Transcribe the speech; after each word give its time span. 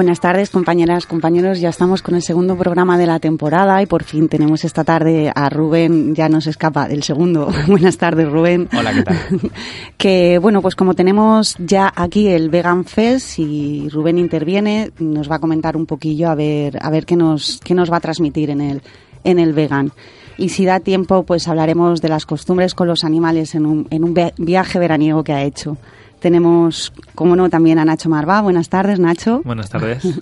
Buenas 0.00 0.20
tardes, 0.20 0.48
compañeras, 0.48 1.04
compañeros. 1.04 1.60
Ya 1.60 1.68
estamos 1.68 2.00
con 2.00 2.14
el 2.14 2.22
segundo 2.22 2.56
programa 2.56 2.96
de 2.96 3.06
la 3.06 3.18
temporada 3.18 3.82
y 3.82 3.86
por 3.86 4.02
fin 4.02 4.30
tenemos 4.30 4.64
esta 4.64 4.82
tarde 4.82 5.30
a 5.34 5.50
Rubén. 5.50 6.14
Ya 6.14 6.30
nos 6.30 6.46
escapa 6.46 6.86
el 6.86 7.02
segundo. 7.02 7.50
Buenas 7.66 7.98
tardes, 7.98 8.26
Rubén. 8.26 8.66
Hola, 8.74 8.94
¿qué 8.94 9.02
tal? 9.02 9.18
que 9.98 10.38
bueno, 10.38 10.62
pues 10.62 10.74
como 10.74 10.94
tenemos 10.94 11.54
ya 11.58 11.92
aquí 11.94 12.28
el 12.28 12.48
Vegan 12.48 12.86
Fest 12.86 13.40
y 13.40 13.90
Rubén 13.90 14.16
interviene, 14.16 14.90
nos 15.00 15.30
va 15.30 15.34
a 15.34 15.38
comentar 15.38 15.76
un 15.76 15.84
poquillo 15.84 16.30
a 16.30 16.34
ver 16.34 16.78
a 16.80 16.88
ver 16.88 17.04
qué 17.04 17.16
nos 17.16 17.60
qué 17.62 17.74
nos 17.74 17.92
va 17.92 17.98
a 17.98 18.00
transmitir 18.00 18.48
en 18.48 18.62
el 18.62 18.82
en 19.22 19.38
el 19.38 19.52
vegan. 19.52 19.92
Y 20.38 20.48
si 20.48 20.64
da 20.64 20.80
tiempo, 20.80 21.24
pues 21.24 21.46
hablaremos 21.46 22.00
de 22.00 22.08
las 22.08 22.24
costumbres 22.24 22.74
con 22.74 22.88
los 22.88 23.04
animales 23.04 23.54
en 23.54 23.66
un, 23.66 23.86
en 23.90 24.04
un 24.04 24.14
viaje 24.38 24.78
veraniego 24.78 25.22
que 25.24 25.34
ha 25.34 25.42
hecho. 25.42 25.76
Tenemos, 26.20 26.92
como 27.14 27.34
no, 27.34 27.48
también 27.48 27.78
a 27.78 27.84
Nacho 27.84 28.08
Marvá. 28.08 28.40
Buenas 28.42 28.68
tardes, 28.68 29.00
Nacho. 29.00 29.42
Buenas 29.44 29.70
tardes. 29.70 30.04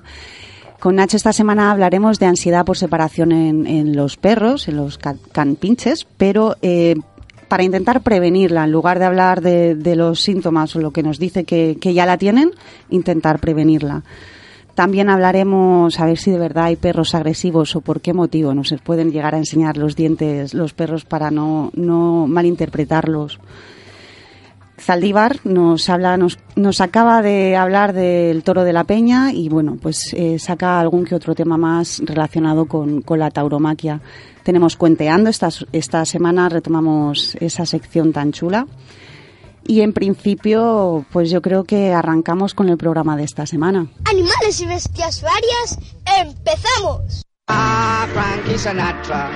Con 0.79 0.95
Nacho 0.95 1.17
esta 1.17 1.33
semana 1.33 1.73
hablaremos 1.73 2.21
de 2.21 2.27
ansiedad 2.27 2.65
por 2.65 2.77
separación 2.77 3.33
en, 3.33 3.97
los 3.97 4.17
perros, 4.17 4.69
en 4.69 4.77
los 4.77 4.97
canpinches, 4.97 6.07
pero 6.17 6.55
eh, 6.63 6.95
para 7.49 7.65
intentar 7.65 8.03
prevenirla, 8.03 8.63
en 8.63 8.71
lugar 8.71 9.01
de 9.01 9.05
hablar 9.07 9.41
de, 9.41 9.97
los 9.97 10.21
síntomas 10.21 10.77
o 10.77 10.81
lo 10.81 10.93
que 10.93 11.03
nos 11.03 11.19
dice 11.19 11.43
que, 11.43 11.77
ya 11.93 12.07
la 12.07 12.17
tienen, 12.17 12.53
intentar 12.91 13.41
prevenirla. 13.41 14.05
También 14.77 15.11
hablaremos 15.11 15.99
a 15.99 16.07
ver 16.07 16.19
si 16.19 16.31
de 16.31 16.39
verdad 16.39 16.67
hay 16.67 16.77
perros 16.77 17.17
agresivos 17.17 17.75
o 17.75 17.81
por 17.81 18.01
qué 18.01 18.15
motivo 18.15 18.55
nos 18.55 18.73
pueden 18.85 19.11
llegar 19.11 19.35
a 19.35 19.39
enseñar 19.39 19.77
los 19.77 19.97
dientes 19.97 20.55
los 20.55 20.75
perros 20.75 21.05
para 21.05 21.33
no, 21.33 21.73
no 21.75 22.29
malinterpretarlos. 22.29 23.41
Zaldívar 24.81 25.41
nos 25.45 25.89
habla, 25.89 26.17
nos, 26.17 26.39
nos 26.57 26.81
acaba 26.81 27.23
de 27.23 27.57
hablar 27.57 27.93
del 27.93 28.43
toro 28.43 28.65
de 28.65 28.73
la 28.73 28.85
peña 28.85 29.33
y 29.33 29.49
bueno, 29.49 29.77
pues 29.81 30.13
eh, 30.15 30.39
saca 30.39 30.81
algún 30.81 31.05
que 31.05 31.15
otro 31.15 31.35
tema 31.35 31.57
más 31.57 32.01
relacionado 32.05 32.67
con, 32.67 33.03
con 33.03 33.19
la 33.19 33.31
tauromaquia. 33.31 34.01
Tenemos 34.43 34.77
Cuenteando, 34.77 35.29
esta, 35.29 35.49
esta 35.73 36.05
semana 36.05 36.49
retomamos 36.49 37.37
esa 37.41 37.67
sección 37.67 38.13
tan 38.13 38.33
chula. 38.33 38.67
Y 39.67 39.83
en 39.83 39.93
principio, 39.93 41.05
pues 41.13 41.31
yo 41.31 41.43
creo 41.43 41.65
que 41.65 41.93
arrancamos 41.93 42.55
con 42.55 42.71
el 42.71 42.79
programa 42.79 43.17
de 43.17 43.25
esta 43.25 43.45
semana. 43.45 43.87
Animales 44.07 44.61
y 44.63 44.67
bestias 44.67 45.23
varias, 45.23 45.79
empezamos. 46.21 47.23
Ah, 47.49 48.07
Frankie 48.15 48.59
Sinatra. 48.59 49.31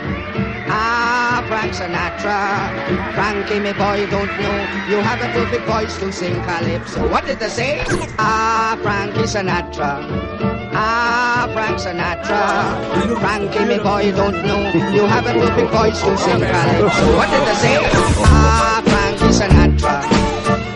Ah, 0.69 1.45
Frank 1.49 1.73
Sinatra. 1.73 3.15
Frankie, 3.15 3.61
me 3.61 3.73
boy, 3.73 4.07
don't 4.11 4.33
know. 4.41 4.57
You 4.89 4.99
have 5.01 5.21
a 5.21 5.29
perfect 5.33 5.65
voice 5.67 5.97
to 5.99 6.13
sing 6.13 6.35
calypso. 6.43 7.09
What 7.09 7.27
did 7.27 7.39
they 7.39 7.49
say? 7.49 7.85
Ah, 8.19 8.79
Frankie 8.83 9.27
Sinatra. 9.27 9.93
Ah, 10.75 11.49
Frank 11.53 11.79
Sinatra. 11.79 13.21
Frankie, 13.21 13.65
me 13.65 13.79
boy, 13.79 14.13
don't 14.13 14.45
know. 14.47 14.63
You 14.93 15.07
have 15.07 15.27
a 15.27 15.33
perfect 15.33 15.71
voice 15.73 16.01
to 16.03 16.17
sing 16.19 16.41
calypso. 16.41 17.17
What 17.17 17.29
did 17.31 17.43
they 17.49 17.55
say? 17.65 17.77
Ah, 18.25 18.83
Frankie 18.85 19.33
Sinatra. 19.39 19.97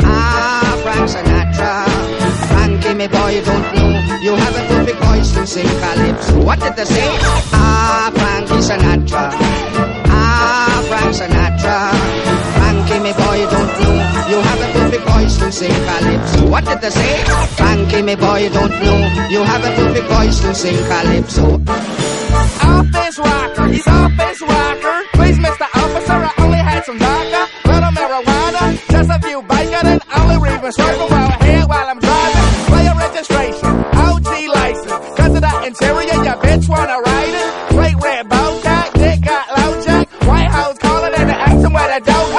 Ah, 0.03 0.79
Frank 0.83 1.09
Sinatra 1.11 2.07
Frankie, 2.49 2.95
me 2.95 3.07
boy, 3.09 3.43
don't 3.45 3.75
know. 3.75 4.19
You 4.21 4.35
have 4.35 4.57
a 4.57 4.67
perfect 4.69 4.99
voice 4.99 5.33
to 5.33 5.47
sing 5.47 5.67
calypso. 5.67 6.45
What 6.45 6.61
did 6.61 6.77
they 6.77 6.85
say? 6.85 7.07
Ah, 7.53 8.11
Frankie 8.15 8.63
Sinatra. 8.63 9.66
Frank 10.97 11.15
Sinatra. 11.15 11.77
Frankie, 12.57 13.01
me 13.05 13.13
boy, 13.13 13.39
don't 13.53 13.73
know. 13.81 13.97
You 14.31 14.39
have 14.49 14.61
a 14.61 14.69
perfect 14.73 15.05
voice 15.05 15.37
to 15.39 15.53
sing 15.53 15.77
calypso. 15.89 16.49
What 16.49 16.65
did 16.65 16.81
they 16.81 16.91
say? 16.91 17.25
Frankie, 17.59 18.03
me 18.03 18.15
boy, 18.15 18.49
don't 18.49 18.71
know. 18.71 18.99
You 19.29 19.43
have 19.43 19.65
a 19.65 19.73
perfect 19.77 20.07
voice 20.09 20.41
to 20.41 20.55
sing 20.55 20.79
calypso. 20.89 21.47
Office 22.63 23.19
rocker, 23.19 23.67
he's 23.69 23.87
office 23.87 24.41
rocker. 24.41 24.99
Please, 25.13 25.39
Mr. 25.39 25.67
Officer, 25.83 26.19
I 26.29 26.33
only 26.39 26.59
had 26.59 26.85
some 26.85 26.99
vodka, 26.99 27.43
little 27.69 27.93
marijuana, 27.99 28.63
just 28.91 29.11
a 29.11 29.19
few 29.27 29.43
bacon, 29.43 29.87
and 29.93 30.03
only 30.17 30.39
reason 30.49 30.73
swerving 30.73 31.11
while 31.13 31.31
ahead 31.31 31.69
while 31.69 31.89
I'm 31.89 32.01
driving 32.01 32.57
registration, 32.97 33.85
OG 33.95 34.29
license. 34.55 35.17
Cause 35.17 35.35
of 35.35 35.41
that 35.41 35.65
interior, 35.67 36.25
your 36.25 36.37
bitch 36.43 36.69
wanna 36.69 36.99
ride 37.01 37.35
it. 37.35 37.66
that 41.99 42.05
dog 42.05 42.36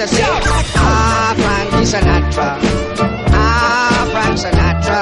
they 0.00 0.06
say? 0.06 0.24
Ah, 0.24 1.34
Frankie 1.36 1.84
Sinatra. 1.92 2.48
Ah, 3.36 4.08
Frank 4.12 4.36
Sinatra. 4.40 5.00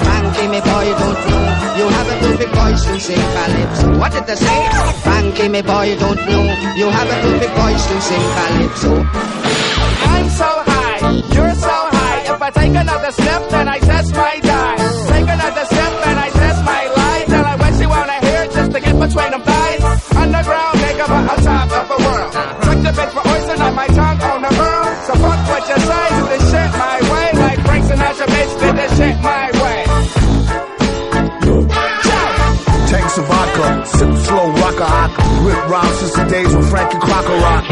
Frankie, 0.00 0.48
me 0.48 0.60
boy, 0.64 0.86
don't 0.96 1.20
know. 1.28 1.44
You 1.76 1.86
have 1.92 2.08
a 2.08 2.16
perfect 2.24 2.52
voice 2.56 2.84
to 2.86 3.00
sing 3.00 3.26
calypso. 3.36 3.98
What 3.98 4.12
did 4.12 4.26
they 4.26 4.36
say? 4.36 4.60
Frankie, 5.04 5.48
me 5.48 5.60
boy, 5.60 5.96
don't 6.00 6.22
know. 6.24 6.44
You 6.80 6.88
have 6.88 7.08
a 7.14 7.18
perfect 7.20 7.52
voice 7.52 7.84
to 7.90 7.96
sing 8.00 8.26
calypso. 8.36 8.92
I'm 10.14 10.28
so 10.40 10.50
high, 10.72 11.00
you're 11.34 11.54
so 11.54 11.76
high. 11.96 12.34
If 12.34 12.40
I 12.40 12.50
take 12.50 12.74
another 12.74 13.12
step, 13.12 13.50
then 13.50 13.68
I 13.68 13.78
test 13.78 14.14
my 14.14 14.33
Rip 35.44 35.68
round 35.68 35.94
since 36.00 36.14
the 36.16 36.24
days 36.24 36.54
when 36.54 36.64
Frankie 36.64 36.98
Crocker 36.98 37.36
rock. 37.36 37.64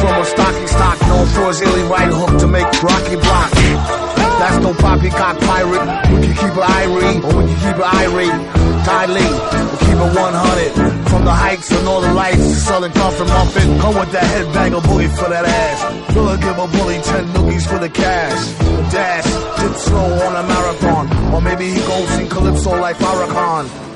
From 0.00 0.14
a 0.20 0.24
stocky 0.24 0.66
stock, 0.66 1.00
known 1.02 1.26
for 1.28 1.46
his 1.52 1.60
illy 1.60 1.82
right 1.84 2.12
hook 2.12 2.40
to 2.40 2.48
make 2.48 2.64
Rocky 2.82 3.16
block. 3.16 3.50
That's 4.40 4.58
no 4.64 4.72
poppycock 4.74 5.38
pirate. 5.40 5.84
We 6.10 6.26
can 6.26 6.34
keep 6.34 6.54
it 6.56 6.64
irate, 6.64 7.24
or 7.24 7.32
we 7.38 7.44
can 7.44 7.58
keep 7.60 7.76
it 7.76 7.88
irate. 8.02 8.38
Ty 8.84 9.06
Lee, 9.06 9.20
we'll 9.20 9.80
keep 9.84 9.98
it 10.00 10.12
100. 10.16 11.08
From 11.08 11.24
the 11.24 11.30
heights 11.30 11.70
of 11.70 11.84
Northern 11.84 12.14
Lights 12.14 12.40
to 12.40 12.56
Southern 12.56 12.92
Comfort 12.92 13.28
Muffin. 13.28 13.78
Come 13.80 13.94
with 13.94 14.12
that 14.12 14.24
headbang 14.24 14.74
of 14.76 14.82
boogie 14.84 15.12
for 15.16 15.28
that 15.28 15.44
ass. 15.44 16.12
Filler 16.12 16.36
give 16.38 16.58
a 16.58 16.66
bully 16.66 17.00
10 17.00 17.26
noogies 17.36 17.66
for 17.68 17.78
the 17.78 17.88
cash. 17.88 18.40
Dash, 18.92 19.28
dip 19.60 19.76
slow 19.76 20.08
on 20.26 20.36
a 20.36 20.48
marathon. 20.48 21.34
Or 21.34 21.40
maybe 21.40 21.70
he 21.70 21.80
goes 21.80 22.18
in 22.18 22.28
Calypso 22.28 22.80
like 22.80 22.96
Farrakhan. 22.96 23.93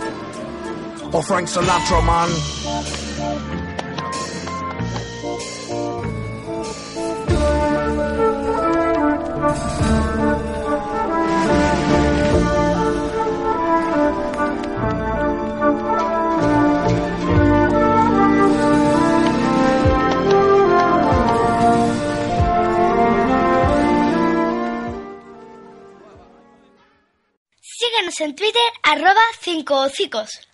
or 1.12 1.22
Frank 1.22 1.48
Sinatra, 1.48 2.00
man. 2.02 2.28
Síguenos 27.60 28.20
en 28.20 28.34
Twitter, 28.34 28.60
arroba 28.82 29.22
5 29.40 29.74
hocicos. 29.74 30.47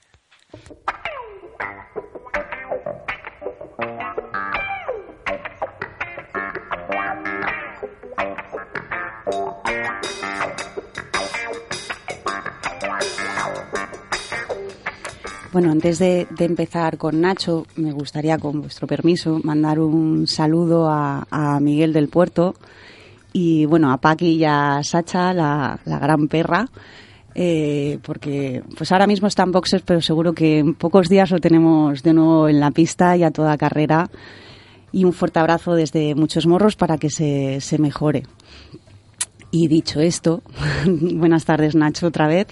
Bueno, 15.53 15.71
antes 15.71 16.01
de, 16.01 16.27
empezar 16.41 16.99
con 16.99 17.21
Nacho, 17.21 17.67
me 17.77 17.93
gustaría, 17.93 18.39
con 18.39 18.61
vuestro 18.61 18.89
permiso, 18.89 19.41
mandar 19.45 19.79
un 19.79 20.27
saludo 20.27 20.89
a, 20.89 21.59
Miguel 21.61 21.93
del 21.93 22.09
Puerto 22.09 22.57
y, 23.33 23.65
bueno, 23.67 23.93
a 23.93 23.99
Paqui 23.99 24.31
y 24.31 24.45
a 24.45 24.81
Sacha, 24.83 25.33
la 25.33 25.79
gran 25.85 26.27
perra, 26.27 26.69
eh, 27.35 27.99
porque 28.03 28.63
pues 28.77 28.93
ahora 28.93 29.07
mismo 29.07 29.27
está 29.27 29.43
en 29.43 29.53
boxes, 29.53 29.83
pero 29.83 30.01
seguro 30.01 30.33
que 30.33 30.59
en 30.59 30.75
pocos 30.75 31.09
días 31.09 31.31
lo 31.31 31.41
tenemos 31.41 32.03
de 32.03 32.13
nuevo 32.13 32.49
en 32.49 32.61
la 32.61 32.71
pista 32.71 33.17
y 33.17 33.25
a 33.25 33.31
toda 33.31 33.57
carrera. 33.57 34.11
Y 34.93 35.05
un 35.05 35.13
fuerte 35.13 35.41
abrazo 35.41 35.75
desde 35.75 36.15
Muchos 36.15 36.47
Morros 36.47 36.77
para 36.77 36.99
que 36.99 37.11
se, 37.11 37.61
se 37.61 37.79
mejore. 37.79 38.23
Y 39.57 39.69
dicho 39.69 40.01
esto, 40.01 40.43
buenas 40.85 41.45
tardes 41.45 41.77
Nacho 41.77 42.09
otra 42.09 42.27
vez. 42.27 42.49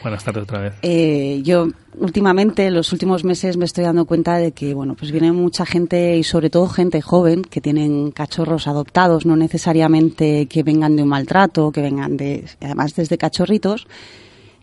Buenas 0.00 0.24
tardes 0.24 0.44
otra 0.44 0.60
vez. 0.60 0.72
Eh, 0.80 1.42
yo 1.44 1.68
últimamente, 1.98 2.68
en 2.68 2.74
los 2.74 2.94
últimos 2.94 3.24
meses, 3.24 3.58
me 3.58 3.66
estoy 3.66 3.84
dando 3.84 4.06
cuenta 4.06 4.38
de 4.38 4.52
que, 4.52 4.72
bueno, 4.72 4.94
pues 4.94 5.12
viene 5.12 5.32
mucha 5.32 5.66
gente 5.66 6.16
y 6.16 6.24
sobre 6.24 6.48
todo 6.48 6.66
gente 6.66 7.02
joven 7.02 7.42
que 7.42 7.60
tienen 7.60 8.10
cachorros 8.10 8.68
adoptados, 8.68 9.26
no 9.26 9.36
necesariamente 9.36 10.46
que 10.46 10.62
vengan 10.62 10.96
de 10.96 11.02
un 11.02 11.10
maltrato, 11.10 11.70
que 11.72 11.82
vengan 11.82 12.16
de, 12.16 12.46
además 12.62 12.94
desde 12.94 13.18
cachorritos, 13.18 13.86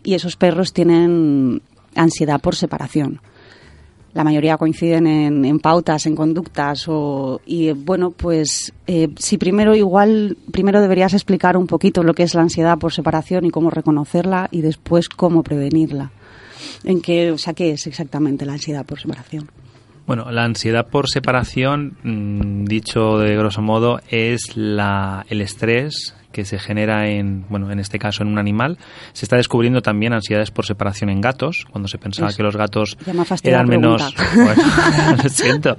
y 0.02 0.14
esos 0.14 0.34
perros 0.34 0.72
tienen 0.72 1.62
ansiedad 1.94 2.40
por 2.40 2.56
separación. 2.56 3.20
La 4.14 4.24
mayoría 4.24 4.56
coinciden 4.56 5.06
en, 5.06 5.58
pautas, 5.58 6.06
en 6.06 6.14
conductas, 6.14 6.86
o, 6.88 7.40
y 7.44 7.68
eh, 7.68 7.74
bueno, 7.74 8.12
pues 8.12 8.72
eh, 8.86 9.08
si 9.18 9.38
primero 9.38 9.74
igual, 9.74 10.36
primero 10.52 10.80
deberías 10.80 11.14
explicar 11.14 11.56
un 11.56 11.66
poquito 11.66 12.02
lo 12.04 12.14
que 12.14 12.22
es 12.22 12.34
la 12.34 12.42
ansiedad 12.42 12.78
por 12.78 12.92
separación 12.92 13.44
y 13.44 13.50
cómo 13.50 13.70
reconocerla 13.70 14.48
y 14.52 14.60
después 14.60 15.08
cómo 15.08 15.42
prevenirla. 15.42 16.12
En 16.84 17.00
qué, 17.00 17.32
o 17.32 17.38
sea, 17.38 17.54
qué 17.54 17.72
es 17.72 17.86
exactamente 17.86 18.46
la 18.46 18.52
ansiedad 18.52 18.86
por 18.86 19.00
separación. 19.00 19.50
Bueno, 20.06 20.30
la 20.30 20.44
ansiedad 20.44 20.86
por 20.86 21.08
separación, 21.08 21.96
mm, 22.02 22.66
dicho 22.66 23.18
de 23.18 23.36
grosso 23.36 23.62
modo, 23.62 24.00
es 24.10 24.54
la, 24.54 25.24
el 25.28 25.40
estrés 25.40 26.14
que 26.34 26.44
se 26.44 26.58
genera 26.58 27.08
en, 27.08 27.46
bueno, 27.48 27.70
en 27.70 27.78
este 27.78 27.98
caso 27.98 28.22
en 28.24 28.28
un 28.28 28.38
animal. 28.38 28.76
Se 29.14 29.24
está 29.24 29.36
descubriendo 29.36 29.80
también 29.80 30.12
ansiedades 30.12 30.50
por 30.50 30.66
separación 30.66 31.08
en 31.08 31.20
gatos, 31.22 31.64
cuando 31.70 31.88
se 31.88 31.96
pensaba 31.96 32.28
Eso. 32.28 32.36
que 32.36 32.42
los 32.42 32.56
gatos 32.56 32.98
eran 33.48 33.66
menos... 33.68 34.14
Bueno, 34.34 34.62
lo 35.22 35.28
siento, 35.30 35.76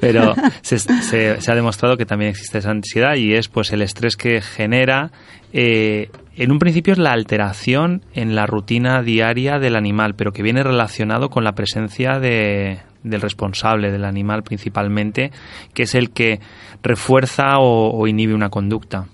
pero 0.00 0.34
se, 0.62 0.78
se- 0.78 1.40
se 1.40 1.52
ha 1.52 1.54
demostrado 1.54 1.96
que 1.96 2.06
también 2.06 2.30
existe 2.30 2.58
esa 2.58 2.70
ansiedad 2.70 3.14
y 3.14 3.34
es 3.34 3.48
pues 3.48 3.72
el 3.72 3.82
estrés 3.82 4.16
que 4.16 4.40
genera 4.40 5.12
eh, 5.52 6.08
en 6.36 6.50
un 6.52 6.58
principio 6.58 6.92
es 6.94 6.98
la 6.98 7.12
alteración 7.12 8.02
en 8.14 8.34
la 8.34 8.46
rutina 8.46 9.02
diaria 9.02 9.58
del 9.58 9.76
animal, 9.76 10.14
pero 10.14 10.32
que 10.32 10.42
viene 10.42 10.62
relacionado 10.62 11.28
con 11.28 11.44
la 11.44 11.52
presencia 11.52 12.18
de- 12.18 12.78
del 13.02 13.20
responsable 13.20 13.90
del 13.90 14.04
animal 14.04 14.42
principalmente, 14.42 15.30
que 15.74 15.84
es 15.84 15.94
el 15.94 16.10
que 16.10 16.38
refuerza 16.82 17.58
o, 17.58 17.90
o 17.98 18.06
inhibe 18.06 18.34
una 18.34 18.48
conducta. 18.50 19.06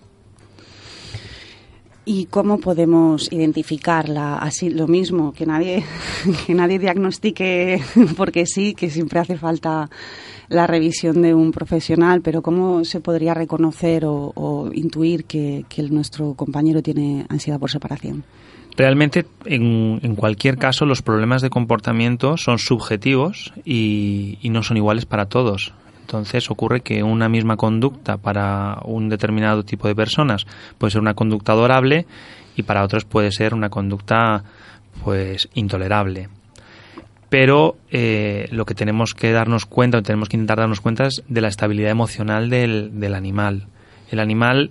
¿Y 2.08 2.26
cómo 2.26 2.58
podemos 2.58 3.32
identificarla? 3.32 4.38
Así, 4.38 4.70
lo 4.70 4.86
mismo, 4.86 5.32
que 5.32 5.44
nadie, 5.44 5.84
que 6.46 6.54
nadie 6.54 6.78
diagnostique 6.78 7.82
porque 8.16 8.46
sí, 8.46 8.74
que 8.74 8.90
siempre 8.90 9.18
hace 9.18 9.36
falta 9.36 9.90
la 10.48 10.68
revisión 10.68 11.20
de 11.20 11.34
un 11.34 11.50
profesional, 11.50 12.22
pero 12.22 12.42
¿cómo 12.42 12.84
se 12.84 13.00
podría 13.00 13.34
reconocer 13.34 14.04
o, 14.06 14.70
intuir 14.72 15.24
que, 15.24 15.64
que 15.68 15.82
nuestro 15.82 16.34
compañero 16.34 16.80
tiene 16.80 17.26
ansiedad 17.28 17.58
por 17.58 17.72
separación? 17.72 18.22
Realmente, 18.76 19.26
en, 19.44 20.14
cualquier 20.14 20.58
caso, 20.58 20.86
los 20.86 21.02
problemas 21.02 21.42
de 21.42 21.50
comportamiento 21.50 22.36
son 22.36 22.58
subjetivos 22.58 23.52
y 23.64 24.38
no 24.44 24.62
son 24.62 24.76
iguales 24.76 25.06
para 25.06 25.26
todos. 25.26 25.72
Entonces 26.06 26.48
ocurre 26.52 26.82
que 26.82 27.02
una 27.02 27.28
misma 27.28 27.56
conducta 27.56 28.16
para 28.16 28.78
un 28.84 29.08
determinado 29.08 29.64
tipo 29.64 29.88
de 29.88 29.96
personas 29.96 30.46
puede 30.78 30.92
ser 30.92 31.00
una 31.00 31.14
conducta 31.14 31.50
adorable 31.50 32.06
y 32.54 32.62
para 32.62 32.84
otros 32.84 33.04
puede 33.04 33.32
ser 33.32 33.54
una 33.54 33.70
conducta 33.70 34.44
pues 35.02 35.48
intolerable. 35.54 36.28
Pero 37.28 37.76
eh, 37.90 38.46
lo 38.52 38.64
que 38.66 38.76
tenemos 38.76 39.14
que 39.14 39.32
darnos 39.32 39.66
cuenta, 39.66 39.98
o 39.98 40.02
tenemos 40.02 40.28
que 40.28 40.36
intentar 40.36 40.58
darnos 40.58 40.80
cuenta 40.80 41.06
es 41.06 41.24
de 41.26 41.40
la 41.40 41.48
estabilidad 41.48 41.90
emocional 41.90 42.50
del, 42.50 43.00
del 43.00 43.16
animal. 43.16 43.66
El 44.08 44.20
animal, 44.20 44.70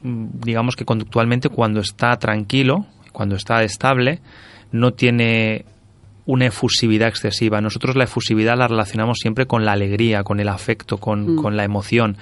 mm, 0.00 0.28
digamos 0.40 0.76
que 0.76 0.86
conductualmente 0.86 1.50
cuando 1.50 1.80
está 1.80 2.16
tranquilo, 2.16 2.86
cuando 3.12 3.36
está 3.36 3.62
estable, 3.64 4.20
no 4.72 4.92
tiene 4.92 5.66
una 6.26 6.46
efusividad 6.46 7.08
excesiva. 7.08 7.60
Nosotros 7.60 7.96
la 7.96 8.04
efusividad 8.04 8.56
la 8.56 8.66
relacionamos 8.68 9.18
siempre 9.20 9.46
con 9.46 9.64
la 9.64 9.72
alegría, 9.72 10.22
con 10.24 10.40
el 10.40 10.48
afecto, 10.48 10.98
con, 10.98 11.34
Mm. 11.34 11.36
con 11.36 11.56
la 11.56 11.64
emoción. 11.64 12.16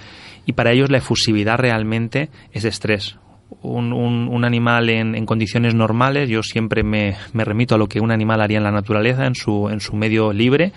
Y 0.46 0.52
para 0.54 0.72
ellos 0.72 0.90
la 0.90 0.99
efusividad 0.99 1.56
realmente 1.58 2.28
es 2.52 2.64
estrés. 2.64 3.16
Un, 3.60 3.93
un- 3.93 4.28
un 4.28 4.44
animal 4.44 4.88
en, 4.90 5.14
en 5.14 5.26
condiciones 5.26 5.75
normales, 5.75 6.28
yo 6.28 6.43
siempre 6.43 6.82
me, 6.82 7.16
me 7.32 7.44
remito 7.44 7.75
a 7.75 7.78
lo 7.78 7.87
que 7.87 8.00
un 8.00 8.10
animal 8.10 8.40
haría 8.40 8.58
en 8.58 8.64
la 8.64 8.72
naturaleza, 8.72 9.26
en 9.26 9.34
su, 9.34 9.69
en 9.69 9.78
su 9.81 9.94
medio 9.94 10.32
libre, 10.32 10.72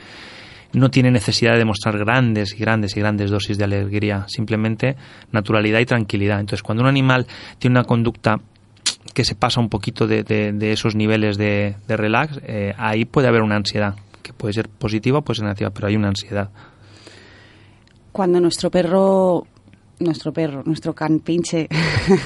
no 0.73 0.91
tiene 0.91 1.09
necesidad 1.09 1.53
de 1.53 1.59
demostrar 1.59 1.97
grandes 1.97 2.53
y 2.53 2.57
grandes 2.57 2.97
y 2.97 2.99
grandes 2.99 3.31
dosis 3.31 3.57
de 3.57 3.63
alegría, 3.63 4.25
simplemente 4.27 4.97
naturalidad 5.31 5.79
y 5.79 5.85
tranquilidad. 5.85 6.41
Entonces, 6.41 6.61
cuando 6.63 6.83
un 6.83 6.89
animal 6.89 7.25
tiene 7.59 7.79
una 7.79 7.85
conducta 7.85 8.41
que 9.15 9.23
se 9.23 9.33
pasa 9.33 9.61
un 9.61 9.69
poquito 9.69 10.07
de, 10.07 10.23
esos 10.71 10.93
niveles 10.93 11.37
de, 11.37 11.77
de 11.87 11.97
relax, 11.97 12.39
eh, 12.43 12.75
ahí 12.77 13.05
puede 13.05 13.29
haber 13.29 13.41
una 13.41 13.55
ansiedad, 13.55 13.95
que 14.21 14.33
puede 14.33 14.53
ser 14.53 14.67
positiva 14.67 15.19
o 15.19 15.21
puede 15.23 15.37
ser 15.37 15.45
negativa, 15.45 15.71
pero 15.71 15.87
hay 15.87 15.95
una 15.95 16.09
ansiedad. 16.09 16.49
Cuando 18.11 18.41
nuestro 18.41 18.69
perro, 18.69 19.47
nuestro 19.99 20.33
perro, 20.33 20.63
nuestro 20.65 20.93
can 20.93 21.21
pinche, 21.21 21.69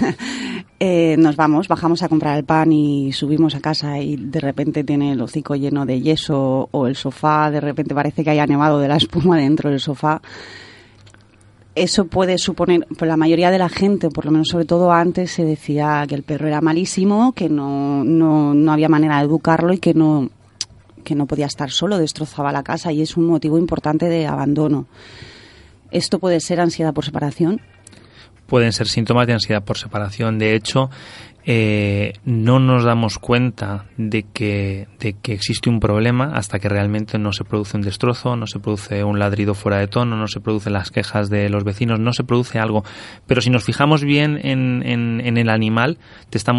eh, 0.79 1.15
nos 1.17 1.35
vamos, 1.35 1.67
bajamos 1.67 2.01
a 2.01 2.09
comprar 2.09 2.35
el 2.37 2.43
pan 2.43 2.71
y 2.71 3.13
subimos 3.13 3.53
a 3.53 3.61
casa 3.61 3.99
y 3.99 4.15
de 4.15 4.39
repente 4.39 4.83
tiene 4.83 5.11
el 5.11 5.21
hocico 5.21 5.55
lleno 5.55 5.85
de 5.85 6.01
yeso 6.01 6.69
o 6.71 6.87
el 6.87 6.95
sofá, 6.95 7.51
de 7.51 7.61
repente 7.61 7.93
parece 7.93 8.23
que 8.23 8.31
haya 8.31 8.47
nevado 8.47 8.79
de 8.79 8.87
la 8.87 8.97
espuma 8.97 9.37
dentro 9.37 9.69
del 9.69 9.79
sofá. 9.79 10.21
Eso 11.79 12.07
puede 12.07 12.37
suponer, 12.37 12.85
por 12.97 13.07
la 13.07 13.15
mayoría 13.15 13.51
de 13.51 13.57
la 13.57 13.69
gente, 13.69 14.09
por 14.09 14.25
lo 14.25 14.31
menos 14.31 14.49
sobre 14.49 14.65
todo 14.65 14.91
antes, 14.91 15.31
se 15.31 15.45
decía 15.45 16.03
que 16.09 16.15
el 16.15 16.23
perro 16.23 16.49
era 16.49 16.59
malísimo, 16.59 17.31
que 17.31 17.47
no, 17.47 18.03
no, 18.03 18.53
no 18.53 18.73
había 18.73 18.89
manera 18.89 19.19
de 19.19 19.23
educarlo 19.23 19.71
y 19.71 19.77
que 19.77 19.93
no, 19.93 20.29
que 21.05 21.15
no 21.15 21.25
podía 21.25 21.45
estar 21.45 21.71
solo, 21.71 21.97
destrozaba 21.97 22.51
la 22.51 22.63
casa 22.63 22.91
y 22.91 23.01
es 23.01 23.15
un 23.15 23.27
motivo 23.27 23.57
importante 23.57 24.09
de 24.09 24.27
abandono. 24.27 24.87
¿Esto 25.89 26.19
puede 26.19 26.41
ser 26.41 26.59
ansiedad 26.59 26.93
por 26.93 27.05
separación? 27.05 27.61
Pueden 28.45 28.73
ser 28.73 28.89
síntomas 28.89 29.25
de 29.27 29.33
ansiedad 29.33 29.63
por 29.63 29.77
separación. 29.77 30.37
De 30.37 30.55
hecho, 30.55 30.89
eh, 31.45 32.13
no 32.25 32.59
nos 32.59 32.83
damos 32.83 33.17
cuenta 33.17 33.85
de 33.97 34.23
que, 34.23 34.87
de 34.99 35.13
que 35.13 35.33
existe 35.33 35.69
un 35.69 35.79
problema 35.79 36.31
hasta 36.35 36.59
que 36.59 36.69
realmente 36.69 37.17
no 37.17 37.31
se 37.33 37.43
produce 37.43 37.77
un 37.77 37.83
destrozo, 37.83 38.35
no 38.35 38.45
se 38.45 38.59
produce 38.59 39.03
un 39.03 39.19
ladrido 39.19 39.53
fuera 39.55 39.77
de 39.79 39.87
tono, 39.87 40.15
no 40.15 40.27
se 40.27 40.39
producen 40.41 40.73
las 40.73 40.91
quejas 40.91 41.29
de 41.29 41.49
los 41.49 41.63
vecinos, 41.63 41.99
no 41.99 42.13
se 42.13 42.23
produce 42.23 42.59
algo. 42.59 42.83
Pero 43.25 43.41
si 43.41 43.49
nos 43.49 43.63
fijamos 43.63 44.03
bien 44.03 44.39
en, 44.43 44.83
en- 44.85 45.37
el 45.37 45.49
animal, 45.49 45.97
te 46.29 46.37
está, 46.37 46.53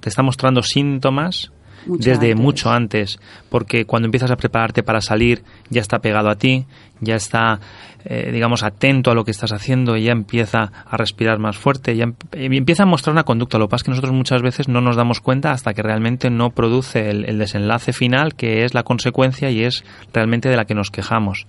te 0.00 0.08
está 0.08 0.22
mostrando 0.22 0.62
síntomas 0.62 1.50
Mucho 1.86 2.10
desde 2.10 2.30
antes. 2.30 2.42
mucho 2.42 2.70
antes, 2.70 3.18
porque 3.48 3.84
cuando 3.84 4.06
empiezas 4.06 4.30
a 4.30 4.36
prepararte 4.36 4.82
para 4.82 5.00
salir, 5.00 5.42
ya 5.70 5.80
está 5.80 5.98
pegado 6.00 6.28
a 6.28 6.36
ti, 6.36 6.66
ya 7.00 7.16
está, 7.16 7.60
eh, 8.04 8.30
digamos, 8.32 8.62
atento 8.62 9.10
a 9.10 9.14
lo 9.14 9.24
que 9.24 9.30
estás 9.30 9.52
haciendo, 9.52 9.96
ya 9.96 10.12
empieza 10.12 10.72
a 10.84 10.96
respirar 10.96 11.38
más 11.38 11.56
fuerte, 11.56 11.96
ya 11.96 12.06
empieza 12.32 12.84
a 12.84 12.86
mostrar 12.86 13.12
una 13.12 13.24
conducta. 13.24 13.58
Lo 13.58 13.66
que 13.66 13.70
pasa 13.70 13.82
es 13.82 13.84
que 13.84 13.90
nosotros 13.90 14.12
muchas 14.12 14.42
veces 14.42 14.68
no 14.68 14.80
nos 14.80 14.96
damos 14.96 15.20
cuenta 15.20 15.50
hasta 15.50 15.74
que 15.74 15.82
realmente 15.82 16.30
no 16.30 16.50
produce 16.50 17.10
el, 17.10 17.24
el 17.28 17.38
desenlace 17.38 17.92
final, 17.92 18.34
que 18.34 18.64
es 18.64 18.74
la 18.74 18.82
consecuencia 18.82 19.50
y 19.50 19.62
es 19.62 19.84
realmente 20.12 20.48
de 20.48 20.56
la 20.56 20.64
que 20.64 20.74
nos 20.74 20.90
quejamos. 20.90 21.46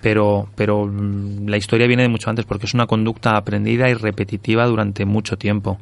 Pero, 0.00 0.48
pero 0.54 0.86
mm, 0.86 1.48
la 1.48 1.56
historia 1.56 1.86
viene 1.86 2.02
de 2.02 2.08
mucho 2.08 2.30
antes, 2.30 2.44
porque 2.44 2.66
es 2.66 2.74
una 2.74 2.86
conducta 2.86 3.36
aprendida 3.36 3.88
y 3.88 3.94
repetitiva 3.94 4.66
durante 4.66 5.04
mucho 5.04 5.36
tiempo. 5.36 5.78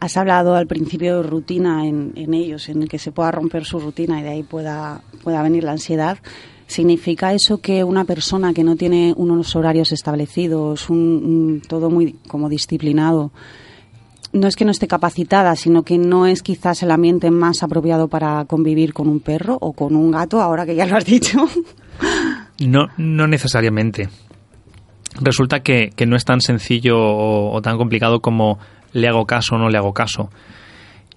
Has 0.00 0.16
hablado 0.16 0.54
al 0.54 0.66
principio 0.66 1.16
de 1.16 1.28
rutina 1.28 1.86
en, 1.86 2.12
en 2.16 2.34
ellos, 2.34 2.68
en 2.68 2.82
el 2.82 2.88
que 2.88 2.98
se 2.98 3.12
pueda 3.12 3.30
romper 3.30 3.64
su 3.64 3.78
rutina 3.78 4.20
y 4.20 4.22
de 4.22 4.28
ahí 4.30 4.42
pueda, 4.42 5.02
pueda 5.22 5.42
venir 5.42 5.64
la 5.64 5.72
ansiedad. 5.72 6.18
¿Significa 6.66 7.32
eso 7.32 7.58
que 7.58 7.84
una 7.84 8.04
persona 8.04 8.54
que 8.54 8.64
no 8.64 8.76
tiene 8.76 9.12
unos 9.16 9.54
horarios 9.54 9.92
establecidos, 9.92 10.88
un, 10.88 11.62
todo 11.66 11.90
muy 11.90 12.14
como 12.26 12.48
disciplinado, 12.48 13.32
no 14.32 14.48
es 14.48 14.56
que 14.56 14.64
no 14.64 14.72
esté 14.72 14.88
capacitada, 14.88 15.54
sino 15.56 15.84
que 15.84 15.98
no 15.98 16.26
es 16.26 16.42
quizás 16.42 16.82
el 16.82 16.90
ambiente 16.90 17.30
más 17.30 17.62
apropiado 17.62 18.08
para 18.08 18.44
convivir 18.46 18.92
con 18.92 19.08
un 19.08 19.20
perro 19.20 19.56
o 19.60 19.72
con 19.72 19.94
un 19.94 20.10
gato, 20.10 20.40
ahora 20.40 20.66
que 20.66 20.74
ya 20.74 20.86
lo 20.86 20.96
has 20.96 21.04
dicho. 21.04 21.46
No, 22.60 22.88
no 22.96 23.26
necesariamente. 23.26 24.08
Resulta 25.20 25.60
que, 25.60 25.92
no 26.06 26.16
es 26.16 26.24
tan 26.24 26.40
sencillo 26.40 26.96
o 26.96 27.60
tan 27.62 27.76
complicado 27.76 28.20
como 28.20 28.58
le 28.94 29.06
hago 29.08 29.26
caso 29.26 29.56
o 29.56 29.58
no 29.58 29.68
le 29.68 29.76
hago 29.76 29.92
caso. 29.92 30.30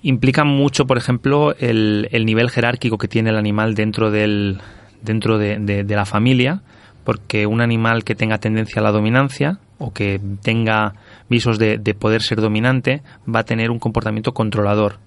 Implica 0.04 0.44
mucho, 0.44 0.86
por 0.86 0.98
ejemplo, 0.98 1.56
el, 1.60 2.08
el 2.12 2.26
nivel 2.26 2.50
jerárquico 2.50 2.98
que 2.98 3.08
tiene 3.08 3.30
el 3.32 3.38
animal 3.38 3.74
dentro, 3.74 4.12
del, 4.12 4.60
dentro 5.02 5.38
de, 5.38 5.58
de- 5.60 5.84
de 5.86 5.96
la 5.96 6.06
familia, 6.06 6.62
porque 7.04 7.48
un 7.48 7.62
animal 7.62 8.04
que 8.04 8.14
tenga 8.16 8.38
tendencia 8.38 8.80
a 8.82 8.84
la 8.84 8.92
dominancia 8.92 9.60
o 9.80 9.94
que 9.94 10.20
tenga 10.44 10.94
visos 11.30 11.58
de 11.60 11.78
poder 11.98 12.22
ser 12.22 12.42
dominante 12.42 13.02
va 13.34 13.40
a 13.40 13.44
tener 13.46 13.72
un 13.72 13.80
comportamiento 13.80 14.34
controlador. 14.34 14.98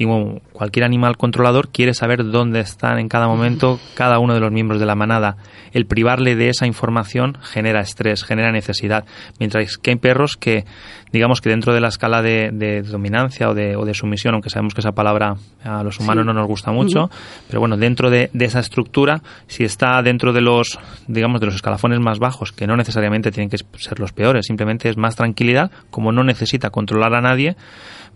Y 0.00 0.06
bueno, 0.06 0.40
cualquier 0.54 0.86
animal 0.86 1.18
controlador 1.18 1.68
quiere 1.68 1.92
saber 1.92 2.24
dónde 2.24 2.60
están 2.60 2.98
en 2.98 3.06
cada 3.10 3.28
momento 3.28 3.78
cada 3.92 4.18
uno 4.18 4.32
de 4.32 4.40
los 4.40 4.50
miembros 4.50 4.80
de 4.80 4.86
la 4.86 4.94
manada. 4.94 5.36
El 5.72 5.84
privarle 5.84 6.36
de 6.36 6.48
esa 6.48 6.66
información 6.66 7.36
genera 7.42 7.82
estrés, 7.82 8.24
genera 8.24 8.50
necesidad. 8.50 9.04
Mientras 9.38 9.76
que 9.76 9.90
hay 9.90 9.96
perros 9.96 10.38
que, 10.40 10.64
digamos 11.12 11.42
que 11.42 11.50
dentro 11.50 11.74
de 11.74 11.82
la 11.82 11.88
escala 11.88 12.22
de, 12.22 12.48
de 12.50 12.80
dominancia 12.80 13.50
o 13.50 13.54
de, 13.54 13.76
o 13.76 13.84
de 13.84 13.92
sumisión, 13.92 14.32
aunque 14.32 14.48
sabemos 14.48 14.72
que 14.72 14.80
esa 14.80 14.92
palabra 14.92 15.36
a 15.62 15.82
los 15.82 16.00
humanos 16.00 16.24
no 16.24 16.32
nos 16.32 16.46
gusta 16.46 16.72
mucho, 16.72 17.10
pero 17.48 17.60
bueno, 17.60 17.76
dentro 17.76 18.08
de, 18.08 18.30
de 18.32 18.44
esa 18.46 18.60
estructura, 18.60 19.20
si 19.48 19.64
está 19.64 20.00
dentro 20.00 20.32
de 20.32 20.40
los, 20.40 20.78
digamos, 21.08 21.40
de 21.40 21.46
los 21.46 21.56
escalafones 21.56 22.00
más 22.00 22.18
bajos, 22.18 22.52
que 22.52 22.66
no 22.66 22.74
necesariamente 22.74 23.32
tienen 23.32 23.50
que 23.50 23.58
ser 23.76 24.00
los 24.00 24.12
peores, 24.12 24.46
simplemente 24.46 24.88
es 24.88 24.96
más 24.96 25.14
tranquilidad, 25.14 25.70
como 25.90 26.10
no 26.10 26.24
necesita 26.24 26.70
controlar 26.70 27.14
a 27.14 27.20
nadie, 27.20 27.54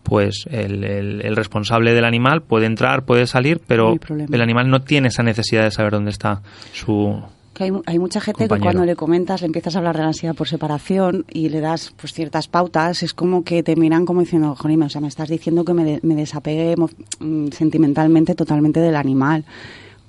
pues 0.04 0.46
el, 0.50 0.84
el- 0.84 1.20
el 1.22 1.34
responsable 1.34 1.92
del 1.94 2.04
animal 2.04 2.42
puede 2.42 2.66
entrar, 2.66 3.04
puede 3.04 3.26
salir, 3.26 3.60
pero 3.66 3.94
el 4.32 4.40
animal 4.40 4.70
no 4.70 4.82
tiene 4.82 5.08
esa 5.08 5.24
necesidad 5.24 5.64
de 5.64 5.72
saber 5.72 5.92
dónde 5.94 6.10
está 6.12 6.42
su... 6.72 7.20
Que 7.54 7.64
hay, 7.64 7.70
mu- 7.70 7.82
hay 7.86 8.00
mucha 8.00 8.20
gente 8.20 8.44
que 8.44 8.48
cuando 8.62 8.84
le 8.84 8.96
comentas, 8.96 9.40
le 9.40 9.46
empiezas 9.46 9.76
a 9.76 9.78
hablar 9.78 9.94
de 9.96 10.02
la 10.02 10.08
ansiedad 10.08 10.34
por 10.34 10.48
separación 10.48 11.24
y 11.32 11.48
le 11.50 11.60
das 11.60 11.92
pues 11.96 12.12
ciertas 12.12 12.48
pautas, 12.48 13.02
es 13.04 13.14
como 13.14 13.44
que 13.44 13.62
te 13.62 13.76
miran 13.76 14.06
como 14.06 14.20
diciendo, 14.20 14.56
Jonime, 14.56 14.86
o 14.86 14.88
sea, 14.88 15.00
me 15.00 15.06
estás 15.06 15.28
diciendo 15.28 15.64
que 15.64 15.72
me, 15.72 15.84
de- 15.84 16.00
me 16.02 16.16
desapegue 16.16 16.74
mm, 17.20 17.48
sentimentalmente 17.52 18.34
totalmente 18.34 18.80
del 18.80 18.96
animal. 18.96 19.44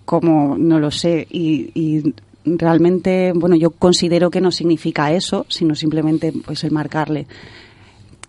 Como 0.05 0.57
no 0.57 0.79
lo 0.79 0.89
sé. 0.91 1.27
Y, 1.29 1.69
y 1.75 2.13
realmente, 2.45 3.31
bueno, 3.35 3.55
yo 3.55 3.71
considero 3.71 4.29
que 4.31 4.41
no 4.41 4.51
significa 4.51 5.11
eso, 5.11 5.45
sino 5.49 5.75
simplemente 5.75 6.33
pues 6.45 6.63
el 6.63 6.71
marcarle. 6.71 7.27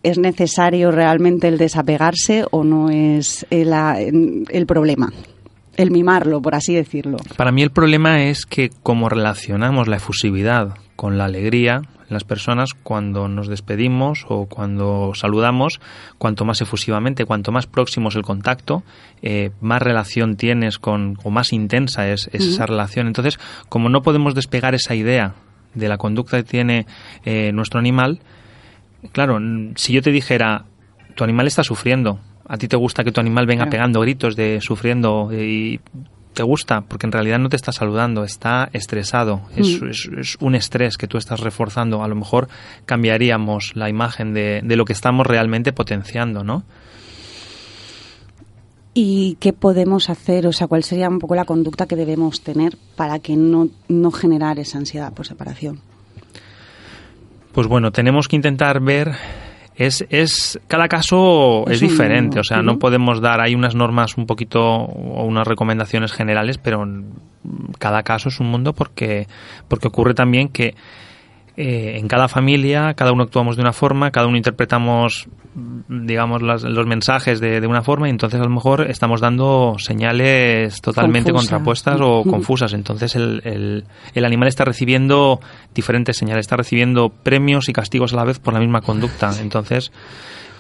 ¿Es 0.07 0.19
necesario 0.19 0.91
realmente 0.93 1.49
el 1.49 1.59
desapegarse 1.59 2.45
o 2.51 2.63
no 2.65 2.91
es 2.91 3.45
el, 3.51 3.73
a- 3.73 3.99
el 4.01 4.67
problema? 4.67 5.13
El 5.77 5.91
mimarlo, 5.91 6.41
por 6.41 6.55
así 6.55 6.75
decirlo. 6.75 7.19
Para 7.37 7.53
mí 7.53 7.63
el 7.63 7.71
problema 7.71 8.23
es 8.25 8.47
que 8.47 8.71
como 8.83 9.09
relacionamos 9.09 9.89
la 9.89 9.97
efusividad 9.97 10.77
con 10.97 11.19
la 11.19 11.25
alegría 11.27 11.83
las 12.09 12.23
personas 12.23 12.71
cuando 12.85 13.27
nos 13.27 13.49
despedimos 13.49 14.25
o 14.29 14.47
cuando 14.47 15.11
saludamos, 15.17 15.81
cuanto 16.19 16.45
más 16.45 16.61
efusivamente, 16.61 17.25
cuanto 17.25 17.51
más 17.51 17.67
próximo 17.67 18.11
es 18.11 18.15
el 18.15 18.23
contacto, 18.23 18.85
eh, 19.23 19.51
más 19.61 19.83
relación 19.83 20.37
tienes 20.37 20.79
con, 20.79 21.19
o 21.25 21.31
más 21.31 21.53
intensa 21.53 22.09
es, 22.09 22.31
es 22.33 22.45
esa 22.45 22.65
relación. 22.67 23.09
Entonces, 23.09 23.41
como 23.69 23.89
no 23.89 24.03
podemos 24.03 24.37
despegar 24.37 24.77
esa 24.77 24.95
idea 24.95 25.35
de 25.75 25.89
la 25.89 25.99
conducta 25.99 26.37
que 26.37 26.45
tiene 26.45 26.87
eh, 27.25 27.51
nuestro 27.53 27.81
animal, 27.81 28.21
claro, 29.13 29.39
si 29.77 29.93
yo 29.93 30.03
te 30.03 30.11
dijera, 30.11 30.65
tu 31.15 31.25
animal 31.25 31.47
está 31.47 31.63
sufriendo, 31.63 32.21
a 32.49 32.57
ti 32.59 32.69
te 32.69 32.77
gusta 32.77 33.03
que 33.05 33.13
tu 33.13 33.21
animal 33.21 33.47
venga 33.47 33.65
Claro. 33.65 33.71
pegando 33.71 34.01
gritos 34.01 34.37
de 34.37 34.61
sufriendo 34.61 35.31
y 35.33 35.81
te 36.35 36.43
gusta, 36.43 36.83
porque 36.83 37.07
en 37.07 37.13
realidad 37.13 37.39
no 37.39 37.49
te 37.49 37.57
está 37.57 37.73
saludando, 37.73 38.23
está 38.23 38.69
estresado, 38.75 39.41
es, 39.57 39.81
Mm. 39.81 39.89
es- 39.89 40.11
es 40.19 40.37
un 40.41 40.55
estrés 40.55 40.99
que 40.99 41.07
tú 41.07 41.17
estás 41.17 41.41
reforzando. 41.41 42.03
A 42.05 42.09
lo 42.09 42.15
mejor 42.15 42.49
cambiaríamos 42.85 43.73
la 43.75 43.89
imagen 43.89 44.35
de, 44.35 44.61
de 44.63 44.77
lo 44.77 44.85
que 44.85 44.93
estamos 44.93 45.27
realmente 45.27 45.73
potenciando, 45.73 46.45
¿no? 46.45 46.63
¿Y 48.99 49.37
qué 49.41 49.53
podemos 49.53 50.09
hacer? 50.09 50.47
O 50.47 50.53
sea, 50.53 50.67
¿cuál 50.69 50.83
sería 50.83 51.09
un 51.09 51.19
poco 51.19 51.35
la 51.35 51.45
conducta 51.45 51.87
que 51.87 51.97
debemos 51.97 52.41
tener 52.43 52.77
para 52.97 53.19
que 53.19 53.37
no, 53.37 53.69
no 53.89 54.11
generar 54.11 54.59
esa 54.59 54.79
ansiedad 54.79 55.13
por 55.13 55.27
separación? 55.27 55.81
Pues 57.57 57.69
bueno, 57.69 57.91
tenemos 57.91 58.29
que 58.29 58.37
intentar 58.37 58.81
ver. 58.81 59.13
Es, 59.77 60.05
es 60.11 60.61
cada 60.69 60.89
caso 60.89 61.65
Es 61.69 61.77
es, 61.77 61.83
un 61.83 61.89
diferente, 61.89 62.39
o 62.39 62.45
sea, 62.45 62.61
no 62.61 62.79
podemos 62.79 63.23
dar 63.23 63.41
hay 63.41 63.55
unas 63.55 63.75
normas 63.75 64.19
un 64.19 64.27
poquito 64.27 64.63
o 64.63 65.25
unas 65.25 65.47
recomendaciones 65.47 66.13
generales, 66.13 66.59
pero 66.59 66.87
cada 67.79 68.03
caso 68.03 68.29
es 68.29 68.41
un 68.41 68.51
mundo 68.51 68.75
porque 68.75 69.27
porque 69.69 69.89
ocurre 69.89 70.13
también 70.13 70.49
que 70.49 70.75
eh, 71.57 71.97
en 71.97 72.09
cada 72.09 72.29
familia 72.29 72.93
cada 72.93 73.13
uno 73.13 73.23
actuamos 73.23 73.57
de 73.57 73.63
una 73.63 73.73
forma, 73.73 74.11
cada 74.11 74.27
uno 74.27 74.37
interpretamos 74.37 75.27
digamos 75.89 76.43
las- 76.43 76.65
los 76.65 76.87
mensajes 76.87 77.41
de, 77.41 77.61
de 77.63 77.67
una 77.67 77.83
forma 77.83 78.09
y 78.09 78.11
entonces 78.11 78.39
a 78.39 78.45
lo 78.45 78.51
mejor 78.51 78.91
estamos 78.91 79.21
dando 79.23 79.77
señales 79.79 80.81
totalmente 80.83 81.31
contrapuestas 81.49 81.95
o 82.03 82.23
confusas. 82.31 82.73
Entonces 82.75 83.15
el, 83.17 83.41
el- 83.45 83.85
el 84.15 84.25
animal 84.25 84.49
está 84.49 84.65
recibiendo 84.67 85.41
diferentes 85.75 86.17
señales, 86.19 86.41
está 86.43 86.57
recibiendo 86.57 87.09
premios 87.09 87.69
y 87.69 87.73
castigos 87.73 88.13
a 88.13 88.17
la 88.17 88.25
vez 88.25 88.39
por 88.39 88.53
la 88.55 88.61
misma 88.61 88.83
conducta. 88.83 89.31
Entonces 89.41 89.93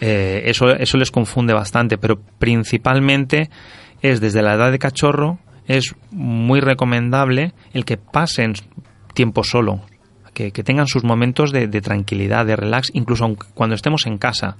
eh, 0.00 0.42
eso, 0.46 0.70
eso 0.70 0.96
les 0.96 1.10
confunde 1.10 1.52
bastante, 1.52 1.98
pero 1.98 2.18
principalmente 2.38 3.50
es 4.02 4.20
desde 4.20 4.42
la 4.42 4.54
edad 4.54 4.70
de 4.72 4.78
cachorro, 4.78 5.38
es 5.66 5.94
muy 6.10 6.60
recomendable 6.60 7.52
el 7.72 7.84
que 7.84 7.96
pasen 7.96 8.54
tiempo 9.14 9.42
solo, 9.44 9.80
que, 10.34 10.52
que 10.52 10.62
tengan 10.62 10.86
sus 10.86 11.02
momentos 11.04 11.50
de, 11.50 11.66
de 11.66 11.80
tranquilidad, 11.80 12.44
de 12.46 12.56
relax, 12.56 12.90
incluso 12.94 13.34
cuando 13.54 13.74
estemos 13.74 14.06
en 14.06 14.18
casa. 14.18 14.56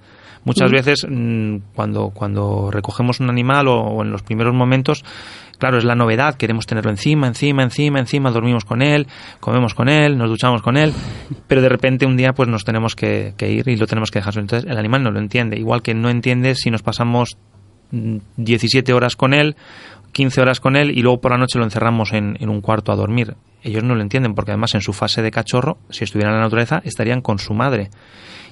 Muchas 0.47 0.71
Mm. 0.71 0.75
veces 0.75 1.07
mm, 1.07 1.57
cuando, 1.75 2.11
cuando 2.11 2.71
recogemos 2.71 3.21
un 3.21 3.29
animal 3.29 3.67
o, 3.69 3.81
o 3.81 4.03
en 4.03 4.13
los 4.13 4.23
primeros 4.23 4.55
momentos, 4.55 5.05
claro, 5.59 5.77
es 5.77 5.85
la 5.85 5.97
novedad, 5.97 6.37
queremos 6.37 6.67
tenerlo 6.67 6.91
encima, 6.91 7.27
encima, 7.27 7.65
encima, 7.65 7.99
encima, 7.99 8.31
dormimos 8.31 8.65
con 8.65 8.81
él, 8.81 9.09
comemos 9.41 9.75
con 9.75 9.89
él, 9.89 10.17
nos 10.17 10.31
duchamos 10.31 10.63
con 10.63 10.77
él, 10.77 10.93
pero 11.49 11.61
de 11.63 11.69
repente 11.69 12.07
un 12.07 12.17
día 12.17 12.33
pues 12.33 12.49
nos 12.49 12.65
tenemos 12.65 12.95
que, 12.95 13.35
que 13.37 13.51
ir 13.51 13.69
y 13.69 13.77
lo 13.77 13.89
tenemos 13.89 14.11
que 14.13 14.21
dejar. 14.21 14.39
Entonces 14.39 14.71
el 14.71 14.79
animal 14.79 15.03
no 15.03 15.11
lo 15.11 15.19
entiende, 15.19 15.59
igual 15.59 15.83
que 15.83 15.95
no 15.95 16.09
entiende 16.11 16.55
si 16.55 16.71
nos 16.71 16.83
pasamos 16.83 17.37
mm, 17.91 18.19
17 18.37 18.93
horas 18.93 19.17
con 19.17 19.35
él, 19.35 19.57
15 20.13 20.41
horas 20.41 20.61
con 20.61 20.77
él 20.77 20.97
y 20.97 21.03
luego 21.03 21.21
por 21.21 21.33
la 21.33 21.39
noche 21.39 21.59
lo 21.59 21.65
encerramos 21.65 22.13
en, 22.13 22.37
en 22.41 22.49
un 22.49 22.61
cuarto 22.61 22.93
a 22.93 22.97
dormir. 22.97 23.35
Ellos 23.65 23.83
no 23.83 23.97
lo 23.97 24.01
entienden 24.01 24.35
porque 24.35 24.53
además 24.53 24.77
en 24.77 24.81
su 24.81 24.93
fase 24.93 25.23
de 25.23 25.33
cachorro, 25.33 25.79
si 25.91 26.05
estuvieran 26.05 26.35
en 26.35 26.39
la 26.39 26.45
naturaleza, 26.45 26.81
estarían 26.85 27.21
con 27.21 27.41
su 27.41 27.53
madre. 27.53 27.91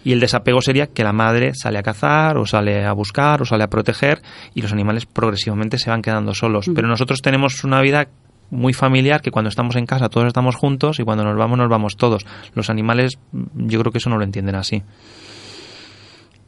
Y 0.05 0.13
el 0.13 0.21
desapego 0.21 0.61
sería 0.61 0.87
que 0.87 1.03
la 1.03 1.13
madre 1.13 1.53
sale 1.55 1.79
a 1.79 1.83
cazar 1.83 2.37
o 2.37 2.47
sale 2.47 2.85
a 2.85 2.93
buscar 2.93 3.43
o 3.43 3.45
sale 3.45 3.65
a 3.65 3.69
proteger 3.69 4.21
y 4.55 4.63
los 4.63 4.73
animales 4.73 5.07
progresivamente 5.07 5.79
se 5.79 5.91
van 5.91 6.03
quedando 6.03 6.35
solos. 6.35 6.71
Pero 6.75 6.89
nosotros 6.89 7.23
tenemos 7.23 7.65
una 7.65 7.81
vida 7.81 8.09
muy 8.51 8.73
familiar 8.73 9.23
que 9.23 9.31
cuando 9.31 9.49
estamos 9.49 9.77
en 9.77 9.87
casa 9.87 10.09
todos 10.09 10.27
estamos 10.27 10.55
juntos 10.55 11.01
y 11.01 11.03
cuando 11.05 11.25
nos 11.25 11.37
vamos 11.37 11.59
nos 11.59 11.69
vamos 11.69 11.97
todos. 11.97 12.27
Los 12.55 12.71
animales 12.71 13.19
mm, 13.33 13.67
yo 13.67 13.81
creo 13.81 13.93
que 13.93 13.99
eso 13.99 14.11
no 14.11 14.19
lo 14.19 14.25
entienden 14.25 14.55
así. 14.55 14.83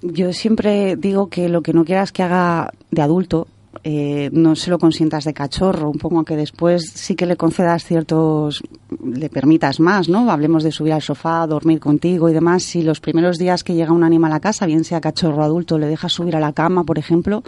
Yo 0.02 0.32
siempre 0.32 0.96
digo 0.96 1.28
que 1.28 1.48
lo 1.48 1.62
que 1.62 1.72
no 1.72 1.84
quieras 1.84 2.12
que 2.12 2.22
haga 2.22 2.70
de 2.90 3.02
adulto, 3.02 3.48
eh, 3.84 4.30
no 4.32 4.56
se 4.56 4.70
lo 4.70 4.78
consientas 4.78 5.24
de 5.24 5.34
cachorro, 5.34 5.90
un 5.90 5.98
poco 5.98 6.24
que 6.24 6.36
después 6.36 6.90
sí 6.94 7.14
que 7.14 7.26
le 7.26 7.36
concedas 7.36 7.84
ciertos, 7.84 8.62
le 9.04 9.28
permitas 9.28 9.80
más, 9.80 10.08
¿no? 10.08 10.30
Hablemos 10.30 10.62
de 10.62 10.72
subir 10.72 10.92
al 10.92 11.02
sofá, 11.02 11.46
dormir 11.46 11.80
contigo 11.80 12.28
y 12.28 12.32
demás. 12.32 12.62
Si 12.62 12.82
los 12.82 13.00
primeros 13.00 13.38
días 13.38 13.64
que 13.64 13.74
llega 13.74 13.92
un 13.92 14.04
animal 14.04 14.32
a 14.32 14.40
casa, 14.40 14.66
bien 14.66 14.84
sea 14.84 15.00
cachorro 15.00 15.38
o 15.38 15.42
adulto, 15.42 15.78
le 15.78 15.86
dejas 15.86 16.12
subir 16.12 16.36
a 16.36 16.40
la 16.40 16.52
cama, 16.52 16.84
por 16.84 16.98
ejemplo, 16.98 17.42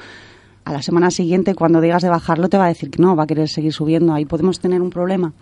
a 0.64 0.72
la 0.72 0.82
semana 0.82 1.10
siguiente, 1.10 1.54
cuando 1.54 1.80
digas 1.80 2.02
de 2.02 2.08
bajarlo, 2.08 2.48
te 2.48 2.58
va 2.58 2.66
a 2.66 2.68
decir 2.68 2.90
que 2.90 3.00
no, 3.00 3.16
va 3.16 3.24
a 3.24 3.26
querer 3.26 3.48
seguir 3.48 3.72
subiendo. 3.72 4.12
Ahí 4.12 4.24
podemos 4.24 4.60
tener 4.60 4.82
un 4.82 4.90
problema. 4.90 5.32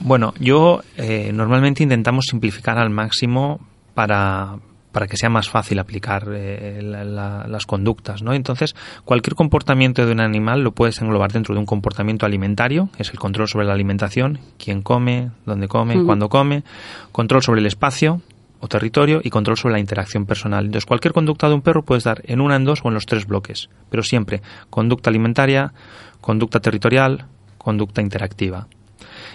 Bueno, 0.00 0.34
yo 0.40 0.82
eh, 0.96 1.30
normalmente 1.32 1.82
intentamos 1.82 2.26
simplificar 2.28 2.78
al 2.78 2.90
máximo 2.90 3.60
para, 3.94 4.58
para 4.92 5.06
que 5.06 5.16
sea 5.16 5.30
más 5.30 5.48
fácil 5.48 5.78
aplicar 5.78 6.28
eh, 6.32 6.80
la- 6.82 7.04
la- 7.04 7.46
las 7.48 7.66
conductas, 7.66 8.22
¿no? 8.22 8.34
Entonces, 8.34 8.76
cualquier 9.04 9.34
comportamiento 9.34 10.04
de 10.06 10.12
un 10.12 10.20
animal 10.20 10.60
lo 10.62 10.72
puedes 10.72 11.00
englobar 11.00 11.32
dentro 11.32 11.54
de 11.54 11.60
un 11.60 11.66
comportamiento 11.66 12.26
alimentario, 12.26 12.90
es 12.98 13.10
el 13.10 13.18
control 13.18 13.48
sobre 13.48 13.66
la 13.66 13.72
alimentación, 13.72 14.38
quién 14.62 14.82
come, 14.82 15.30
dónde 15.46 15.66
come, 15.68 15.94
cuándo 16.04 16.28
come, 16.28 16.62
control 17.10 17.42
sobre 17.42 17.60
el 17.60 17.66
espacio 17.66 18.20
o 18.60 18.68
territorio 18.68 19.20
y 19.24 19.30
control 19.30 19.56
sobre 19.56 19.72
la 19.72 19.80
interacción 19.80 20.24
personal. 20.26 20.66
Entonces, 20.66 20.86
cualquier 20.86 21.12
conducta 21.12 21.48
de 21.48 21.54
un 21.54 21.62
perro 21.62 21.82
puedes 21.82 22.04
dar 22.04 22.22
en 22.26 22.40
una, 22.40 22.54
en 22.56 22.64
dos 22.64 22.80
o 22.84 22.88
en 22.88 22.94
los 22.94 23.06
tres 23.06 23.26
bloques, 23.26 23.70
pero 23.90 24.02
siempre 24.04 24.40
conducta 24.70 25.10
alimentaria, 25.10 25.72
conducta 26.20 26.60
territorial, 26.60 27.24
conducta 27.58 28.02
interactiva. 28.02 28.68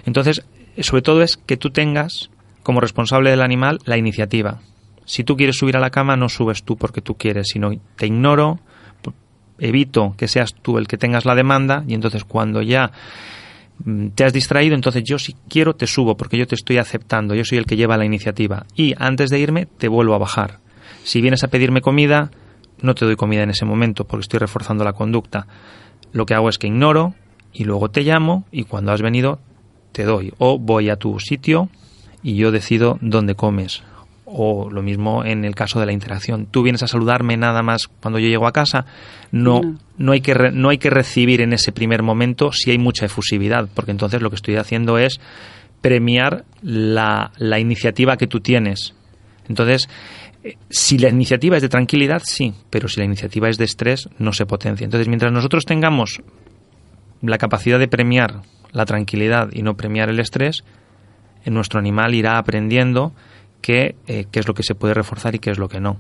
Entonces, 0.06 0.46
sobre 0.80 1.02
todo 1.02 1.22
es 1.24 1.36
que 1.38 1.58
tú 1.58 1.72
tengas 1.72 2.30
como 2.64 2.80
responsable 2.80 3.30
del 3.32 3.42
animal 3.42 3.80
la 3.86 3.98
iniciativa. 3.98 4.60
Si 5.08 5.24
tú 5.24 5.38
quieres 5.38 5.58
subir 5.58 5.78
a 5.78 5.80
la 5.80 5.90
cama, 5.90 6.18
no 6.18 6.28
subes 6.28 6.64
tú 6.64 6.76
porque 6.76 7.02
tú 7.02 7.16
quieres, 7.16 7.48
sino 7.48 7.72
te 7.96 8.08
ignoro, 8.08 8.60
evito 9.58 10.16
que 10.18 10.28
seas 10.28 10.54
tú 10.54 10.78
el 10.78 10.88
que 10.88 10.98
tengas 10.98 11.26
la 11.26 11.34
demanda 11.34 11.86
y 11.88 11.94
entonces 11.94 12.26
cuando 12.26 12.62
ya 12.62 12.92
mm, 13.86 14.10
te 14.10 14.26
has 14.26 14.34
distraído, 14.34 14.76
entonces 14.76 15.04
yo 15.06 15.18
si 15.18 15.34
quiero 15.48 15.76
te 15.76 15.88
subo 15.88 16.18
porque 16.18 16.38
yo 16.38 16.46
te 16.46 16.56
estoy 16.56 16.78
aceptando, 16.78 17.36
yo 17.36 17.46
soy 17.46 17.58
el 17.58 17.66
que 17.66 17.78
lleva 17.78 17.96
la 17.96 18.04
iniciativa 18.04 18.66
y 18.76 18.96
antes 18.98 19.30
de 19.30 19.40
irme 19.40 19.66
te 19.66 19.88
vuelvo 19.88 20.14
a 20.14 20.18
bajar. 20.20 20.60
Si 21.06 21.22
vienes 21.22 21.46
a 21.46 21.48
pedirme 21.48 21.80
comida, 21.80 22.30
no 22.82 22.94
te 22.94 23.06
doy 23.06 23.16
comida 23.16 23.44
en 23.44 23.50
ese 23.50 23.64
momento 23.64 24.06
porque 24.06 24.24
estoy 24.24 24.40
reforzando 24.40 24.84
la 24.84 24.92
conducta. 24.92 25.48
Lo 26.12 26.26
que 26.26 26.34
hago 26.34 26.50
es 26.50 26.58
que 26.58 26.68
ignoro 26.68 27.16
y 27.54 27.64
luego 27.64 27.90
te 27.90 28.02
llamo 28.02 28.46
y 28.52 28.66
cuando 28.66 28.92
has 28.92 29.02
venido 29.02 29.40
te 29.94 30.04
doy 30.04 30.34
o 30.38 30.60
voy 30.60 30.90
a 30.90 30.98
tu 30.98 31.18
sitio 31.22 31.70
y 32.22 32.36
yo 32.36 32.52
decido 32.52 33.00
dónde 33.02 33.36
comes 33.36 33.84
o 34.30 34.70
lo 34.70 34.84
mismo 34.84 35.24
en 35.24 35.46
el 35.46 35.56
caso 35.56 35.80
de 35.80 35.86
la 35.86 35.94
interacción. 35.94 36.48
Tú 36.48 36.62
vienes 36.62 36.84
a 36.84 36.88
saludarme 36.88 37.38
nada 37.38 37.64
más 37.64 37.88
cuando 37.88 38.20
yo 38.20 38.28
llego 38.28 38.46
a 38.46 38.52
casa, 38.52 38.86
no, 39.32 39.62
no. 39.98 40.12
hay, 40.12 40.20
que 40.20 40.34
no 40.52 40.70
hay 40.70 40.78
que 40.78 40.90
recibir 40.90 41.42
en 41.42 41.54
ese 41.54 41.72
primer 41.72 42.04
momento 42.04 42.52
si 42.52 42.72
hay 42.72 42.78
mucha 42.78 43.06
efusividad, 43.06 43.70
porque 43.74 43.92
entonces 43.92 44.22
lo 44.22 44.30
que 44.30 44.36
estoy 44.36 44.58
haciendo 44.58 44.98
es 44.98 45.22
premiar 45.82 46.44
la, 46.62 47.32
la 47.38 47.60
iniciativa 47.60 48.18
que 48.18 48.28
tú 48.28 48.42
tienes. 48.42 48.94
Entonces, 49.48 49.88
eh, 50.44 50.58
si 50.70 50.98
la 50.98 51.08
iniciativa 51.08 51.56
es 51.56 51.62
de 51.62 51.70
tranquilidad, 51.70 52.22
sí, 52.26 52.54
pero 52.70 52.90
si 52.90 53.00
la 53.00 53.06
iniciativa 53.06 53.48
es 53.48 53.58
de 53.58 53.64
estrés, 53.64 54.10
no 54.20 54.34
se 54.34 54.46
potencia. 54.46 54.84
Entonces, 54.84 55.08
mientras 55.08 55.32
nosotros 55.32 55.64
tengamos 55.64 56.22
la 57.22 57.38
capacidad 57.38 57.80
de 57.80 57.88
premiar 57.88 58.42
la 58.74 58.86
tranquilidad 58.86 59.50
y 59.54 59.62
no 59.62 59.78
premiar 59.78 60.10
el 60.10 60.20
estrés, 60.20 60.66
en 61.46 61.54
nuestro 61.54 61.80
animal 61.80 62.14
irá 62.14 62.38
aprendiendo 62.38 63.14
qué, 63.62 63.96
eh, 64.08 64.26
qué 64.32 64.40
es 64.40 64.48
lo 64.48 64.54
que 64.54 64.64
se 64.64 64.76
puede 64.76 64.94
reforzar 64.94 65.36
y 65.36 65.40
qué 65.40 65.52
es 65.52 65.58
lo 65.58 65.70
que 65.70 65.80
no. 65.80 65.98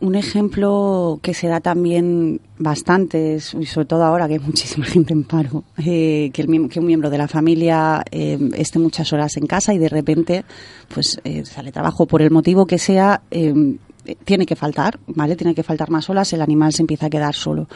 Un 0.00 0.14
ejemplo 0.14 1.20
que 1.22 1.34
se 1.34 1.46
da 1.46 1.60
también 1.60 2.40
bastante, 2.58 3.36
y 3.36 3.66
sobre 3.66 3.86
todo 3.86 4.04
ahora 4.04 4.26
que 4.26 4.34
hay 4.34 4.40
muchísima 4.40 4.84
gente 4.86 5.12
en 5.12 5.24
paro, 5.24 5.64
eh, 5.76 6.30
que, 6.32 6.42
el, 6.42 6.68
que, 6.70 6.80
un 6.80 6.86
miembro 6.86 7.10
de 7.10 7.18
la 7.18 7.28
familia 7.28 8.02
eh, 8.10 8.38
esté 8.54 8.78
muchas 8.78 9.12
horas 9.12 9.36
en 9.36 9.46
casa 9.46 9.74
y 9.74 9.78
de 9.78 9.88
repente 9.90 10.44
pues 10.88 11.20
sale 11.44 11.70
trabajo 11.70 12.06
por 12.06 12.22
el 12.22 12.30
motivo 12.30 12.66
que 12.66 12.78
sea, 12.78 13.20
tiene 13.30 14.46
que 14.46 14.56
faltar, 14.56 14.98
¿vale? 15.06 15.36
Tiene 15.36 15.54
que 15.54 15.62
faltar 15.62 15.90
más 15.90 16.08
horas, 16.08 16.32
el 16.32 16.40
animal 16.40 16.72
se 16.72 16.82
empieza 16.82 17.06
a 17.06 17.10
quedar 17.10 17.34
solo 17.34 17.68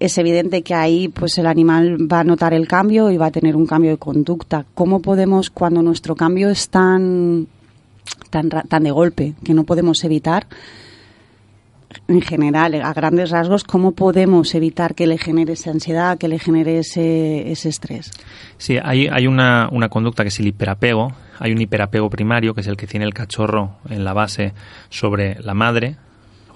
es 0.00 0.16
evidente 0.18 0.62
que 0.62 0.74
ahí 0.74 1.08
pues 1.08 1.38
el 1.38 1.46
animal 1.46 2.10
va 2.10 2.20
a 2.20 2.24
notar 2.24 2.54
el 2.54 2.68
cambio 2.68 3.10
y 3.10 3.16
va 3.16 3.26
a 3.26 3.30
tener 3.30 3.56
un 3.56 3.66
cambio 3.66 3.90
de 3.90 3.96
conducta. 3.96 4.64
¿Cómo 4.74 5.00
podemos, 5.00 5.50
cuando 5.50 5.82
nuestro 5.82 6.14
cambio 6.14 6.50
es 6.50 6.68
tan, 6.68 7.48
tan, 8.30 8.48
tan 8.48 8.82
de 8.84 8.90
golpe, 8.90 9.34
que 9.44 9.54
no 9.54 9.64
podemos 9.64 10.04
evitar, 10.04 10.46
en 12.06 12.20
general, 12.20 12.74
a 12.74 12.92
grandes 12.92 13.30
rasgos, 13.30 13.64
cómo 13.64 13.92
podemos 13.92 14.54
evitar 14.54 14.94
que 14.94 15.06
le 15.06 15.18
genere 15.18 15.54
esa 15.54 15.70
ansiedad, 15.70 16.18
que 16.18 16.28
le 16.28 16.38
genere 16.38 16.78
ese, 16.78 17.50
ese 17.50 17.68
estrés? 17.68 18.12
Sí, 18.56 18.78
hay, 18.82 19.08
hay 19.08 19.26
una, 19.26 19.68
una 19.72 19.88
conducta 19.88 20.22
que 20.22 20.28
es 20.28 20.38
el 20.38 20.46
hiperapego. 20.46 21.12
Hay 21.38 21.52
un 21.52 21.60
hiperapego 21.60 22.08
primario, 22.10 22.54
que 22.54 22.60
es 22.60 22.66
el 22.66 22.76
que 22.76 22.86
tiene 22.86 23.06
el 23.06 23.14
cachorro 23.14 23.76
en 23.88 24.04
la 24.04 24.12
base 24.12 24.52
sobre 24.90 25.40
la 25.42 25.54
madre, 25.54 25.96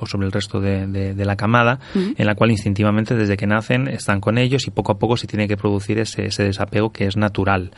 o 0.02 0.06
sobre 0.06 0.26
el 0.26 0.32
resto 0.32 0.60
de, 0.60 1.14
la 1.24 1.36
camada, 1.36 1.78
en 1.94 2.26
la 2.26 2.34
cual 2.34 2.50
instintivamente 2.50 3.14
desde 3.14 3.36
que 3.36 3.46
nacen 3.46 3.86
están 3.86 4.20
con 4.20 4.36
ellos 4.36 4.66
y 4.66 4.70
poco 4.70 4.92
a 4.92 4.98
poco 4.98 5.16
se 5.16 5.26
tiene 5.26 5.46
que 5.46 5.56
producir 5.56 5.98
ese, 5.98 6.22
desapego 6.22 6.92
que 6.92 7.06
es 7.06 7.16
natural. 7.16 7.70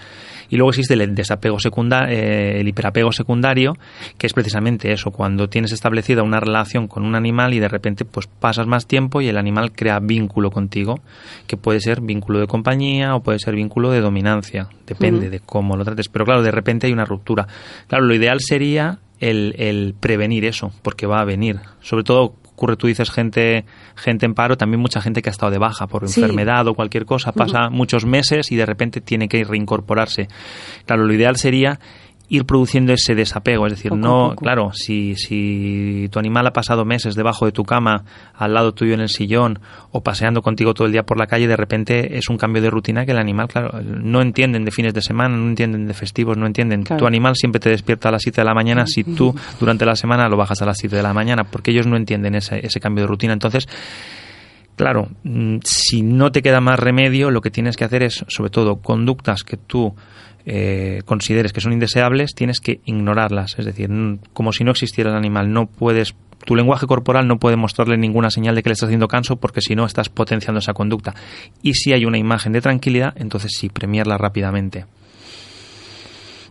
Y 0.48 0.56
luego 0.56 0.70
existe 0.70 0.94
el 0.94 1.14
desapego 1.14 1.58
secundario, 1.58 2.16
eh, 2.16 2.60
el 2.60 2.68
hiperapego 2.68 3.12
secundario, 3.12 3.74
que 4.18 4.26
es 4.26 4.32
precisamente 4.32 4.92
eso, 4.92 5.10
cuando 5.10 5.48
tienes 5.48 5.72
establecida 5.72 6.22
una 6.22 6.40
relación 6.40 6.86
con 6.86 7.04
un 7.04 7.14
animal 7.14 7.54
y 7.54 7.60
de 7.60 7.68
repente 7.68 8.04
pues 8.04 8.26
pasas 8.26 8.66
más 8.66 8.86
tiempo 8.86 9.20
y 9.20 9.28
el 9.28 9.36
animal 9.36 9.72
crea 9.72 9.98
vínculo 10.00 10.50
contigo, 10.50 11.00
que 11.46 11.56
puede 11.56 11.80
ser 11.80 12.00
vínculo 12.00 12.40
de 12.40 12.46
compañía 12.46 13.14
o 13.14 13.22
puede 13.22 13.38
ser 13.38 13.54
vínculo 13.54 13.90
de 13.90 14.00
dominancia, 14.00 14.68
depende 14.86 15.28
de 15.28 15.40
cómo 15.40 15.76
lo 15.76 15.84
trates. 15.84 16.08
Pero 16.08 16.24
claro, 16.24 16.42
de 16.42 16.50
repente 16.50 16.86
hay 16.86 16.92
una 16.92 17.04
ruptura. 17.04 17.46
Claro, 17.88 18.04
lo 18.04 18.14
ideal 18.14 18.40
sería 18.40 18.98
el, 19.30 19.94
prevenir 19.98 20.44
eso, 20.44 20.72
porque 20.82 21.06
va 21.06 21.20
a 21.20 21.24
venir. 21.24 21.60
Sobre 21.80 22.04
todo 22.04 22.34
ocurre, 22.54 22.76
tú 22.76 22.86
dices 22.86 23.10
gente, 23.10 23.64
gente 23.96 24.26
en 24.26 24.34
paro, 24.34 24.56
también 24.56 24.80
mucha 24.80 25.00
gente 25.00 25.22
que 25.22 25.28
ha 25.28 25.32
estado 25.32 25.50
de 25.50 25.58
baja 25.58 25.88
por 25.88 26.04
enfermedad 26.04 26.68
o 26.68 26.74
cualquier 26.74 27.04
cosa, 27.04 27.32
pasa 27.32 27.68
muchos 27.68 28.06
meses 28.06 28.52
y 28.52 28.56
de 28.56 28.64
repente 28.64 29.00
tiene 29.00 29.28
que 29.28 29.42
reincorporarse. 29.42 30.28
Claro, 30.86 31.04
lo 31.04 31.12
ideal 31.12 31.36
sería 31.36 31.80
ir 32.28 32.44
produciendo 32.44 32.92
ese 32.92 33.14
desapego. 33.14 33.66
Es 33.66 33.74
decir, 33.74 33.92
no, 33.92 34.34
claro, 34.36 34.72
si, 34.72 35.14
si 35.16 36.08
tu 36.10 36.18
animal 36.18 36.46
ha 36.46 36.52
pasado 36.52 36.84
meses 36.84 37.14
debajo 37.14 37.46
de 37.46 37.52
tu 37.52 37.64
cama, 37.64 38.04
al 38.34 38.54
lado 38.54 38.72
tuyo 38.72 38.94
en 38.94 39.00
el 39.00 39.08
sillón, 39.08 39.60
o 39.92 40.02
paseando 40.02 40.42
contigo 40.42 40.74
todo 40.74 40.86
el 40.86 40.92
día 40.92 41.04
por 41.04 41.18
la 41.18 41.26
calle, 41.26 41.46
de 41.46 41.56
repente 41.56 42.16
es 42.16 42.28
un 42.28 42.36
cambio 42.36 42.62
de 42.62 42.70
rutina 42.70 43.04
que 43.04 43.12
el 43.12 43.18
animal, 43.18 43.48
claro, 43.48 43.80
no 43.82 44.22
entienden 44.22 44.64
de 44.64 44.70
fines 44.70 44.94
de 44.94 45.02
semana, 45.02 45.36
no 45.36 45.48
entienden 45.48 45.86
de 45.86 45.94
festivos, 45.94 46.36
no 46.36 46.46
entienden. 46.46 46.84
Tu 46.84 47.06
animal 47.06 47.34
siempre 47.36 47.60
te 47.60 47.70
despierta 47.70 48.08
a 48.08 48.12
las 48.12 48.22
7 48.22 48.40
de 48.40 48.44
la 48.44 48.54
mañana 48.54 48.86
si 48.86 49.04
tú 49.04 49.34
durante 49.60 49.84
la 49.84 49.96
semana 49.96 50.28
lo 50.28 50.36
bajas 50.36 50.62
a 50.62 50.66
las 50.66 50.78
7 50.78 50.96
de 50.96 51.02
la 51.02 51.12
mañana, 51.12 51.44
porque 51.44 51.70
ellos 51.70 51.86
no 51.86 51.96
entienden 51.96 52.34
ese, 52.34 52.64
ese 52.64 52.80
cambio 52.80 53.04
de 53.04 53.08
rutina. 53.08 53.32
Entonces, 53.32 53.68
Claro, 54.76 55.08
mm, 55.22 55.58
si 55.64 56.02
no 56.02 56.32
te 56.32 56.42
queda 56.42 56.60
más 56.60 56.78
remedio, 56.78 57.30
lo 57.30 57.40
que 57.40 57.50
tienes 57.50 57.76
que 57.76 57.84
hacer 57.84 58.02
es, 58.02 58.24
sobre 58.28 58.50
todo, 58.50 58.76
conductas 58.76 59.44
que 59.44 59.56
tú 59.56 59.94
eh, 60.46 61.00
consideres 61.06 61.54
que 61.54 61.62
son 61.62 61.72
indeseables, 61.72 62.34
tienes 62.34 62.60
que 62.60 62.80
ignorarlas. 62.84 63.58
Es 63.58 63.64
decir, 63.64 63.88
como 64.32 64.52
si 64.52 64.64
no 64.64 64.72
existiera 64.72 65.10
el 65.10 65.16
animal. 65.16 65.52
No 65.52 65.66
puedes, 65.66 66.14
tu 66.44 66.54
lenguaje 66.54 66.86
corporal 66.86 67.26
no 67.26 67.38
puede 67.38 67.56
mostrarle 67.56 67.96
ninguna 67.96 68.30
señal 68.30 68.54
de 68.54 68.62
que 68.62 68.68
le 68.68 68.74
estás 68.74 68.88
haciendo 68.88 69.08
canso 69.08 69.36
porque 69.36 69.60
si 69.60 69.74
no 69.74 69.86
estás 69.86 70.08
potenciando 70.08 70.58
esa 70.58 70.74
conducta. 70.74 71.14
Y 71.62 71.74
si 71.74 71.92
hay 71.92 72.04
una 72.04 72.18
imagen 72.18 72.52
de 72.52 72.60
tranquilidad, 72.60 73.14
entonces 73.16 73.52
sí, 73.56 73.70
premiarla 73.70 74.18
rápidamente. 74.18 74.84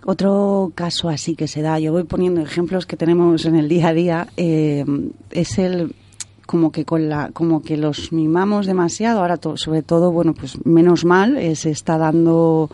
Otro 0.05 0.71
caso 0.75 1.07
así 1.07 1.36
que 1.36 1.47
se 1.47 1.62
da, 1.62 1.79
yo 1.79 1.93
voy 1.93 2.03
poniendo 2.03 2.41
ejemplos 2.41 2.86
que 2.86 2.97
tenemos 2.97 3.45
en 3.45 3.55
el 3.55 3.69
día 3.69 3.89
a 3.89 3.93
día, 3.93 4.27
eh, 4.36 4.83
es 5.31 5.59
el 5.59 5.95
como 6.45 6.71
que 6.71 6.86
con 6.86 7.10
la 7.10 7.29
como 7.32 7.62
que 7.62 7.77
los 7.77 8.12
mimamos 8.12 8.65
demasiado 8.65 9.21
ahora 9.21 9.39
sobre 9.56 9.82
todo 9.82 10.12
bueno 10.12 10.34
pues 10.34 10.63
menos 10.65 11.06
mal 11.06 11.38
eh, 11.38 11.56
se 11.56 11.71
está 11.71 11.97
dando 11.97 12.69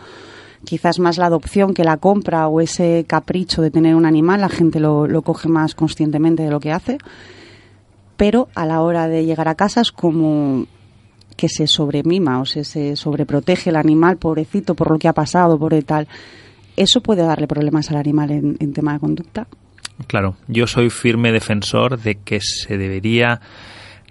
quizás 0.64 1.00
más 1.00 1.18
la 1.18 1.28
adopción 1.28 1.74
que 1.74 1.84
la 1.84 1.98
compra 1.98 2.48
o 2.48 2.62
ese 2.62 3.06
capricho 3.08 3.62
de 3.62 3.72
tener 3.72 3.96
un 3.96 4.06
animal, 4.06 4.42
la 4.42 4.50
gente 4.50 4.80
lo, 4.80 5.22
coge 5.22 5.50
más 5.50 5.76
conscientemente 5.76 6.44
de 6.44 6.52
lo 6.52 6.60
que 6.60 6.72
hace, 6.72 6.98
pero 8.18 8.50
a 8.56 8.66
la 8.66 8.82
hora 8.82 9.08
de 9.08 9.26
llegar 9.26 9.48
a 9.48 9.56
casa 9.56 9.82
es 9.82 9.92
como 9.92 10.66
que 11.36 11.48
se 11.48 11.68
sobremima 11.68 12.42
o 12.42 12.46
se, 12.46 12.66
se 12.66 12.96
sobreprotege 12.96 13.70
el 13.70 13.78
animal, 13.78 14.18
pobrecito, 14.18 14.76
por 14.76 14.92
lo 14.92 15.00
que 15.00 15.08
ha 15.08 15.14
pasado, 15.14 15.58
por 15.58 15.74
el 15.74 15.86
tal. 15.86 16.08
¿Eso 16.76 17.02
puede 17.02 17.24
darle 17.24 17.48
problemas 17.48 17.90
al 17.92 17.98
animal 17.98 18.32
en, 18.32 18.58
en 18.60 18.74
tema 18.74 18.94
de 18.94 19.00
conducta? 19.00 19.48
Claro, 20.08 20.36
yo 20.48 20.68
soy 20.68 20.90
firme 20.90 21.32
defensor 21.32 22.00
de 22.00 22.16
que 22.16 22.40
se 22.42 22.78
debería 22.78 23.42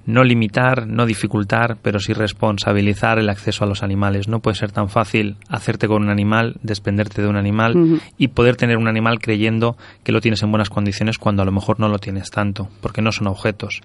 no 0.09 0.25
limitar, 0.25 0.87
no 0.87 1.05
dificultar, 1.05 1.77
pero 1.83 2.01
sí 2.01 2.15
responsabilizar 2.15 3.19
el 3.19 3.29
acceso 3.29 3.65
a 3.65 3.67
los 3.67 3.83
animales. 3.83 4.27
No 4.27 4.41
puede 4.41 4.57
ser 4.57 4.73
tan 4.73 4.89
fácil 4.89 5.37
hacerte 5.51 5.87
con 5.87 6.03
un 6.03 6.09
animal, 6.09 6.57
desprenderte 6.63 7.21
de 7.21 7.29
un 7.29 7.37
animal 7.37 8.01
y 8.17 8.29
poder 8.29 8.57
tener 8.57 8.79
un 8.79 8.89
animal 8.89 9.19
creyendo 9.19 9.77
que 10.05 10.13
lo 10.13 10.23
tienes 10.23 10.43
en 10.43 10.51
buenas 10.51 10.71
condiciones 10.71 11.19
cuando 11.19 11.43
a 11.43 11.45
lo 11.45 11.53
mejor 11.53 11.79
no 11.79 11.89
lo 11.89 11.99
tienes 11.99 12.31
tanto, 12.31 12.71
porque 12.81 13.03
no 13.03 13.13
son 13.13 13.27
objetos. 13.27 13.83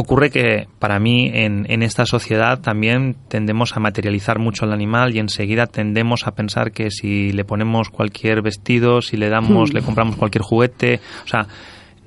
Ocurre 0.00 0.30
que 0.30 0.68
para 0.78 1.00
mí 1.00 1.28
en, 1.34 1.66
en, 1.68 1.82
esta 1.82 2.06
sociedad 2.06 2.60
también 2.60 3.16
tendemos 3.26 3.76
a 3.76 3.80
materializar 3.80 4.38
mucho 4.38 4.64
al 4.64 4.72
animal 4.72 5.12
y 5.12 5.18
enseguida 5.18 5.66
tendemos 5.66 6.28
a 6.28 6.36
pensar 6.36 6.70
que 6.70 6.92
si 6.92 7.32
le 7.32 7.44
ponemos 7.44 7.90
cualquier 7.90 8.40
vestido, 8.40 9.02
si 9.02 9.16
le 9.16 9.28
damos, 9.28 9.72
le 9.74 9.82
compramos 9.82 10.14
cualquier 10.14 10.42
juguete, 10.42 11.00
o 11.24 11.26
sea, 11.26 11.48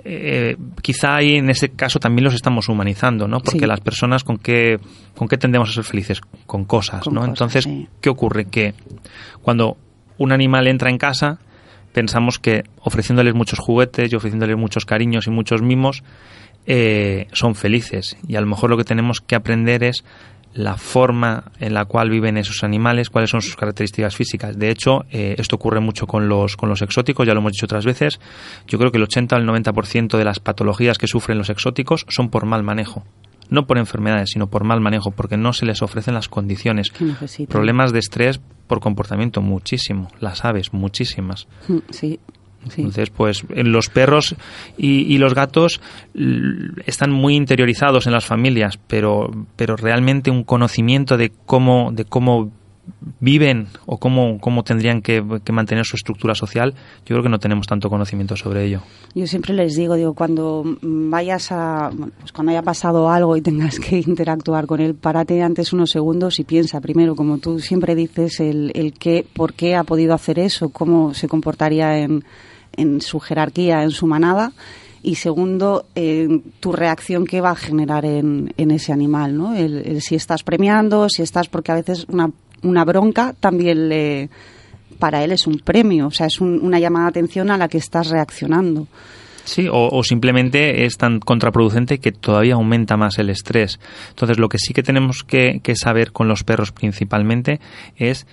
eh, 0.06 0.56
quizá 0.82 1.18
ahí 1.18 1.36
en 1.36 1.50
ese 1.50 1.72
caso 1.72 2.00
también 2.00 2.24
los 2.24 2.34
estamos 2.34 2.70
humanizando, 2.70 3.28
¿no? 3.28 3.42
Porque 3.42 3.68
las 3.68 3.82
personas 3.82 4.24
con 4.24 4.38
qué 4.38 4.80
con 5.14 5.28
qué 5.28 5.38
tendemos 5.38 5.70
a 5.72 5.74
ser 5.74 5.84
felices 5.84 6.22
con 6.46 6.64
cosas, 6.64 7.06
¿no? 7.12 7.26
Entonces, 7.26 7.68
¿qué 8.00 8.10
ocurre? 8.10 8.46
Que 8.46 8.74
cuando 9.42 9.76
un 10.18 10.32
animal 10.32 10.68
entra 10.68 10.90
en 10.90 10.98
casa 10.98 11.40
pensamos 11.92 12.40
que 12.40 12.64
ofreciéndoles 12.80 13.34
muchos 13.34 13.60
juguetes 13.60 14.14
y 14.14 14.16
ofreciéndoles 14.16 14.56
muchos 14.56 14.86
cariños 14.86 15.28
y 15.28 15.30
muchos 15.30 15.62
mimos 15.62 16.04
eh, 16.66 17.28
son 17.34 17.56
felices 17.56 18.18
y 18.28 18.36
a 18.36 18.42
lo 18.42 18.48
mejor 18.48 18.70
lo 18.70 18.78
que 18.78 18.84
tenemos 18.84 19.20
que 19.20 19.36
aprender 19.36 19.84
es 19.84 20.04
la 20.54 20.76
forma 20.78 21.52
en 21.60 21.74
la 21.74 21.86
cual 21.86 22.10
viven 22.10 22.38
esos 22.38 22.64
animales, 22.64 23.10
cuáles 23.10 23.30
son 23.30 23.42
sus 23.42 23.56
características 23.56 24.16
físicas. 24.16 24.58
De 24.58 24.70
hecho, 24.70 25.06
eh, 25.10 25.36
esto 25.38 25.56
ocurre 25.56 25.80
mucho 25.80 26.08
con 26.08 26.28
los, 26.28 26.58
con 26.58 26.70
los 26.70 26.82
exóticos, 26.82 27.26
ya 27.26 27.34
lo 27.34 27.40
hemos 27.40 27.54
dicho 27.54 27.66
otras 27.66 27.86
veces. 27.86 28.20
Yo 28.68 28.78
creo 28.78 28.92
que 28.92 28.98
el 28.98 29.04
80 29.04 29.36
al 29.36 29.48
90% 29.48 30.18
de 30.18 30.26
las 30.26 30.40
patologías 30.40 30.98
que 30.98 31.08
sufren 31.08 31.38
los 31.38 31.50
exóticos 31.50 32.06
son 32.10 32.30
por 32.30 32.46
mal 32.46 32.64
manejo. 32.64 33.04
No 33.50 33.66
por 33.68 33.78
enfermedades, 33.78 34.30
sino 34.32 34.48
por 34.48 34.64
mal 34.64 34.80
manejo, 34.80 35.12
porque 35.12 35.36
no 35.36 35.52
se 35.52 35.66
les 35.66 35.82
ofrecen 35.82 36.14
las 36.14 36.30
condiciones. 36.30 36.92
Problemas 37.50 37.92
de 37.92 38.00
estrés 38.00 38.40
por 38.68 38.80
comportamiento, 38.80 39.42
muchísimo. 39.42 40.10
Las 40.22 40.46
aves, 40.46 40.74
muchísimas. 40.74 41.48
Mm, 41.68 41.78
sí, 41.90 42.20
Entonces, 42.64 43.10
pues 43.10 43.44
los 43.50 43.90
perros 43.90 44.36
y, 44.78 45.14
y 45.14 45.18
los 45.18 45.34
gatos 45.34 45.82
están 46.86 47.12
muy 47.12 47.36
interiorizados 47.36 48.06
en 48.06 48.14
las 48.14 48.26
familias, 48.26 48.80
pero, 48.88 49.32
pero 49.56 49.76
realmente 49.76 50.32
un 50.32 50.44
conocimiento 50.44 51.18
de 51.18 51.32
cómo, 51.46 51.92
de 51.92 52.06
cómo 52.06 52.52
viven 53.20 53.68
o 53.86 53.98
cómo, 53.98 54.40
cómo 54.40 54.64
tendrían 54.64 55.02
que, 55.02 55.24
que 55.44 55.52
mantener 55.52 55.86
su 55.86 55.96
estructura 55.96 56.36
social, 56.36 56.74
yo 57.06 57.16
creo 57.16 57.24
que 57.24 57.30
no 57.30 57.40
tenemos 57.40 57.68
tanto 57.68 57.90
conocimiento 57.90 58.36
sobre 58.36 58.66
ello. 58.66 58.82
Yo 59.14 59.28
siempre 59.28 59.54
les 59.54 59.76
digo, 59.76 59.96
digo, 59.96 60.14
cuando 60.14 60.64
vayas 60.82 61.52
a, 61.52 61.92
pues 62.20 62.32
cuando 62.32 62.52
haya 62.52 62.62
pasado 62.62 63.10
algo 63.10 63.36
y 63.36 63.42
tengas 63.42 63.80
que 63.80 63.98
interactuar 64.06 64.66
con 64.66 64.80
él, 64.80 64.96
párate 64.96 65.42
antes 65.42 65.74
unos 65.74 65.92
segundos 65.92 66.40
y 66.40 66.44
piensa 66.44 66.82
primero, 66.82 67.16
como 67.16 67.38
tú 67.38 67.60
siempre 67.60 67.96
dices, 67.96 68.40
el, 68.40 68.72
el 68.76 68.94
qué, 68.94 69.26
por 69.34 69.54
qué 69.54 69.76
ha 69.76 69.84
podido 69.84 70.14
hacer 70.14 70.40
eso, 70.40 70.70
cómo 70.70 71.14
se 71.14 71.28
comportaría 71.28 72.00
en, 72.00 72.24
en 72.76 73.02
su 73.02 73.20
jerarquía, 73.20 73.84
en 73.84 73.92
su 73.92 74.08
manada. 74.08 74.54
Y 75.04 75.16
segundo, 75.16 75.86
eh, 75.96 76.42
tu 76.60 76.74
reacción 76.74 77.26
que 77.26 77.42
va 77.42 77.52
a 77.52 77.56
generar 77.56 78.06
en, 78.06 78.54
en 78.58 78.70
ese 78.70 78.94
animal, 78.94 79.36
¿no? 79.36 79.56
El, 79.56 79.78
el 79.78 80.02
si 80.02 80.14
estás 80.14 80.44
premiando, 80.44 81.10
si 81.10 81.24
estás, 81.24 81.50
porque 81.50 81.72
a 81.72 81.76
veces 81.76 82.06
una, 82.08 82.30
una 82.64 82.84
bronca 82.86 83.34
también 83.40 83.90
le, 83.90 84.30
para 85.00 85.24
él 85.24 85.32
es 85.32 85.48
un 85.48 85.60
premio, 85.60 86.08
o 86.08 86.12
sea, 86.12 86.28
es 86.28 86.40
un- 86.42 86.60
una 86.62 86.80
llamada 86.80 87.06
de 87.06 87.10
atención 87.10 87.50
a 87.52 87.58
la 87.58 87.68
que 87.68 87.78
estás 87.78 88.10
reaccionando. 88.10 88.88
Sí, 89.44 89.68
o, 89.68 89.90
o 89.90 90.04
simplemente 90.04 90.86
es 90.86 90.98
tan 90.98 91.20
contraproducente 91.20 91.98
que 91.98 92.12
todavía 92.12 92.54
aumenta 92.54 92.96
más 92.98 93.18
el 93.18 93.32
estrés. 93.32 93.80
Entonces, 94.10 94.38
lo 94.38 94.48
que 94.50 94.60
sí 94.60 94.72
que 94.74 94.84
tenemos 94.84 95.24
que, 95.24 95.62
que 95.64 95.76
saber 95.76 96.12
con 96.12 96.28
los 96.28 96.44
perros 96.44 96.72
principalmente 96.72 97.60
es 97.98 98.28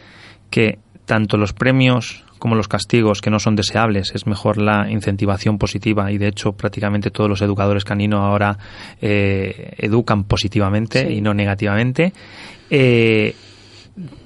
que 0.51 0.79
tanto 1.07 1.39
los 1.39 1.55
premios 1.55 2.25
como 2.39 2.55
los 2.55 2.69
castigos 2.69 3.21
que 3.23 3.31
no 3.31 3.41
son 3.41 3.57
deseables, 3.57 4.13
es 4.15 4.27
mejor 4.27 4.59
la 4.59 4.89
incentivación 4.91 5.59
positiva 5.59 6.13
y 6.13 6.19
de 6.19 6.29
hecho 6.29 6.53
prácticamente 6.53 7.11
todos 7.11 7.29
los 7.29 7.41
educadores 7.43 7.85
caninos 7.85 8.21
ahora 8.21 8.57
eh, 9.01 9.75
educan 9.79 10.23
positivamente 10.25 11.07
Sí. 11.09 11.15
y 11.15 11.21
no 11.21 11.33
negativamente. 11.35 12.13
Eh, 12.71 13.35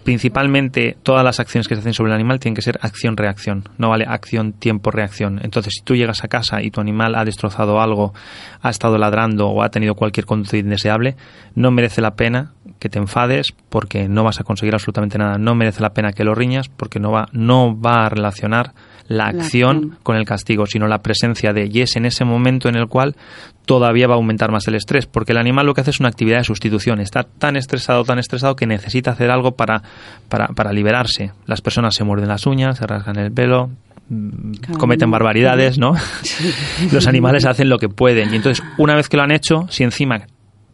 principalmente 0.05 0.97
todas 1.03 1.25
las 1.25 1.41
acciones 1.41 1.69
que 1.69 1.75
se 1.75 1.81
hacen 1.81 1.95
sobre 1.95 2.11
el 2.11 2.17
animal 2.17 2.41
tienen 2.41 2.55
que 2.55 2.63
ser 2.63 2.79
acción-reacción, 2.83 3.65
no 3.79 3.91
vale 3.91 4.05
acción-tiempo-reacción. 4.07 5.41
Entonces, 5.43 5.75
si 5.77 5.83
tú 5.83 5.95
llegas 5.95 6.25
a 6.25 6.29
casa 6.29 6.63
y 6.63 6.71
tu 6.71 6.81
animal 6.81 7.15
ha 7.15 7.25
destrozado 7.25 7.81
algo, 7.81 8.13
ha 8.61 8.71
estado 8.71 8.99
ladrando 8.99 9.49
o 9.49 9.63
ha 9.63 9.71
tenido 9.71 9.95
cualquier 9.95 10.27
conducta 10.27 10.57
indeseable, 10.57 11.17
no 11.55 11.71
merece 11.71 12.01
la 12.01 12.15
pena 12.15 12.53
que 12.79 12.89
te 12.89 12.99
enfades 12.99 13.53
porque 13.69 14.09
no 14.09 14.25
vas 14.25 14.41
a 14.41 14.45
conseguir 14.45 14.75
absolutamente 14.75 15.19
nada. 15.19 15.39
No 15.39 15.55
merece 15.55 15.83
la 15.83 15.91
pena 15.91 16.13
que 16.13 16.25
lo 16.25 16.35
riñas 16.35 16.69
porque 16.69 16.99
no 16.99 17.13
va, 17.13 17.29
no 17.33 17.79
va 17.81 18.07
a 18.07 18.09
relacionar 18.09 18.73
la 19.09 19.25
La 19.25 19.27
acción 19.27 19.99
con 20.03 20.17
el 20.17 20.25
castigo, 20.25 20.67
sino 20.67 20.87
la 20.87 20.99
presencia 20.99 21.53
de 21.53 21.69
y 21.73 21.81
es 21.81 21.97
en 21.97 22.07
ese 22.07 22.25
momento 22.25 22.69
en 22.69 22.77
el 22.77 22.89
cual 22.89 23.17
todavía 23.65 24.07
va 24.07 24.15
a 24.15 24.17
aumentar 24.17 24.51
más 24.51 24.67
el 24.69 24.75
estrés, 24.75 25.07
porque 25.07 25.33
el 25.33 25.39
animal 25.39 25.67
lo 25.67 25.75
que 25.75 25.81
hace 25.81 25.91
es 25.91 26.01
una 26.01 26.09
actividad 26.09 26.39
de 26.39 26.45
sustitución, 26.45 27.01
está 27.01 27.23
tan 27.23 27.57
estresado, 27.57 28.05
tan 28.05 28.19
estresado 28.19 28.57
que 28.57 28.67
necesita 28.67 29.13
hacer 29.13 29.31
algo 29.31 29.53
para, 29.53 29.83
para, 30.29 30.49
para 30.49 30.73
liberarse. 30.73 31.33
Las 31.47 31.61
personas 31.61 31.95
se 31.95 32.05
muerden 32.05 32.29
las 32.29 32.47
uñas, 32.47 32.79
se 32.79 32.87
rasgan 32.87 33.19
el 33.19 33.33
pelo, 33.33 33.71
mm, 34.09 34.75
cometen 34.79 35.11
barbaridades, 35.11 35.79
¿no? 35.79 35.95
Los 36.93 37.07
animales 37.07 37.45
hacen 37.45 37.69
lo 37.69 37.79
que 37.79 37.89
pueden. 37.89 38.33
Y 38.33 38.37
entonces 38.37 38.65
una 38.79 38.97
vez 38.97 39.09
que 39.09 39.17
lo 39.17 39.23
han 39.23 39.33
hecho, 39.33 39.67
si 39.71 39.85
encima 39.85 40.27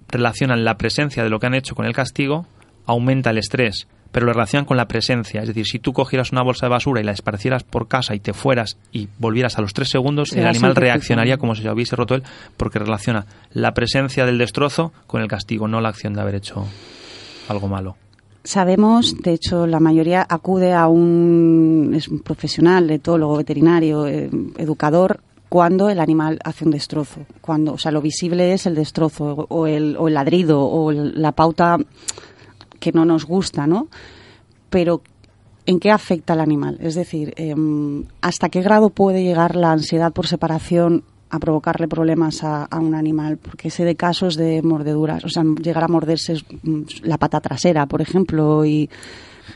relacionan 0.09 0.65
la 0.65 0.79
presencia 0.79 1.23
de 1.23 1.31
lo 1.31 1.39
que 1.39 1.47
han 1.47 1.55
hecho 1.55 1.75
con 1.75 1.87
el 1.87 1.93
castigo, 1.93 2.47
aumenta 2.87 3.31
el 3.31 3.39
estrés, 3.39 3.87
pero 4.13 4.27
lo 4.27 4.33
relacionan 4.33 4.65
con 4.65 4.77
la 4.77 4.89
presencia. 4.89 5.41
Es 5.43 5.49
decir, 5.49 5.67
si 5.67 5.79
tú 5.79 5.93
cogieras 5.93 6.33
una 6.33 6.43
bolsa 6.43 6.67
de 6.67 6.71
basura 6.71 7.01
y 7.01 7.05
la 7.05 7.13
esparcieras 7.13 7.63
por 7.65 7.89
casa 7.89 8.15
y 8.15 8.21
te 8.21 8.33
fueras 8.33 8.77
y 8.93 9.09
volvieras 9.19 9.59
a 9.59 9.61
los 9.63 9.75
tres 9.75 9.89
segundos, 9.91 10.31
Se 10.31 10.41
el 10.41 10.47
animal 10.47 10.75
reaccionaría 10.77 11.37
como 11.37 11.55
si 11.55 11.63
se 11.63 11.71
hubiese 11.71 11.95
roto 11.97 12.15
él, 12.15 12.23
porque 12.57 12.79
relaciona 12.79 13.27
la 13.53 13.75
presencia 13.75 14.25
del 14.27 14.39
destrozo 14.39 14.93
con 15.07 15.21
el 15.23 15.29
castigo, 15.29 15.69
no 15.69 15.81
la 15.81 15.91
acción 15.91 16.15
de 16.15 16.21
haber 16.23 16.37
hecho 16.37 16.67
algo 17.49 17.69
malo. 17.69 17.97
Sabemos, 18.45 19.15
de 19.21 19.33
hecho, 19.35 19.67
la 19.67 19.79
mayoría 19.81 20.25
acude 20.27 20.73
a 20.73 20.87
un, 20.89 21.93
es 21.95 22.09
un 22.09 22.21
profesional, 22.21 22.89
etólogo, 22.91 23.37
veterinario, 23.37 24.07
eh, 24.07 24.31
educador, 24.57 25.21
cuando 25.51 25.91
el 25.91 25.99
animal 26.01 26.39
hace 26.45 26.65
un 26.65 26.71
destrozo. 26.71 27.21
Cuando, 27.43 27.75
o 27.75 27.79
sea, 27.79 27.91
lo 27.91 28.01
visible 28.01 28.53
es 28.55 28.65
el 28.67 28.75
destrozo 28.75 29.25
o, 29.25 29.47
o 29.55 29.67
el, 29.67 29.97
o 29.99 30.09
el 30.09 30.15
ladrido 30.15 30.61
o 30.63 30.91
el- 30.91 31.21
la 31.21 31.33
pauta 31.33 31.77
que 32.79 32.93
no 32.93 33.05
nos 33.05 33.25
gusta, 33.25 33.67
¿no? 33.67 33.89
Pero 34.71 35.03
¿en 35.67 35.81
qué 35.81 35.91
afecta 35.91 36.33
al 36.33 36.41
animal? 36.41 36.79
Es 36.81 36.95
decir, 36.95 37.35
em, 37.37 38.05
¿hasta 38.21 38.49
qué 38.49 38.63
grado 38.63 38.91
puede 38.91 39.23
llegar 39.23 39.57
la 39.57 39.73
ansiedad 39.73 40.13
por 40.13 40.27
separación 40.27 41.05
a 41.31 41.39
provocarle 41.39 41.89
problemas 41.89 42.43
a, 42.43 42.65
a 42.65 42.79
un 42.79 42.95
animal? 42.95 43.37
Porque 43.37 43.71
sé 43.71 43.85
de 43.85 43.95
casos 43.95 44.37
de 44.37 44.63
mordeduras, 44.63 45.25
o 45.25 45.29
sea, 45.29 45.43
llegar 45.45 45.85
a 45.85 45.89
morderse 45.89 46.35
mm, 46.63 46.83
la 47.03 47.19
pata 47.19 47.41
trasera, 47.41 47.87
por 47.87 48.01
ejemplo, 48.01 48.65
y 48.65 48.89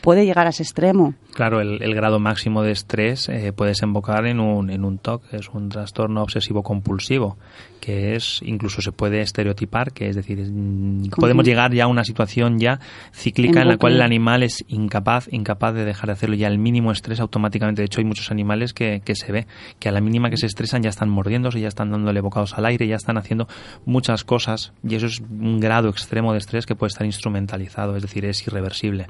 puede 0.03 0.25
llegar 0.25 0.47
a 0.47 0.49
ese 0.49 0.63
extremo. 0.63 1.13
Claro, 1.33 1.61
el, 1.61 1.81
el 1.81 1.95
grado 1.95 2.19
máximo 2.19 2.61
de 2.61 2.71
estrés 2.71 3.29
eh, 3.29 3.53
puede 3.53 3.69
desembocar 3.69 4.25
en 4.25 4.41
un, 4.41 4.69
en 4.69 4.83
un 4.83 4.97
TOC, 4.97 5.29
que 5.29 5.37
es 5.37 5.47
un 5.47 5.69
trastorno 5.69 6.21
obsesivo 6.21 6.61
compulsivo, 6.61 7.37
que 7.79 8.13
es 8.13 8.41
incluso 8.43 8.81
se 8.81 8.91
puede 8.91 9.21
estereotipar, 9.21 9.93
que 9.93 10.09
es 10.09 10.17
decir, 10.17 10.39
mm, 10.39 11.11
podemos 11.17 11.45
llegar 11.45 11.73
ya 11.73 11.85
a 11.85 11.87
una 11.87 12.03
situación 12.03 12.59
ya 12.59 12.81
cíclica 13.13 13.61
En 13.61 13.63
en 13.63 13.67
la 13.69 13.77
cual 13.77 13.93
el 13.93 14.01
animal 14.01 14.43
es 14.43 14.65
incapaz, 14.67 15.29
incapaz 15.31 15.73
de 15.73 15.85
dejar 15.85 16.07
de 16.07 16.13
hacerlo 16.13 16.35
ya 16.35 16.49
el 16.49 16.57
mínimo 16.57 16.91
estrés 16.91 17.21
automáticamente. 17.21 17.81
De 17.81 17.85
hecho, 17.85 18.01
hay 18.01 18.05
muchos 18.05 18.29
animales 18.29 18.73
que, 18.73 19.01
que 19.05 19.15
se 19.15 19.31
ve 19.31 19.47
que 19.79 19.87
a 19.87 19.93
la 19.93 20.01
mínima 20.01 20.29
que 20.29 20.37
se 20.37 20.47
estresan 20.47 20.83
ya 20.83 20.89
están 20.89 21.09
mordiéndose, 21.09 21.61
ya 21.61 21.69
están 21.69 21.91
dándole 21.91 22.19
bocados 22.19 22.57
al 22.57 22.65
aire, 22.65 22.87
ya 22.87 22.97
están 22.97 23.17
haciendo 23.17 23.47
muchas 23.85 24.25
cosas 24.25 24.73
y 24.85 24.95
eso 24.95 25.05
es 25.05 25.21
un 25.21 25.61
grado 25.61 25.87
extremo 25.87 26.33
de 26.33 26.39
estrés 26.39 26.65
que 26.65 26.75
puede 26.75 26.89
estar 26.89 27.05
instrumentalizado, 27.05 27.95
es 27.95 28.01
decir, 28.01 28.25
es 28.25 28.45
irreversible. 28.45 29.07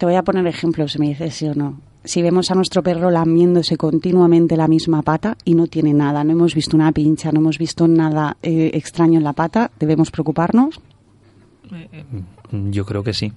Te 0.00 0.06
voy 0.06 0.14
a 0.14 0.22
poner 0.22 0.46
ejemplos, 0.46 0.98
me 0.98 1.08
dices 1.08 1.34
sí 1.34 1.46
o 1.46 1.54
no. 1.54 1.78
Si 2.04 2.22
vemos 2.22 2.50
a 2.50 2.54
nuestro 2.54 2.82
perro 2.82 3.10
lamiéndose 3.10 3.76
continuamente 3.76 4.56
la 4.56 4.66
misma 4.66 5.02
pata 5.02 5.36
y 5.44 5.52
no 5.54 5.66
tiene 5.66 5.92
nada, 5.92 6.24
no 6.24 6.32
hemos 6.32 6.54
visto 6.54 6.74
una 6.74 6.90
pincha, 6.92 7.30
no 7.32 7.40
hemos 7.40 7.58
visto 7.58 7.86
nada 7.86 8.38
eh, 8.42 8.70
extraño 8.72 9.18
en 9.18 9.24
la 9.24 9.34
pata, 9.34 9.70
¿debemos 9.78 10.10
preocuparnos? 10.10 10.80
Yo 12.70 12.86
creo 12.86 13.04
que 13.04 13.12
sí. 13.12 13.30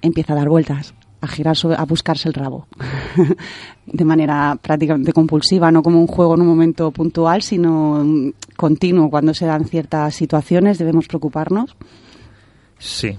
Empieza 0.00 0.34
a 0.34 0.36
dar 0.36 0.48
vueltas, 0.48 0.94
a 1.20 1.26
girar, 1.26 1.56
sobre- 1.56 1.76
a 1.76 1.84
buscarse 1.84 2.28
el 2.28 2.34
rabo. 2.34 2.68
de 3.86 4.04
manera 4.04 4.56
prácticamente 4.62 5.12
compulsiva, 5.12 5.72
no 5.72 5.82
como 5.82 6.00
un 6.00 6.06
juego 6.06 6.36
en 6.36 6.42
un 6.42 6.46
momento 6.46 6.92
puntual, 6.92 7.42
sino 7.42 8.04
mm, 8.04 8.30
continuo. 8.56 9.10
Cuando 9.10 9.34
se 9.34 9.46
dan 9.46 9.64
ciertas 9.64 10.14
situaciones, 10.14 10.78
debemos 10.78 11.08
preocuparnos. 11.08 11.76
Sí, 12.78 13.16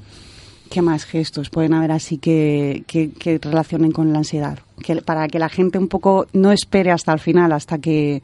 ¿Qué 0.69 0.81
más 0.81 1.05
gestos 1.05 1.49
pueden 1.49 1.73
haber 1.73 1.91
así 1.91 2.17
que, 2.17 2.83
que, 2.87 3.11
que 3.11 3.39
relacionen 3.41 3.91
con 3.91 4.11
la 4.13 4.19
ansiedad? 4.19 4.59
Que, 4.83 5.01
para 5.01 5.27
que 5.27 5.39
la 5.39 5.49
gente 5.49 5.77
un 5.77 5.87
poco 5.87 6.27
no 6.33 6.51
espere 6.51 6.91
hasta 6.91 7.11
el 7.11 7.19
final, 7.19 7.51
hasta 7.53 7.79
que, 7.79 8.21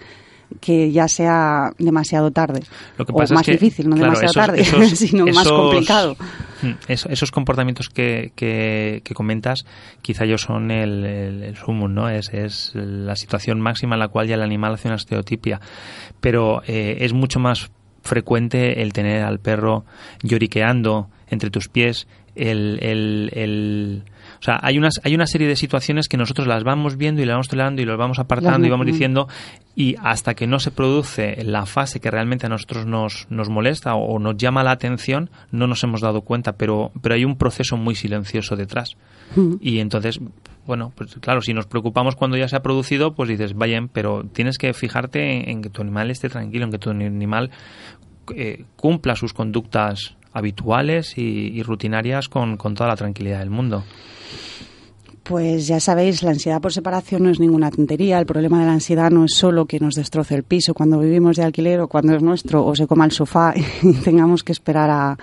que 0.61 0.91
ya 0.91 1.07
sea 1.07 1.71
demasiado 1.79 2.29
tarde. 2.31 2.61
Lo 2.97 3.05
que 3.05 3.11
o 3.13 3.17
más 3.17 3.31
es 3.31 3.45
que, 3.45 3.51
difícil, 3.53 3.89
no 3.89 3.95
claro, 3.95 4.11
demasiado 4.19 4.53
esos- 4.55 4.71
tarde, 4.71 4.85
esos- 4.87 4.99
sino 5.09 5.25
más 5.27 5.47
complicado. 5.47 6.15
Mm, 6.61 6.71
eso- 6.87 7.09
esos 7.09 7.31
comportamientos 7.31 7.89
que, 7.89 8.31
que, 8.35 9.01
que 9.03 9.13
comentas, 9.15 9.65
quizá 10.03 10.25
ellos 10.25 10.41
son 10.43 10.69
el, 10.71 11.03
el, 11.03 11.43
el 11.43 11.55
sumum, 11.57 11.93
¿no? 11.93 12.09
Es, 12.09 12.29
es 12.31 12.71
la 12.75 13.15
situación 13.15 13.59
máxima 13.59 13.95
en 13.95 13.99
la 14.01 14.07
cual 14.07 14.27
ya 14.27 14.35
el 14.35 14.43
animal 14.43 14.75
hace 14.75 14.87
una 14.87 14.97
estereotipia. 14.97 15.59
Pero 16.21 16.61
eh, 16.67 16.97
es 17.01 17.11
mucho 17.13 17.39
más 17.39 17.71
frecuente 18.03 18.83
el 18.83 18.93
tener 18.93 19.23
al 19.23 19.39
perro 19.39 19.83
lloriqueando 20.21 21.09
entre 21.27 21.49
tus 21.49 21.69
pies, 21.69 22.07
el, 22.35 22.79
el, 22.81 23.29
el- 23.33 24.03
o 24.39 24.43
sea, 24.45 24.59
hay 24.61 24.77
unas, 24.77 24.99
hay 25.03 25.15
una 25.15 25.25
serie 25.27 25.47
de 25.47 25.55
situaciones 25.55 26.07
que 26.07 26.17
nosotros 26.17 26.45
las 26.47 26.63
vamos 26.63 26.97
viendo 26.97 27.21
y 27.21 27.25
las 27.25 27.33
vamos 27.35 27.47
tolerando 27.47 27.81
y 27.81 27.85
las 27.85 27.97
vamos 27.97 28.19
apartando 28.19 28.67
y 28.67 28.69
vamos 28.69 28.85
diciendo 28.93 29.27
y 29.75 29.95
hasta 30.03 30.35
que 30.35 30.45
no 30.45 30.59
se 30.59 30.71
produce 30.71 31.43
la 31.43 31.65
fase 31.65 31.99
que 31.99 32.11
realmente 32.11 32.45
a 32.45 32.49
nosotros 32.49 32.85
nos, 32.85 33.27
nos 33.29 33.49
molesta 33.49 33.95
o, 33.95 34.05
o 34.15 34.19
nos 34.19 34.37
llama 34.37 34.63
la 34.63 34.71
atención, 34.71 35.29
no 35.51 35.67
nos 35.67 35.83
hemos 35.83 36.01
dado 36.01 36.21
cuenta, 36.21 36.53
pero, 36.53 36.91
pero 37.01 37.15
hay 37.15 37.25
un 37.25 37.37
proceso 37.37 37.75
muy 37.77 37.95
silencioso 37.95 38.55
detrás. 38.55 38.97
Y 39.61 39.79
entonces, 39.79 40.19
bueno, 40.67 40.91
pues 40.95 41.15
claro, 41.21 41.41
si 41.41 41.53
nos 41.53 41.65
preocupamos 41.65 42.15
cuando 42.15 42.37
ya 42.37 42.47
se 42.47 42.55
ha 42.55 42.61
producido, 42.61 43.15
pues 43.15 43.29
dices, 43.29 43.53
vayan, 43.55 43.87
pero 43.87 44.23
tienes 44.31 44.57
que 44.57 44.73
fijarte 44.73 45.37
en, 45.41 45.49
en 45.49 45.61
que 45.61 45.69
tu 45.69 45.81
animal 45.81 46.11
esté 46.11 46.29
tranquilo, 46.29 46.65
en 46.65 46.71
que 46.71 46.77
tu 46.79 46.89
animal 46.91 47.49
eh, 48.35 48.65
cumpla 48.75 49.15
sus 49.15 49.33
conductas 49.33 50.15
habituales 50.35 51.17
y, 51.17 51.63
rutinarias 51.63 52.27
con, 52.27 52.57
con 52.57 52.75
toda 52.75 52.89
la 52.89 52.95
tranquilidad 52.97 53.39
del 53.39 53.49
mundo. 53.49 53.83
Pues 55.23 55.65
ya 55.65 55.79
sabéis, 55.79 56.21
la 56.21 56.31
ansiedad 56.31 56.61
por 56.61 56.73
separación 56.73 57.23
no 57.23 57.29
es 57.29 57.39
ninguna 57.39 57.71
tontería. 57.71 58.19
El 58.19 58.25
problema 58.25 58.59
de 58.59 58.65
la 58.65 58.73
ansiedad 58.73 59.09
no 59.09 59.23
es 59.23 59.33
solo 59.33 59.65
que 59.65 59.79
nos 59.79 59.95
destroce 59.95 60.35
el 60.35 60.43
piso 60.43 60.73
cuando 60.73 60.99
vivimos 60.99 61.37
de 61.37 61.43
alquiler 61.43 61.79
o 61.79 61.87
cuando 61.87 62.13
es 62.13 62.21
nuestro 62.21 62.65
o 62.65 62.75
se 62.75 62.85
coma 62.85 63.05
el 63.05 63.11
sofá 63.11 63.53
y 63.81 63.93
tengamos 63.93 64.43
que 64.43 64.51
esperar 64.51 64.89
a, 64.89 65.17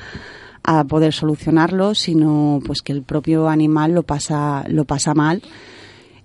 a 0.65 0.85
poder 0.85 1.13
solucionarlo, 1.13 1.95
sino 1.95 2.61
pues 2.67 2.81
que 2.81 2.93
el 2.93 3.03
propio 3.03 3.49
animal 3.49 3.93
lo 3.93 4.03
pasa, 4.03 4.65
lo 4.67 4.87
pasa 4.87 5.13
mal 5.15 5.43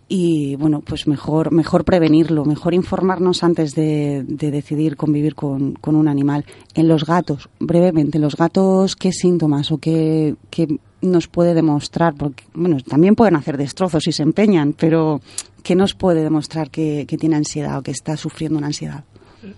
y 0.10 0.56
bueno, 0.56 0.82
pues 0.82 1.08
mejor, 1.08 1.52
mejor 1.52 1.84
prevenirlo, 1.84 2.46
mejor 2.46 2.74
informarnos 2.74 3.44
antes 3.44 3.76
de, 3.76 4.24
de 4.26 4.52
decidir 4.52 4.96
convivir 4.96 5.36
con, 5.36 5.74
con, 5.74 5.96
un 5.96 6.08
animal. 6.08 6.46
En 6.76 6.88
los 6.88 7.06
gatos, 7.06 7.50
brevemente, 7.60 8.18
los 8.18 8.38
gatos, 8.38 8.96
¿qué 8.96 9.12
síntomas 9.12 9.72
o 9.72 9.80
qué, 9.80 10.36
qué 10.50 10.68
nos 11.02 11.28
puede 11.28 11.54
demostrar? 11.54 12.14
Porque, 12.16 12.46
bueno, 12.54 12.78
también 12.88 13.16
pueden 13.16 13.36
hacer 13.36 13.58
destrozos 13.58 14.04
si 14.04 14.14
se 14.14 14.24
empeñan, 14.24 14.74
pero 14.74 15.20
¿qué 15.62 15.76
nos 15.76 15.94
puede 15.94 16.24
demostrar 16.24 16.70
que, 16.70 17.06
que 17.06 17.18
tiene 17.18 17.36
ansiedad 17.36 17.78
o 17.78 17.82
que 17.82 17.92
está 17.92 18.16
sufriendo 18.16 18.58
una 18.58 18.68
ansiedad? 18.68 19.04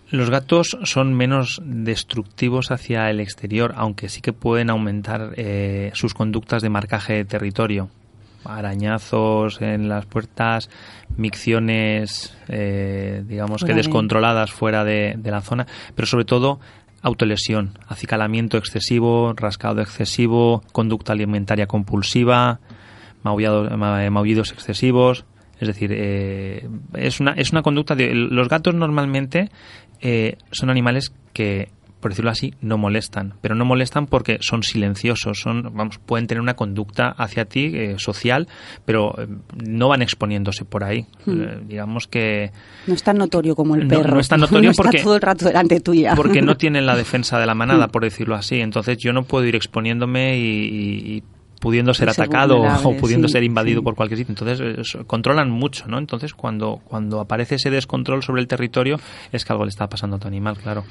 Los 0.10 0.30
gatos 0.30 0.78
son 0.84 1.14
menos 1.14 1.62
destructivos 1.64 2.72
hacia 2.72 3.10
el 3.10 3.20
exterior, 3.20 3.74
aunque 3.78 4.10
sí 4.10 4.22
que 4.22 4.34
pueden 4.34 4.70
aumentar 4.70 5.34
eh, 5.38 5.92
sus 5.94 6.14
conductas 6.14 6.62
de 6.62 6.70
marcaje 6.70 7.14
de 7.14 7.26
territorio 7.26 7.90
arañazos 8.46 9.62
en 9.62 9.90
las 9.90 10.06
puertas, 10.06 10.70
micciones, 11.18 12.36
eh, 12.48 13.24
digamos 13.28 13.64
que 13.64 13.74
descontroladas 13.74 14.52
fuera 14.52 14.84
de, 14.84 15.18
la 15.24 15.42
zona, 15.42 15.68
pero 15.96 16.06
sobre 16.06 16.26
todo 16.26 16.60
autolesión, 17.02 17.78
acicalamiento 17.88 18.58
excesivo, 18.58 19.34
rascado 19.34 19.82
excesivo, 19.82 20.64
conducta 20.72 21.14
alimentaria 21.14 21.68
compulsiva, 21.68 22.60
maullidos 23.24 24.52
excesivos. 24.52 25.26
Es 25.60 25.68
decir, 25.68 25.92
eh, 25.94 26.70
es, 26.94 27.20
una, 27.20 27.34
es 27.34 27.52
una 27.52 27.62
conducta 27.62 27.94
de... 27.94 28.14
Los 28.14 28.48
gatos 28.48 28.74
normalmente 28.76 29.50
eh, 30.00 30.38
son 30.52 30.70
animales 30.70 31.14
que 31.34 31.70
por 32.00 32.12
decirlo 32.12 32.32
así, 32.32 32.54
no 32.62 32.78
molestan. 32.78 33.34
Pero 33.42 33.56
no 33.56 33.66
molestan 33.66 34.08
porque 34.08 34.38
son 34.42 34.64
silenciosos, 34.64 35.40
son, 35.40 35.64
vamos, 35.74 36.00
pueden 36.00 36.28
tener 36.28 36.42
una 36.42 36.56
conducta 36.56 37.10
hacia 37.10 37.46
ti 37.46 37.72
eh, 37.74 37.96
social, 37.98 38.48
pero 38.86 39.16
eh, 39.20 39.28
no 39.64 39.90
van 39.90 40.02
exponiéndose 40.02 40.66
por 40.66 40.84
ahí. 40.84 41.06
Hmm. 41.26 41.42
Eh, 41.42 41.60
digamos 41.68 42.08
que... 42.08 42.52
No 42.88 42.94
es 42.94 43.04
tan 43.04 43.18
notorio 43.18 43.56
como 43.56 43.76
el 43.76 43.88
perro. 43.88 44.14
No, 44.14 44.20
es 44.20 44.30
tan 44.30 44.40
notorio 44.40 44.72
porque... 44.78 44.98
Está 44.98 45.04
todo 45.04 45.16
el 45.16 45.22
rato 45.22 45.46
delante 45.46 45.80
tuya. 45.82 46.16
Porque 46.16 46.42
no 46.42 46.56
tienen 46.56 46.86
la 46.86 46.96
defensa 46.98 47.38
de 47.40 47.46
la 47.46 47.56
manada, 47.56 47.90
por 47.90 48.04
decirlo 48.04 48.36
así. 48.36 48.62
Entonces 48.62 48.98
yo 48.98 49.12
no 49.12 49.24
puedo 49.24 49.46
ir 49.46 49.56
exponiéndome 49.56 50.38
y, 50.38 51.24
pudiendo 51.60 51.94
ser 51.94 52.08
atacado 52.10 52.62
o 52.62 52.96
pudiendo 52.96 53.28
ser 53.28 53.44
invadido 53.44 53.84
por 53.84 53.96
cualquier 53.96 54.20
sitio. 54.20 54.32
Entonces 54.32 54.98
controlan 55.06 55.50
mucho, 55.52 55.88
¿no? 55.88 55.98
Entonces 55.98 56.34
cuando, 56.34 56.80
cuando 56.86 57.20
aparece 57.20 57.56
ese 57.56 57.70
descontrol 57.70 58.24
sobre 58.24 58.42
el 58.42 58.48
territorio 58.48 58.98
es 59.34 59.44
que 59.44 59.52
algo 59.52 59.66
le 59.66 59.70
está 59.70 59.90
pasando 59.90 60.16
a 60.16 60.20
tu 60.20 60.28
animal, 60.30 60.58
claro. 60.58 60.86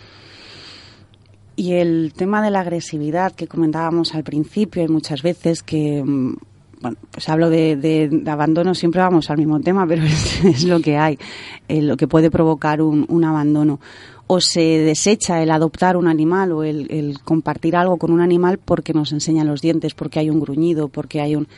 Y 1.59 1.73
el 1.73 2.13
tema 2.15 2.41
de 2.41 2.53
la 2.53 2.61
agresividad 2.61 3.33
que 3.33 3.49
comentábamos 3.49 4.15
al 4.15 4.23
principio, 4.23 4.81
hay 4.81 4.87
muchas 4.87 5.23
veces 5.23 5.65
que, 5.65 6.05
mm, 6.05 6.37
bueno, 6.81 6.97
pues 7.11 7.29
hablo 7.29 7.51
de, 7.51 8.23
abandono, 8.29 8.77
siempre 8.77 9.01
vamos 9.01 9.29
al 9.29 9.39
mismo 9.39 9.59
tema, 9.59 9.85
pero 9.85 10.05
es, 10.45 10.63
lo 10.63 10.79
que 10.79 10.97
hay, 10.97 11.19
eh, 11.67 11.83
lo 11.83 11.97
que 11.97 12.07
puede 12.07 12.31
provocar 12.31 12.81
un, 12.81 13.25
abandono. 13.25 13.81
O 14.29 14.41
se 14.41 14.61
desecha 14.61 15.43
el 15.43 15.51
adoptar 15.51 15.97
un 15.97 16.07
animal 16.07 16.53
o 16.53 16.63
el, 16.63 17.19
compartir 17.25 17.75
algo 17.75 17.97
con 17.97 18.13
un 18.13 18.21
animal 18.21 18.61
porque 18.65 18.95
nos 18.95 19.11
enseñan 19.11 19.49
los 19.49 19.61
dientes, 19.61 19.95
porque 19.95 20.21
hay 20.21 20.31
un 20.31 20.39
gruñido, 20.39 20.87
porque 20.87 21.21
hay 21.21 21.35
un 21.35 21.49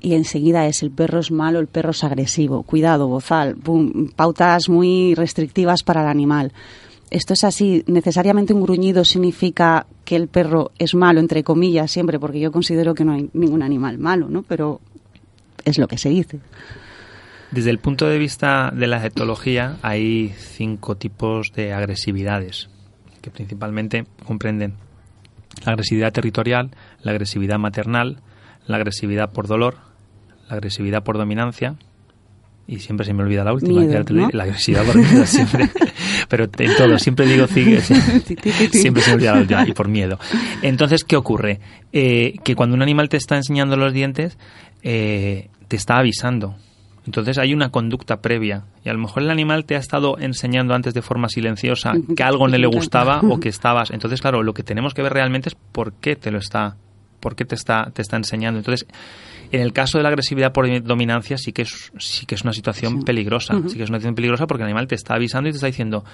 y 0.00 0.14
enseguida 0.14 0.66
es 0.68 0.82
el 0.82 0.90
perro 0.90 1.18
es 1.18 1.30
malo, 1.30 1.58
el 1.58 1.66
perro 1.66 1.90
es 1.90 2.02
agresivo, 2.02 2.62
cuidado, 2.62 3.08
bozal, 3.08 3.56
pautas 4.16 4.70
muy 4.70 5.14
restrictivas 5.14 5.82
para 5.82 6.00
el 6.00 6.08
animal 6.08 6.52
esto 7.10 7.34
es 7.34 7.44
así, 7.44 7.84
necesariamente 7.86 8.52
un 8.52 8.62
gruñido 8.62 9.04
significa 9.04 9.86
que 10.04 10.16
el 10.16 10.28
perro 10.28 10.72
es 10.78 10.94
malo, 10.94 11.20
entre 11.20 11.42
comillas, 11.42 11.90
siempre, 11.90 12.18
porque 12.18 12.40
yo 12.40 12.52
considero 12.52 12.94
que 12.94 13.04
no 13.04 13.12
hay 13.12 13.30
ningún 13.32 13.62
animal 13.62 13.98
malo, 13.98 14.28
¿no? 14.28 14.42
Pero 14.42 14.80
es 15.64 15.78
lo 15.78 15.88
que 15.88 15.98
se 15.98 16.10
dice. 16.10 16.40
Desde 17.50 17.70
el 17.70 17.78
punto 17.78 18.06
de 18.06 18.18
vista 18.18 18.70
de 18.74 18.86
la 18.86 19.04
etología, 19.04 19.78
hay 19.82 20.34
cinco 20.36 20.96
tipos 20.96 21.52
de 21.52 21.72
agresividades, 21.72 22.68
que 23.22 23.30
principalmente 23.30 24.06
comprenden 24.26 24.74
la 25.64 25.72
agresividad 25.72 26.12
territorial, 26.12 26.70
la 27.02 27.12
agresividad 27.12 27.58
maternal, 27.58 28.20
la 28.66 28.76
agresividad 28.76 29.32
por 29.32 29.46
dolor, 29.46 29.78
la 30.48 30.56
agresividad 30.56 31.02
por 31.02 31.16
dominancia, 31.16 31.76
y 32.68 32.80
siempre 32.80 33.06
se 33.06 33.14
me 33.14 33.22
olvida 33.22 33.42
la 33.42 33.54
última, 33.54 33.82
la 33.82 34.44
agresividad 34.44 34.84
por 34.84 34.96
miedo 34.96 35.26
siempre. 35.26 35.70
Pero 36.28 36.44
en 36.44 36.76
todo, 36.76 36.98
siempre 36.98 37.26
digo 37.26 37.46
siempre 38.70 39.02
se 39.02 39.10
me 39.10 39.14
olvida 39.14 39.34
la 39.34 39.40
última, 39.40 39.66
y 39.66 39.72
por 39.72 39.88
miedo. 39.88 40.18
Entonces, 40.60 41.02
¿qué 41.02 41.16
ocurre? 41.16 41.60
Eh, 41.94 42.34
que 42.44 42.54
cuando 42.54 42.76
un 42.76 42.82
animal 42.82 43.08
te 43.08 43.16
está 43.16 43.36
enseñando 43.36 43.76
los 43.78 43.94
dientes, 43.94 44.36
eh, 44.82 45.48
te 45.66 45.76
está 45.76 45.96
avisando. 45.96 46.56
Entonces 47.06 47.38
hay 47.38 47.54
una 47.54 47.70
conducta 47.70 48.20
previa 48.20 48.64
y 48.84 48.90
a 48.90 48.92
lo 48.92 48.98
mejor 48.98 49.22
el 49.22 49.30
animal 49.30 49.64
te 49.64 49.74
ha 49.74 49.78
estado 49.78 50.18
enseñando 50.18 50.74
antes 50.74 50.92
de 50.92 51.00
forma 51.00 51.30
silenciosa 51.30 51.94
que 52.16 52.22
algo 52.22 52.48
no 52.48 52.58
le 52.58 52.66
gustaba 52.66 53.20
o 53.22 53.40
que 53.40 53.48
estabas. 53.48 53.90
Entonces, 53.92 54.20
claro, 54.20 54.42
lo 54.42 54.52
que 54.52 54.62
tenemos 54.62 54.92
que 54.92 55.00
ver 55.00 55.14
realmente 55.14 55.48
es 55.48 55.54
por 55.54 55.94
qué 55.94 56.16
te 56.16 56.30
lo 56.30 56.36
está, 56.36 56.76
por 57.18 57.34
qué 57.34 57.46
te 57.46 57.54
está, 57.54 57.90
te 57.94 58.02
está 58.02 58.18
enseñando. 58.18 58.58
Entonces, 58.58 58.86
en 59.50 59.60
el 59.60 59.72
caso 59.72 59.98
de 59.98 60.02
la 60.02 60.10
agresividad 60.10 60.52
por 60.52 60.66
dominancia 60.82 61.38
sí 61.38 61.52
que 61.52 61.62
es, 61.62 61.92
sí 61.98 62.26
que 62.26 62.34
es 62.34 62.42
una 62.42 62.52
situación 62.52 63.02
peligrosa. 63.02 63.54
Sí 63.68 63.76
que 63.76 63.82
es 63.82 63.88
una 63.90 63.98
situación 63.98 64.14
peligrosa 64.14 64.46
porque 64.46 64.62
el 64.62 64.68
animal 64.68 64.86
te 64.86 64.94
está 64.94 65.14
avisando 65.14 65.48
y 65.48 65.52
te 65.52 65.56
está 65.56 65.66
diciendo 65.66 66.04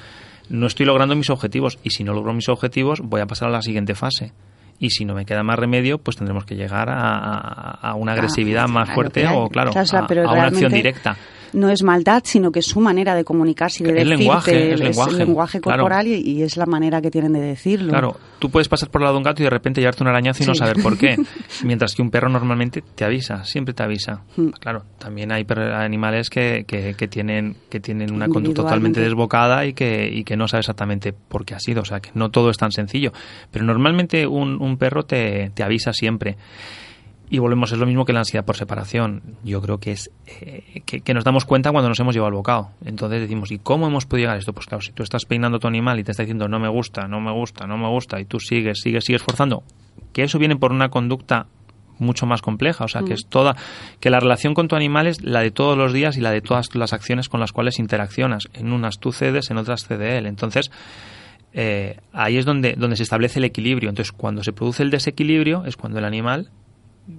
no 0.49 0.67
estoy 0.67 0.87
logrando 0.87 1.17
mis 1.17 1.31
objetivos 1.31 1.79
y 1.83 1.91
si 1.91 2.05
no 2.05 2.13
logro 2.13 2.33
mis 2.33 2.49
objetivos 2.49 3.01
voy 3.01 3.21
a 3.21 3.27
pasar 3.27 3.49
a 3.49 3.53
la 3.53 3.63
siguiente 3.63 3.95
fase. 3.95 4.33
Y 4.79 4.91
si 4.91 5.05
no 5.05 5.15
me 5.15 5.25
queda 5.25 5.43
más 5.45 5.57
remedio, 5.57 5.99
pues 5.99 6.17
tendremos 6.17 6.45
que 6.45 6.57
llegar 6.57 6.89
a, 6.91 7.95
una 7.95 8.13
ah, 8.13 8.15
agresividad 8.15 8.69
más 8.69 8.91
fuerte 8.93 9.25
o, 9.29 9.49
claro, 9.49 9.71
a, 9.73 10.33
una 10.33 10.47
acción 10.47 10.73
directa 10.73 11.17
no 11.55 11.71
es 11.71 11.83
maldad, 11.83 12.23
sino 12.25 12.51
que 12.53 12.59
es 12.59 12.67
su 12.67 12.81
manera 12.81 13.15
de 13.15 13.25
comunicarse 13.25 13.83
y 13.83 13.87
de 13.87 13.93
decirte, 13.95 14.17
lenguaje, 14.17 14.73
es, 14.73 14.81
lenguaje, 14.81 15.13
lenguaje 15.13 15.61
corporal 15.61 16.07
y, 16.07 16.43
es 16.43 16.57
la 16.57 16.67
manera 16.67 17.01
que 17.01 17.11
tienen 17.11 17.33
de 17.33 17.41
decirlo. 17.41 17.91
Claro, 17.91 18.17
tú 18.39 18.51
puedes 18.51 18.69
pasar 18.69 18.91
por 18.91 19.01
el 19.01 19.05
lado 19.05 19.15
de 19.15 19.19
un 19.19 19.25
gato 19.25 19.43
y 19.43 19.45
de 19.45 19.51
repente 19.51 19.81
llevarte 19.81 20.03
un 20.03 20.09
arañazo 20.09 20.43
y 20.43 20.47
no 20.47 20.55
saber 20.55 20.83
por 20.83 20.99
qué, 20.99 21.17
mientras 21.65 21.95
que 21.95 22.03
un 22.03 22.11
perro 22.11 22.29
normalmente 22.29 22.83
te 22.95 23.05
avisa, 23.05 23.45
siempre 23.45 23.73
te 23.73 23.83
avisa. 23.83 24.23
Hmm. 24.37 24.49
Claro, 24.49 24.83
también 24.99 25.33
hay 25.33 25.47
animales 25.49 26.29
que, 26.29 26.65
que, 26.67 27.09
tienen, 27.09 27.57
que 27.71 27.81
tienen 27.81 28.13
una 28.13 28.29
conducta 28.29 28.63
totalmente 28.63 29.01
desbocada 29.01 29.65
y 29.65 29.73
que, 29.73 30.11
y 30.13 30.25
que 30.25 30.37
no 30.37 30.49
sabe 30.49 30.61
exactamente 30.61 31.13
por 31.13 31.45
qué 31.45 31.55
ha 31.55 31.61
sido, 31.61 31.83
o 31.83 31.85
sea 31.85 32.01
que 32.01 32.11
no 32.15 32.31
todo 32.31 32.51
es 32.51 32.59
tan 32.59 32.73
sencillo, 32.73 33.13
pero 33.51 33.65
normalmente 33.65 34.27
un, 34.27 34.61
un 34.61 34.77
perro 34.77 35.05
te, 35.05 35.51
te 35.55 35.63
avisa 35.63 35.93
siempre. 35.93 36.37
Y 37.35 37.41
volvemos, 37.41 37.73
es 37.73 37.79
lo 37.79 37.87
mismo 37.87 38.05
que 38.05 38.13
la 38.13 38.21
ansiedad 38.21 38.45
por 38.45 38.55
separación. 38.55 39.21
Yo 39.43 39.61
creo 39.61 39.79
que 39.79 39.91
es 39.91 40.09
eh, 40.25 40.83
que, 40.87 41.15
nos 41.15 41.25
damos 41.25 41.45
cuenta 41.45 41.73
cuando 41.73 41.89
nos 41.89 41.99
hemos 41.99 42.15
llevado 42.15 42.29
al 42.29 42.35
bocado. 42.35 42.71
Entonces 42.85 43.23
decimos, 43.23 43.51
¿y 43.51 43.59
cómo 43.59 43.89
hemos 43.89 44.07
podido 44.07 44.27
llegar 44.27 44.37
a 44.37 44.39
esto? 44.39 44.53
Pues 44.53 44.67
claro, 44.67 44.83
si 44.83 44.93
tú 44.93 45.03
estás 45.03 45.25
peinando 45.25 45.57
a 45.57 45.59
tu 45.59 45.67
animal 45.67 45.99
y 45.99 46.05
te 46.05 46.13
está 46.13 46.23
diciendo, 46.23 46.47
no 46.47 46.61
me 46.61 46.69
gusta, 46.69 47.09
no 47.09 47.21
me 47.21 47.33
gusta, 47.33 47.67
no 47.67 47.77
me 47.77 47.89
gusta, 47.89 48.21
y 48.21 48.25
tú 48.25 48.39
sigues, 48.39 48.79
sigues, 48.81 49.05
sigues 49.05 49.21
forzando, 49.21 49.65
que 50.13 50.23
eso 50.23 50.39
viene 50.39 50.55
por 50.55 50.71
una 50.71 50.91
conducta 50.91 51.49
mucho 51.99 52.25
más 52.25 52.41
compleja, 52.41 52.85
o 52.85 52.89
sea, 52.89 53.01
que 53.03 53.11
mm. 53.11 53.15
es 53.15 53.27
toda, 53.27 53.57
que 53.99 54.11
la 54.11 54.21
relación 54.21 54.55
con 54.55 54.69
tu 54.69 54.77
animal 54.77 55.09
es 55.09 55.21
la 55.25 55.41
de 55.41 55.51
todos 55.51 55.77
los 55.77 55.93
días 55.93 56.17
y 56.17 56.21
la 56.21 56.31
de 56.31 56.41
todas 56.41 56.73
las 56.77 56.93
acciones 56.93 57.29
con 57.29 57.41
las 57.41 57.51
cuales 57.51 57.81
interaccionas. 57.81 58.45
En 58.53 58.73
unas 58.73 59.01
tú 59.01 59.11
cedes, 59.11 59.51
en 59.51 59.57
otras 59.57 59.89
cede 59.89 60.19
él. 60.19 60.27
Entonces, 60.27 60.71
eh, 61.53 61.97
ahí 62.13 62.37
es 62.37 62.45
donde, 62.45 62.75
donde 62.75 62.95
se 62.95 63.03
establece 63.03 63.41
el 63.41 63.45
equilibrio. 63.45 63.91
Entonces, 63.91 64.13
cuando 64.13 64.45
se 64.45 64.53
produce 64.53 64.85
el 64.85 64.91
desequilibrio, 64.91 65.65
es 65.65 65.77
cuando 65.77 65.99
el 65.99 66.05
animal 66.05 66.53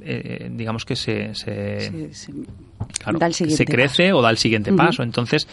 eh, 0.01 0.49
digamos 0.51 0.85
que 0.85 0.95
se, 0.95 1.35
se, 1.35 2.13
se 2.13 3.65
crece 3.65 4.13
o 4.13 4.21
da 4.21 4.29
el 4.29 4.37
siguiente 4.37 4.73
paso. 4.73 5.03
Entonces, 5.03 5.47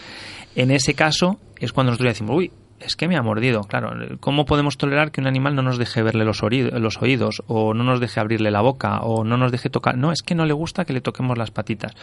en 0.55 0.71
ese 0.71 0.93
caso 0.93 1.39
es 1.59 1.71
cuando 1.71 1.91
nosotros 1.91 2.11
decimos, 2.11 2.35
uy, 2.35 2.51
es 2.79 2.95
que 2.95 3.07
me 3.07 3.15
ha 3.15 3.21
mordido. 3.21 3.61
Claro, 3.61 3.91
¿cómo 4.19 4.45
podemos 4.45 4.77
tolerar 4.77 5.11
que 5.11 5.21
un 5.21 5.27
animal 5.27 5.55
no 5.55 5.61
nos 5.61 5.77
deje 5.77 6.03
verle 6.03 6.25
los, 6.25 6.41
los 6.41 7.01
oídos 7.01 7.41
o 7.47 7.73
no 7.73 7.83
nos 7.83 7.99
deje 7.99 8.19
abrirle 8.19 8.51
la 8.51 8.61
boca 8.61 8.99
o 8.99 9.23
no 9.23 9.37
nos 9.37 9.51
deje 9.51 9.69
tocar? 9.69 9.97
No, 9.97 10.11
es 10.11 10.21
que 10.21 10.35
no 10.35 10.45
le 10.45 10.53
gusta 10.53 10.85
que 10.85 10.93
le 10.93 11.01
toquemos 11.01 11.37
las 11.37 11.51
patitas 11.51 11.93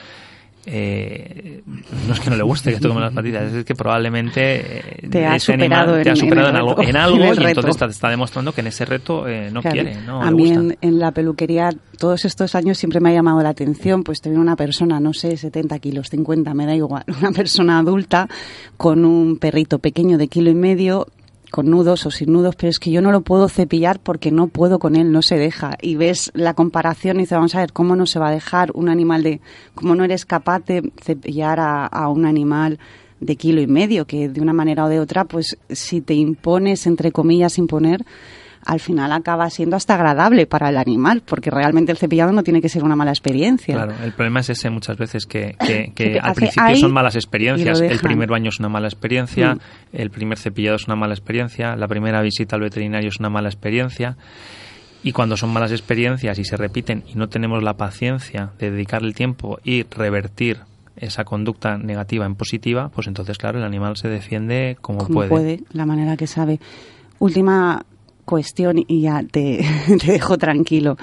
eh, 0.67 1.63
no 2.07 2.13
es 2.13 2.21
que 2.21 2.29
no 2.29 2.37
le 2.37 2.43
guste 2.43 2.73
que 2.73 2.81
toquemos 2.81 3.03
las 3.03 3.15
patitas, 3.15 3.53
es 3.53 3.65
que 3.65 3.75
probablemente 3.75 4.79
eh, 5.05 5.09
te 5.11 5.25
ha 5.25 5.39
superado, 5.39 5.99
en, 5.99 6.09
algo, 6.57 6.83
en 6.83 6.97
algo 6.97 7.35
y 7.35 7.45
entonces 7.45 7.77
te 7.79 7.87
está 7.87 8.11
demostrando 8.11 8.53
que 8.53 8.61
en 8.61 8.67
ese 8.67 8.85
reto 8.85 9.27
eh, 9.27 9.51
no 9.51 9.63
quiere. 9.63 9.97
No 10.03 10.23
a 10.23 10.31
mí 10.31 10.51
en, 10.51 10.99
la 10.99 11.13
peluquería 11.13 11.71
todos 11.99 12.27
estos 12.27 12.55
años 12.55 12.77
siempre 12.77 13.01
me 13.01 13.11
ha 13.11 13.15
llamado 13.15 13.43
la 13.43 13.49
atención, 13.49 14.05
pues 14.05 14.21
tener 14.21 14.39
una 14.39 14.55
persona, 14.55 15.01
no 15.01 15.15
sé, 15.15 15.37
70 15.37 15.79
kilos, 15.79 16.11
50, 16.11 16.53
me 16.53 16.67
da 16.67 16.75
igual, 16.75 17.05
una 17.21 17.33
persona 17.33 17.79
adulta 17.79 18.29
con 18.77 19.07
un 19.07 19.39
perrito 19.39 19.79
pequeño 19.79 20.19
de 20.19 20.29
kilo 20.29 20.51
y 20.51 20.55
medio 20.55 21.07
con 21.51 21.69
nudos 21.69 22.07
o 22.07 22.11
sin 22.11 22.33
nudos, 22.33 22.57
pero 22.57 22.71
es 22.71 22.79
que 22.79 22.91
yo 22.91 23.03
no 23.03 23.13
lo 23.13 23.23
puedo 23.23 23.49
cepillar 23.49 24.01
porque 24.01 24.31
no 24.31 24.47
puedo 24.47 24.79
con 24.79 24.97
él, 24.97 25.13
no 25.13 25.23
se 25.23 25.37
deja. 25.37 25.77
Y 25.83 25.97
ves 25.97 26.31
la 26.35 26.55
comparación 26.55 27.17
y 27.17 27.21
dices, 27.21 27.37
vamos 27.37 27.55
a 27.55 27.61
ver, 27.61 27.73
¿cómo 27.73 27.97
no 27.97 28.07
se 28.07 28.19
va 28.19 28.29
a 28.29 28.33
dejar 28.33 28.71
un 28.75 28.89
animal 28.89 29.23
de, 29.23 29.41
cómo 29.75 29.95
no 29.95 30.05
eres 30.05 30.25
capaz 30.25 30.65
de 30.65 30.93
cepillar 31.03 31.59
a, 31.61 32.09
un 32.09 32.25
animal 32.25 32.79
de 33.21 33.37
kilo 33.37 33.61
y 33.61 33.67
medio, 33.67 34.07
que 34.07 34.29
de 34.29 34.41
una 34.41 34.53
manera 34.53 34.85
o 34.85 34.89
de 34.89 35.01
otra, 35.01 35.25
pues 35.25 35.59
si 35.69 36.01
te 36.01 36.15
impones, 36.15 36.87
entre 36.87 37.13
comillas, 37.13 37.59
imponer, 37.59 38.05
al 38.65 38.81
final 38.81 39.13
acaba 39.13 39.49
siendo 39.51 39.77
hasta 39.77 39.95
agradable 39.95 40.47
para 40.47 40.69
el 40.69 40.77
animal, 40.77 41.23
porque 41.25 41.51
realmente 41.51 41.93
el 41.93 41.99
cepillado 41.99 42.33
no 42.33 42.43
tiene 42.43 42.61
que 42.61 42.69
ser 42.69 42.85
una 42.85 42.97
mala 42.97 43.11
experiencia. 43.11 43.75
Claro, 43.75 43.95
el 44.05 44.13
problema 44.13 44.41
es 44.41 44.51
ese 44.51 44.71
muchas 44.71 44.97
veces 44.99 45.27
que, 45.27 45.57
que, 45.59 45.93
que 45.97 46.19
al 46.21 46.35
principio 46.35 46.77
son 46.77 46.93
malas 46.93 47.15
experiencias. 47.17 47.81
El 47.81 47.99
primer 48.01 48.29
baño 48.29 48.51
es 48.51 48.59
una 48.59 48.69
mala 48.69 48.89
experiencia, 48.89 49.55
Mm. 49.55 49.59
el 49.93 50.11
primer 50.11 50.39
cepillado 50.39 50.77
es 50.77 50.87
una 50.87 50.97
mala 50.97 51.15
experiencia, 51.15 51.75
la 51.77 51.89
primera 51.89 52.21
visita 52.23 52.57
al 52.57 52.63
veterinario 52.63 53.09
es 53.09 53.19
una 53.19 53.31
mala 53.31 53.49
experiencia. 53.49 54.17
Y 55.03 55.13
cuando 55.13 55.37
son 55.39 55.51
malas 55.51 55.73
experiencias 55.73 56.39
y 56.39 56.45
se 56.45 56.59
repiten 56.59 57.05
y 57.09 57.15
no 57.15 57.29
tenemos 57.31 57.63
la 57.63 57.75
paciencia 57.79 58.51
de 58.59 58.71
dedicar 58.71 59.03
el 59.03 59.15
tiempo 59.15 59.59
y 59.65 59.85
revertir 59.85 60.59
esa 60.97 61.25
conducta 61.25 61.79
negativa 61.79 62.27
en 62.27 62.35
positiva, 62.35 62.91
pues 62.95 63.07
entonces, 63.07 63.39
claro, 63.39 63.59
el 63.59 63.65
animal 63.65 63.97
se 63.97 64.09
defiende 64.09 64.77
como, 64.83 65.07
como 65.07 65.27
puede. 65.27 65.63
la 65.73 65.87
manera 65.87 66.19
que 66.19 66.27
sabe. 66.27 66.61
Última 67.19 67.83
cuestión 68.31 68.83
y 68.87 69.03
ya 69.03 69.23
te, 69.31 69.61
dejo 70.07 70.39
tranquilo. 70.39 70.97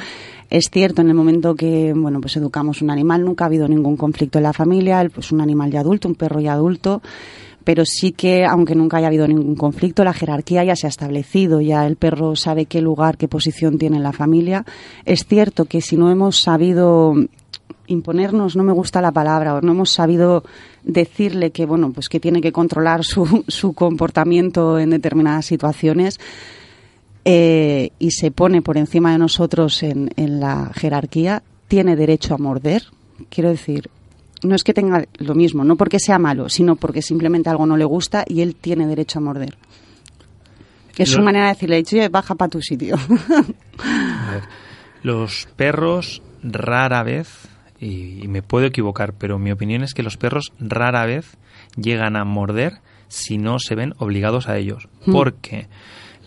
Es 0.49 0.69
cierto, 0.71 1.01
en 1.01 1.09
el 1.09 1.13
momento 1.13 1.55
que 1.55 1.93
bueno 1.93 2.21
pues 2.21 2.37
educamos 2.37 2.81
un 2.81 2.89
animal, 2.89 3.25
nunca 3.25 3.43
ha 3.43 3.47
habido 3.47 3.67
ningún 3.67 3.97
conflicto 3.97 4.39
en 4.39 4.43
la 4.43 4.53
familia, 4.53 5.05
pues 5.13 5.31
un 5.33 5.41
animal 5.41 5.69
ya 5.69 5.81
adulto, 5.81 6.07
un 6.07 6.15
perro 6.15 6.39
ya 6.39 6.53
adulto, 6.53 7.01
pero 7.65 7.83
sí 7.85 8.13
que, 8.13 8.45
aunque 8.45 8.75
nunca 8.75 8.95
haya 8.95 9.07
habido 9.07 9.27
ningún 9.27 9.55
conflicto, 9.57 10.05
la 10.05 10.13
jerarquía 10.13 10.63
ya 10.63 10.77
se 10.77 10.87
ha 10.87 10.89
establecido, 10.89 11.59
ya 11.59 11.85
el 11.85 11.97
perro 11.97 12.37
sabe 12.37 12.65
qué 12.65 12.79
lugar, 12.79 13.17
qué 13.17 13.27
posición 13.27 13.77
tiene 13.77 13.97
en 13.97 14.03
la 14.03 14.13
familia. 14.13 14.63
Es 15.03 15.25
cierto 15.25 15.65
que 15.65 15.81
si 15.81 15.97
no 15.97 16.09
hemos 16.09 16.39
sabido 16.39 17.13
imponernos, 17.87 18.55
no 18.55 18.63
me 18.63 18.71
gusta 18.71 19.01
la 19.01 19.11
palabra, 19.11 19.55
o 19.55 19.61
no 19.61 19.73
hemos 19.73 19.89
sabido 19.89 20.45
decirle 20.83 21.51
que, 21.51 21.65
bueno, 21.65 21.91
pues 21.91 22.07
que 22.07 22.21
tiene 22.21 22.39
que 22.39 22.53
controlar 22.53 23.03
su, 23.03 23.43
su 23.49 23.73
comportamiento 23.73 24.79
en 24.79 24.91
determinadas 24.91 25.45
situaciones 25.45 26.21
eh, 27.29 27.89
y 27.99 28.11
se 28.11 28.31
pone 28.31 28.61
por 28.61 28.77
encima 28.77 29.11
de 29.11 29.17
nosotros 29.17 29.83
en, 29.83 30.09
en 30.15 30.39
la 30.39 30.71
jerarquía, 30.73 31.43
tiene 31.67 31.95
derecho 31.97 32.33
a 32.33 32.37
morder. 32.37 32.83
Quiero 33.29 33.49
decir, 33.49 33.89
no 34.43 34.55
es 34.55 34.63
que 34.63 34.73
tenga 34.73 35.03
lo 35.17 35.35
mismo, 35.35 35.63
no 35.65 35.75
porque 35.75 35.99
sea 35.99 36.19
malo, 36.19 36.47
sino 36.47 36.77
porque 36.77 37.01
simplemente 37.01 37.49
algo 37.49 37.65
no 37.65 37.75
le 37.75 37.83
gusta 37.85 38.23
y 38.25 38.41
él 38.41 38.55
tiene 38.55 38.87
derecho 38.87 39.19
a 39.19 39.21
morder. 39.23 39.57
Es 40.97 41.09
Lo- 41.09 41.15
su 41.17 41.21
manera 41.21 41.47
de 41.47 41.53
decirle, 41.53 41.83
"Oye, 41.85 42.09
baja 42.09 42.35
para 42.35 42.49
tu 42.49 42.61
sitio. 42.61 42.95
A 43.79 44.31
ver, 44.31 44.43
los 45.03 45.47
perros 45.55 46.21
rara 46.43 47.03
vez, 47.03 47.47
y, 47.79 48.23
y 48.23 48.27
me 48.27 48.41
puedo 48.41 48.65
equivocar, 48.65 49.13
pero 49.13 49.37
mi 49.37 49.51
opinión 49.51 49.83
es 49.83 49.93
que 49.93 50.01
los 50.03 50.17
perros 50.17 50.53
rara 50.59 51.05
vez 51.05 51.37
llegan 51.75 52.15
a 52.15 52.23
morder 52.23 52.79
si 53.09 53.37
no 53.37 53.59
se 53.59 53.75
ven 53.75 53.93
obligados 53.99 54.47
a 54.47 54.57
ellos. 54.57 54.87
Hmm. 55.05 55.11
Porque 55.11 55.67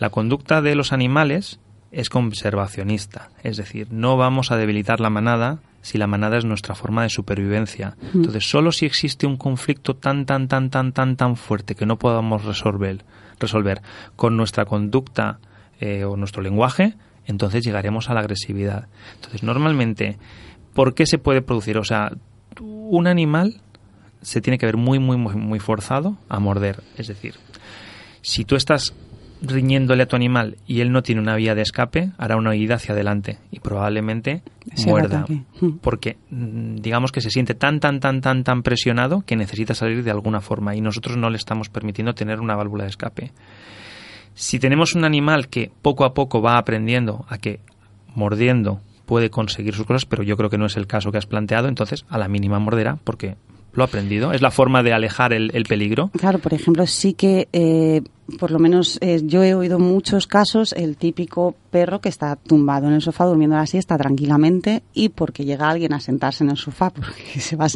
la 0.01 0.09
conducta 0.09 0.63
de 0.63 0.75
los 0.75 0.93
animales 0.95 1.61
es 1.93 2.09
conservacionista, 2.09 3.31
es 3.43 3.59
decir, 3.59 3.89
no 3.91 4.17
vamos 4.17 4.51
a 4.51 4.57
debilitar 4.57 4.99
la 4.99 5.11
manada 5.11 5.59
si 5.83 5.99
la 5.99 6.07
manada 6.07 6.39
es 6.39 6.45
nuestra 6.45 6.75
forma 6.75 7.03
de 7.03 7.11
supervivencia. 7.11 7.97
Entonces, 8.15 8.49
solo 8.49 8.73
si 8.73 8.87
existe 8.87 9.27
un 9.27 9.37
conflicto 9.37 9.97
tan, 9.97 10.27
tan, 10.27 10.49
tan, 10.49 10.71
tan, 10.71 10.93
tan, 10.93 11.17
tan 11.17 11.37
fuerte 11.37 11.75
que 11.75 11.87
no 11.87 11.99
podamos 11.99 12.45
resolver, 12.45 13.05
resolver 13.39 13.83
con 14.17 14.37
nuestra 14.37 14.65
conducta 14.65 15.39
eh, 15.81 16.05
o 16.05 16.17
nuestro 16.17 16.43
lenguaje, 16.43 16.95
entonces 17.27 17.63
llegaremos 17.63 18.09
a 18.09 18.15
la 18.15 18.21
agresividad. 18.21 18.89
Entonces, 19.17 19.43
normalmente, 19.43 20.19
¿por 20.75 20.95
qué 20.95 21.05
se 21.07 21.19
puede 21.19 21.43
producir? 21.43 21.77
O 21.77 21.85
sea, 21.85 22.13
un 22.61 23.07
animal 23.07 23.61
se 24.23 24.41
tiene 24.41 24.59
que 24.59 24.67
ver 24.67 24.77
muy, 24.77 24.99
muy, 24.99 25.19
muy, 25.19 25.35
muy 25.35 25.61
forzado 25.61 26.17
a 26.29 26.41
morder. 26.41 26.83
Es 26.97 27.09
decir, 27.09 27.35
si 28.23 28.45
tú 28.45 28.57
estás 28.57 28.95
riñéndole 29.43 30.03
a 30.03 30.07
tu 30.07 30.17
animal 30.17 30.57
y 30.67 30.81
él 30.81 30.93
no 30.93 31.03
tiene 31.03 31.21
una 31.21 31.37
vía 31.37 31.55
de 31.55 31.63
escape, 31.63 32.11
hará 32.19 32.37
una 32.37 32.51
huida 32.51 32.75
hacia 32.75 32.95
adelante 32.95 33.39
y 33.51 33.61
probablemente 33.61 34.43
Se 34.75 34.89
muerda. 34.89 35.21
ataque. 35.21 35.43
Mm. 35.61 35.79
Porque 35.81 36.17
mm, 36.31 36.77
digamos 36.77 37.13
que 37.13 37.21
se 37.21 37.31
siente 37.31 37.55
tan, 37.55 37.81
tan, 37.81 38.01
tan, 38.01 38.21
tan, 38.21 38.45
tan 38.45 38.63
presionado 38.63 39.23
que 39.23 39.37
necesita 39.37 39.75
salir 39.75 40.05
de 40.05 40.11
alguna 40.11 40.41
forma 40.41 40.75
y 40.77 40.81
nosotros 40.81 41.17
no 41.17 41.31
le 41.31 41.37
estamos 41.37 41.69
permitiendo 41.69 42.15
tener 42.15 42.41
una 42.41 42.57
válvula 42.57 42.85
de 42.85 42.91
escape. 42.91 43.33
Si 44.35 44.59
tenemos 44.59 44.95
un 44.95 45.05
animal 45.05 45.49
que 45.49 45.71
poco 45.83 46.05
a 46.05 46.15
poco 46.15 46.41
va 46.41 46.57
aprendiendo 46.59 47.25
a 47.29 47.39
que 47.39 47.61
mordiendo 48.15 48.81
puede 49.07 49.31
conseguir 49.31 49.75
sus 49.75 49.87
cosas, 49.87 50.07
pero 50.07 50.23
yo 50.23 50.37
creo 50.37 50.51
que 50.51 50.59
no 50.59 50.67
es 50.67 50.77
el 50.77 50.87
caso 50.87 51.11
que 51.11 51.19
has 51.19 51.27
planteado, 51.27 51.69
entonces 51.69 52.05
a 52.09 52.19
la 52.19 52.29
mínima 52.29 52.59
morderá 52.59 52.97
porque 53.03 53.37
lo 53.73 53.85
aprendido. 53.85 54.33
Es 54.33 54.43
la 54.43 54.51
forma 54.51 54.83
de 54.83 54.93
alejar 54.93 55.33
el, 55.33 55.51
el 55.55 55.65
peligro. 55.65 56.11
Claro, 56.19 56.39
por 56.39 56.55
ejemplo, 56.55 56.87
sí 56.87 57.15
que, 57.15 57.49
eh, 57.53 58.03
por 58.39 58.51
lo 58.51 58.59
menos 58.59 58.99
eh, 59.01 59.21
yo 59.25 59.43
he 59.43 59.55
oído 59.55 59.79
muchos 59.79 60.27
casos, 60.27 60.73
el 60.73 60.97
típico 60.97 61.55
perro 61.71 62.01
que 62.01 62.09
está 62.09 62.37
tumbado 62.37 62.89
en 62.89 62.95
el 62.95 63.03
sofá 63.03 63.25
durmiendo 63.25 63.57
la 63.57 63.67
siesta 63.67 63.97
tranquilamente 63.97 64.83
y 64.95 65.11
porque 65.11 65.45
llega 65.45 65.69
alguien 65.69 65.93
a 65.93 66.01
sentarse 66.01 66.45
en 66.45 66.51
el 66.51 66.57
sofá, 66.57 66.91
porque 66.95 67.41
se 67.41 67.57
va 67.57 67.67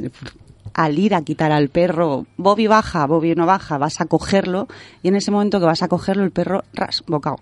al 0.72 0.98
ir 0.98 1.14
a 1.14 1.22
quitar 1.22 1.52
al 1.52 1.68
perro, 1.68 2.26
Bobby 2.36 2.66
baja, 2.66 3.06
Bobby 3.06 3.34
no 3.34 3.46
baja, 3.46 3.78
vas 3.78 4.00
a 4.00 4.06
cogerlo 4.06 4.66
y 5.02 5.08
en 5.08 5.16
ese 5.16 5.30
momento 5.30 5.60
que 5.60 5.66
vas 5.66 5.82
a 5.82 5.88
cogerlo 5.88 6.24
el 6.24 6.30
perro, 6.30 6.64
ras, 6.72 7.02
bocado. 7.06 7.36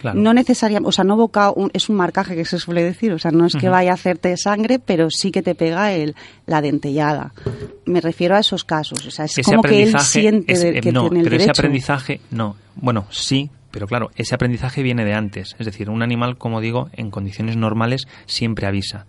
Claro. 0.00 0.20
No 0.20 0.34
necesariamente, 0.34 0.88
o 0.88 0.92
sea, 0.92 1.04
no 1.04 1.16
bocado 1.16 1.54
un- 1.54 1.70
es 1.72 1.88
un 1.88 1.96
marcaje 1.96 2.34
que 2.36 2.44
se 2.44 2.58
suele 2.58 2.82
decir, 2.82 3.12
o 3.12 3.18
sea, 3.18 3.30
no 3.30 3.46
es 3.46 3.54
que 3.54 3.68
vaya 3.70 3.92
a 3.92 3.94
hacerte 3.94 4.36
sangre, 4.36 4.78
pero 4.78 5.08
sí 5.10 5.30
que 5.30 5.40
te 5.42 5.54
pega 5.54 5.92
el, 5.92 6.14
la 6.46 6.60
dentellada. 6.60 7.32
Me 7.86 8.00
refiero 8.02 8.36
a 8.36 8.40
esos 8.40 8.64
casos, 8.64 9.06
o 9.06 9.10
sea, 9.10 9.24
es 9.24 9.32
ese 9.38 9.42
como 9.42 9.62
que 9.62 9.82
él 9.82 9.98
siente 10.00 10.52
es- 10.52 10.60
de- 10.62 10.78
eh, 10.78 10.80
que 10.82 10.92
no, 10.92 11.02
tiene 11.08 11.20
el 11.20 11.24
pero 11.24 11.36
ese 11.36 11.50
aprendizaje 11.50 12.20
no. 12.30 12.56
Bueno, 12.76 13.06
sí, 13.10 13.50
pero 13.70 13.86
claro, 13.86 14.10
ese 14.14 14.34
aprendizaje 14.34 14.82
viene 14.82 15.06
de 15.06 15.14
antes. 15.14 15.56
Es 15.58 15.64
decir, 15.64 15.88
un 15.88 16.02
animal, 16.02 16.36
como 16.36 16.60
digo, 16.60 16.90
en 16.92 17.10
condiciones 17.10 17.56
normales 17.56 18.06
siempre 18.26 18.66
avisa. 18.66 19.06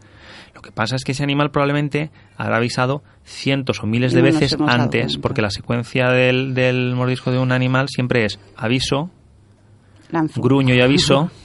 Lo 0.65 0.71
que 0.71 0.75
pasa 0.77 0.95
es 0.95 1.03
que 1.03 1.11
ese 1.11 1.21
animal 1.21 1.51
probablemente 1.51 2.09
habrá 2.37 2.57
avisado 2.57 3.03
cientos 3.23 3.83
o 3.83 3.85
miles 3.85 4.13
de 4.13 4.21
no 4.21 4.25
veces 4.25 4.57
antes, 4.67 5.19
porque 5.19 5.43
la 5.43 5.51
secuencia 5.51 6.09
del, 6.09 6.55
del 6.55 6.95
mordisco 6.95 7.29
de 7.29 7.37
un 7.37 7.51
animal 7.51 7.87
siempre 7.87 8.25
es 8.25 8.39
aviso, 8.57 9.11
Lanzo. 10.09 10.41
gruño 10.41 10.73
y 10.73 10.81
aviso. 10.81 11.29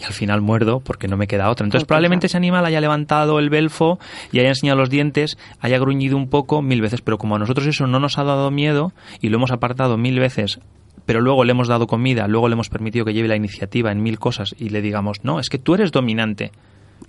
Y 0.00 0.04
al 0.04 0.12
final 0.12 0.40
muerdo 0.40 0.78
porque 0.78 1.08
no 1.08 1.16
me 1.16 1.26
queda 1.26 1.50
otra. 1.50 1.66
Entonces 1.66 1.84
probablemente 1.84 2.28
ese 2.28 2.36
animal 2.36 2.64
haya 2.64 2.80
levantado 2.80 3.40
el 3.40 3.50
belfo 3.50 3.98
y 4.30 4.38
haya 4.38 4.50
enseñado 4.50 4.78
los 4.78 4.90
dientes, 4.90 5.36
haya 5.58 5.76
gruñido 5.78 6.16
un 6.16 6.28
poco 6.28 6.62
mil 6.62 6.80
veces, 6.80 7.00
pero 7.00 7.18
como 7.18 7.34
a 7.34 7.38
nosotros 7.40 7.66
eso 7.66 7.88
no 7.88 7.98
nos 7.98 8.16
ha 8.16 8.22
dado 8.22 8.52
miedo 8.52 8.92
y 9.20 9.28
lo 9.28 9.38
hemos 9.38 9.50
apartado 9.50 9.96
mil 9.96 10.20
veces, 10.20 10.60
pero 11.04 11.20
luego 11.20 11.42
le 11.42 11.50
hemos 11.50 11.66
dado 11.66 11.88
comida, 11.88 12.28
luego 12.28 12.48
le 12.48 12.52
hemos 12.52 12.68
permitido 12.68 13.04
que 13.04 13.12
lleve 13.12 13.26
la 13.26 13.34
iniciativa 13.34 13.90
en 13.90 14.00
mil 14.00 14.20
cosas 14.20 14.54
y 14.56 14.68
le 14.68 14.82
digamos, 14.82 15.24
no, 15.24 15.40
es 15.40 15.48
que 15.48 15.58
tú 15.58 15.74
eres 15.74 15.90
dominante. 15.90 16.52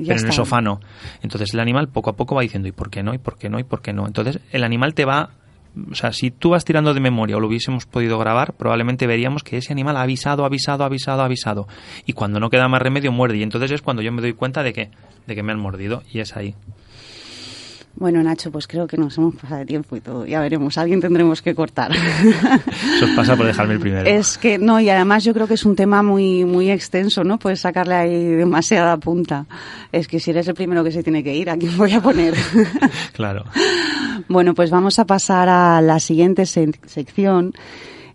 Pero 0.08 0.20
en 0.20 0.26
el 0.26 0.34
sofá 0.34 0.62
no. 0.62 0.80
Entonces 1.22 1.54
el 1.54 1.60
animal 1.60 1.90
poco 1.90 2.10
a 2.10 2.16
poco 2.16 2.36
va 2.36 2.42
diciendo, 2.42 2.68
¿y 2.68 2.72
por 2.72 2.90
qué 2.90 3.04
no? 3.04 3.14
¿Y 3.14 3.18
por 3.18 3.38
qué 3.38 3.50
no? 3.50 3.60
¿Y 3.60 3.64
por 3.64 3.82
qué 3.82 3.94
no? 3.94 4.08
Entonces 4.08 4.40
el 4.52 4.64
animal 4.64 4.94
te 4.94 5.06
va... 5.06 5.32
O 5.92 5.96
sea, 5.96 6.12
si 6.14 6.32
tú 6.32 6.50
vas 6.50 6.66
tirando 6.66 6.94
de 6.94 7.00
memoria 7.00 7.38
o 7.38 7.40
lo 7.40 7.48
hubiésemos 7.48 7.86
podido 7.86 8.18
grabar, 8.18 8.54
probablemente 8.54 9.06
veríamos 9.08 9.44
que 9.44 9.58
ese 9.58 9.72
animal 9.72 9.98
ha 9.98 10.02
avisado, 10.02 10.44
avisado, 10.44 10.84
avisado, 10.84 11.22
avisado. 11.22 11.68
Y 12.06 12.14
cuando 12.14 12.40
no 12.40 12.50
queda 12.50 12.68
más 12.68 12.82
remedio, 12.82 13.12
muerde. 13.12 13.38
Y 13.38 13.44
entonces 13.44 13.72
es 13.72 13.82
cuando 13.82 14.02
yo 14.02 14.12
me 14.12 14.22
doy 14.22 14.34
cuenta 14.34 14.64
de 14.64 14.74
que, 14.74 14.90
de 15.28 15.36
que 15.36 15.44
me 15.44 15.52
han 15.52 15.60
mordido. 15.60 16.02
Y 16.12 16.20
es 16.20 16.36
ahí. 16.36 16.56
Bueno, 18.00 18.24
Nacho, 18.24 18.50
pues 18.50 18.66
creo 18.66 18.88
que 18.88 18.96
nos 18.98 19.18
hemos 19.18 19.36
pasado 19.36 19.60
de 19.60 19.66
tiempo 19.66 19.96
y 19.96 20.00
todo. 20.02 20.26
Ya 20.26 20.40
veremos, 20.40 20.78
alguien 20.78 21.02
tendremos 21.02 21.42
que 21.42 21.54
cortar. 21.54 21.92
Eso 22.96 23.06
os 23.06 23.12
pasa 23.12 23.36
por 23.36 23.46
dejarme 23.46 23.74
el 23.74 23.80
primero. 23.80 24.10
es 24.10 24.38
que 24.38 24.58
no, 24.58 24.80
y 24.80 24.90
además 24.90 25.24
yo 25.26 25.34
creo 25.34 25.48
que 25.48 25.56
es 25.56 25.66
un 25.66 25.76
tema 25.76 26.02
muy 26.02 26.46
muy 26.46 26.72
extenso, 26.72 27.24
¿no? 27.24 27.38
Puedes 27.38 27.60
sacarle 27.60 27.96
ahí 27.96 28.26
demasiada 28.26 28.96
punta. 28.98 29.46
Es 29.92 30.08
que 30.08 30.20
si 30.20 30.32
eres 30.32 30.48
el 30.48 30.54
primero 30.56 30.84
que 30.84 30.92
se 30.92 31.04
tiene 31.04 31.24
que 31.24 31.36
ir, 31.36 31.50
¿a 31.50 31.58
quién 31.58 31.78
voy 31.78 31.92
a 31.94 32.02
poner? 32.02 32.34
Claro. 33.14 33.44
Bueno, 34.30 34.54
pues 34.54 34.70
vamos 34.72 34.98
a 35.00 35.06
pasar 35.06 35.50
a 35.50 35.82
la 35.82 36.00
siguiente 36.00 36.46
se- 36.46 36.72
sección 36.86 37.54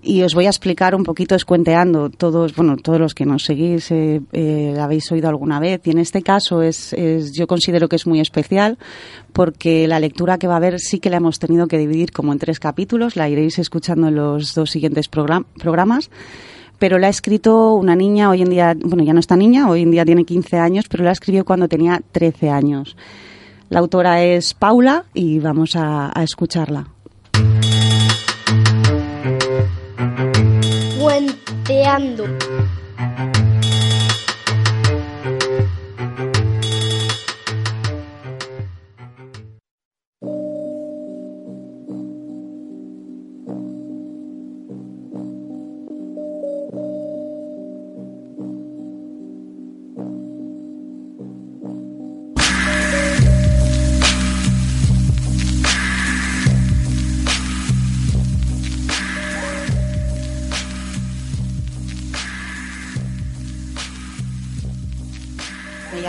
y 0.04 0.22
os 0.22 0.34
voy 0.34 0.46
a 0.46 0.50
explicar 0.50 0.94
un 0.94 1.02
poquito 1.02 1.34
escuenteando 1.34 2.10
todos, 2.10 2.54
bueno, 2.54 2.76
todos 2.76 3.00
los 3.00 3.14
que 3.14 3.24
nos 3.24 3.44
seguís 3.44 3.90
eh, 3.90 4.20
eh, 4.32 4.76
habéis 4.78 5.10
oído 5.10 5.28
alguna 5.28 5.58
vez 5.60 5.80
y 5.84 5.90
en 5.90 5.98
este 5.98 6.22
caso 6.22 6.62
es, 6.62 6.94
yo 7.32 7.46
considero 7.46 7.88
que 7.88 7.96
es 7.96 8.06
muy 8.06 8.20
especial 8.20 8.78
porque 9.32 9.88
la 9.88 9.98
lectura 10.00 10.38
que 10.38 10.46
va 10.46 10.54
a 10.54 10.56
haber 10.58 10.78
sí 10.78 10.98
que 11.00 11.10
la 11.10 11.16
hemos 11.16 11.38
tenido 11.38 11.66
que 11.66 11.78
dividir 11.78 12.12
como 12.12 12.32
en 12.32 12.38
tres 12.38 12.60
capítulos, 12.60 13.16
la 13.16 13.28
iréis 13.28 13.58
escuchando 13.58 14.08
en 14.08 14.16
los 14.16 14.54
dos 14.54 14.70
siguientes 14.70 15.10
program- 15.10 15.46
programas. 15.58 16.10
Pero 16.78 16.98
la 16.98 17.06
ha 17.06 17.10
escrito 17.10 17.74
una 17.74 17.94
niña, 17.94 18.28
hoy 18.30 18.42
en 18.42 18.50
día, 18.50 18.74
bueno, 18.84 19.04
ya 19.04 19.12
no 19.12 19.20
está 19.20 19.36
niña, 19.36 19.70
hoy 19.70 19.82
en 19.82 19.92
día 19.92 20.04
tiene 20.04 20.24
15 20.24 20.58
años, 20.58 20.86
pero 20.88 21.04
la 21.04 21.12
escribió 21.12 21.44
cuando 21.44 21.68
tenía 21.68 22.02
13 22.12 22.50
años. 22.50 22.96
La 23.70 23.78
autora 23.78 24.22
es 24.24 24.54
Paula 24.54 25.04
y 25.14 25.38
vamos 25.38 25.76
a 25.76 26.12
escucharla. 26.22 26.88
Puenteando. 31.64 32.24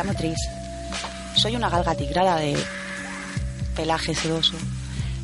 Llamo 0.06 0.18
Tris. 0.18 0.38
Soy 1.36 1.56
una 1.56 1.70
galga 1.70 1.96
tigrada 1.96 2.38
de 2.38 2.56
pelaje 3.76 4.14
sedoso. 4.14 4.56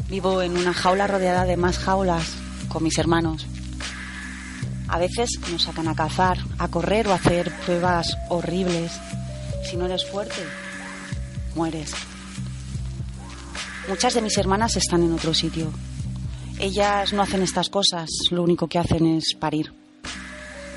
Vivo 0.09 0.41
en 0.41 0.57
una 0.57 0.73
jaula 0.73 1.07
rodeada 1.07 1.45
de 1.45 1.55
más 1.55 1.77
jaulas 1.77 2.27
con 2.67 2.84
mis 2.84 2.97
hermanos. 2.97 3.45
A 4.88 4.97
veces 4.97 5.29
nos 5.51 5.63
sacan 5.63 5.88
a 5.88 5.95
cazar, 5.95 6.39
a 6.57 6.67
correr 6.67 7.07
o 7.07 7.11
a 7.11 7.15
hacer 7.15 7.51
pruebas 7.65 8.17
horribles. 8.29 8.91
Si 9.69 9.77
no 9.77 9.86
eres 9.86 10.05
fuerte, 10.09 10.41
mueres. 11.55 11.93
Muchas 13.88 14.15
de 14.15 14.21
mis 14.21 14.38
hermanas 14.38 14.77
están 14.77 15.03
en 15.03 15.13
otro 15.13 15.34
sitio. 15.34 15.71
Ellas 16.59 17.13
no 17.13 17.21
hacen 17.21 17.43
estas 17.43 17.69
cosas, 17.69 18.09
lo 18.32 18.43
único 18.43 18.67
que 18.67 18.79
hacen 18.79 19.05
es 19.05 19.36
parir. 19.39 19.73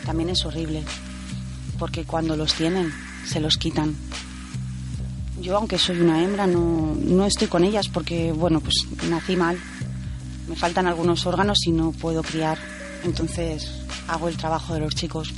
También 0.04 0.28
es 0.30 0.44
horrible, 0.44 0.84
porque 1.78 2.04
cuando 2.04 2.36
los 2.36 2.54
tienen, 2.54 2.92
se 3.26 3.40
los 3.40 3.56
quitan. 3.56 3.94
Yo, 5.40 5.56
aunque 5.56 5.78
soy 5.78 6.00
una 6.00 6.22
hembra, 6.22 6.46
no, 6.46 6.96
no 6.98 7.26
estoy 7.26 7.48
con 7.48 7.64
ellas 7.64 7.88
porque, 7.88 8.32
bueno, 8.32 8.60
pues 8.60 8.74
nací 9.10 9.36
mal. 9.36 9.58
Me 10.48 10.56
faltan 10.56 10.86
algunos 10.86 11.26
órganos 11.26 11.58
y 11.66 11.72
no 11.72 11.92
puedo 11.92 12.22
criar. 12.22 12.58
Entonces 13.04 13.70
hago 14.08 14.28
el 14.28 14.36
trabajo 14.36 14.74
de 14.74 14.80
los 14.80 14.94
chicos. 14.94 15.32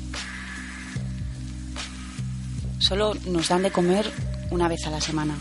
Solo 2.79 3.15
nos 3.27 3.49
dan 3.49 3.63
de 3.63 3.73
comer 3.73 4.11
una 4.51 4.69
vez 4.69 4.87
a 4.87 4.91
la 4.91 5.01
semana. 5.01 5.37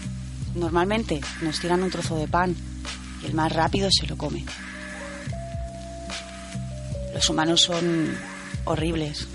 Normalmente 0.56 1.22
nos 1.42 1.60
tiran 1.60 1.84
un 1.84 1.92
trozo 1.92 2.16
de 2.18 2.28
pan 2.28 2.56
y 3.22 3.26
el 3.26 3.34
más 3.34 3.52
rápido 3.52 3.90
se 3.92 4.08
lo 4.08 4.18
come. 4.18 4.46
Los 7.14 7.30
humanos 7.30 7.62
son 7.62 8.18
horribles. 8.66 9.28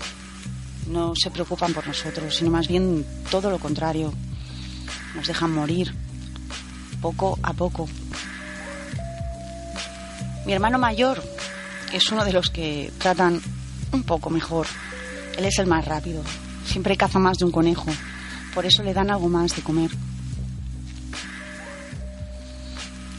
No 0.91 1.13
se 1.15 1.31
preocupan 1.31 1.73
por 1.73 1.87
nosotros, 1.87 2.35
sino 2.35 2.51
más 2.51 2.67
bien 2.67 3.05
todo 3.29 3.49
lo 3.49 3.59
contrario. 3.59 4.11
Nos 5.15 5.25
dejan 5.25 5.53
morir 5.53 5.93
poco 7.01 7.39
a 7.41 7.53
poco. 7.53 7.87
Mi 10.45 10.51
hermano 10.51 10.77
mayor 10.77 11.23
es 11.93 12.11
uno 12.11 12.25
de 12.25 12.33
los 12.33 12.49
que 12.49 12.91
tratan 12.97 13.41
un 13.93 14.03
poco 14.03 14.29
mejor. 14.29 14.67
Él 15.37 15.45
es 15.45 15.59
el 15.59 15.67
más 15.67 15.85
rápido. 15.85 16.23
Siempre 16.65 16.97
caza 16.97 17.19
más 17.19 17.37
de 17.37 17.45
un 17.45 17.51
conejo. 17.51 17.89
Por 18.53 18.65
eso 18.65 18.83
le 18.83 18.93
dan 18.93 19.11
algo 19.11 19.29
más 19.29 19.55
de 19.55 19.61
comer. 19.61 19.91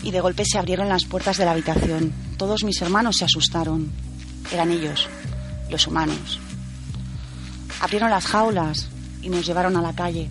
Y 0.02 0.10
de 0.10 0.20
golpe 0.20 0.44
se 0.44 0.58
abrieron 0.58 0.90
las 0.90 1.06
puertas 1.06 1.38
de 1.38 1.46
la 1.46 1.52
habitación. 1.52 2.12
Todos 2.36 2.64
mis 2.64 2.82
hermanos 2.82 3.16
se 3.16 3.24
asustaron. 3.24 3.90
Eran 4.52 4.70
ellos, 4.70 5.08
los 5.70 5.86
humanos. 5.86 6.38
Abrieron 7.82 8.10
las 8.10 8.26
jaulas 8.26 8.86
y 9.22 9.28
nos 9.28 9.44
llevaron 9.44 9.76
a 9.76 9.82
la 9.82 9.92
calle. 9.92 10.30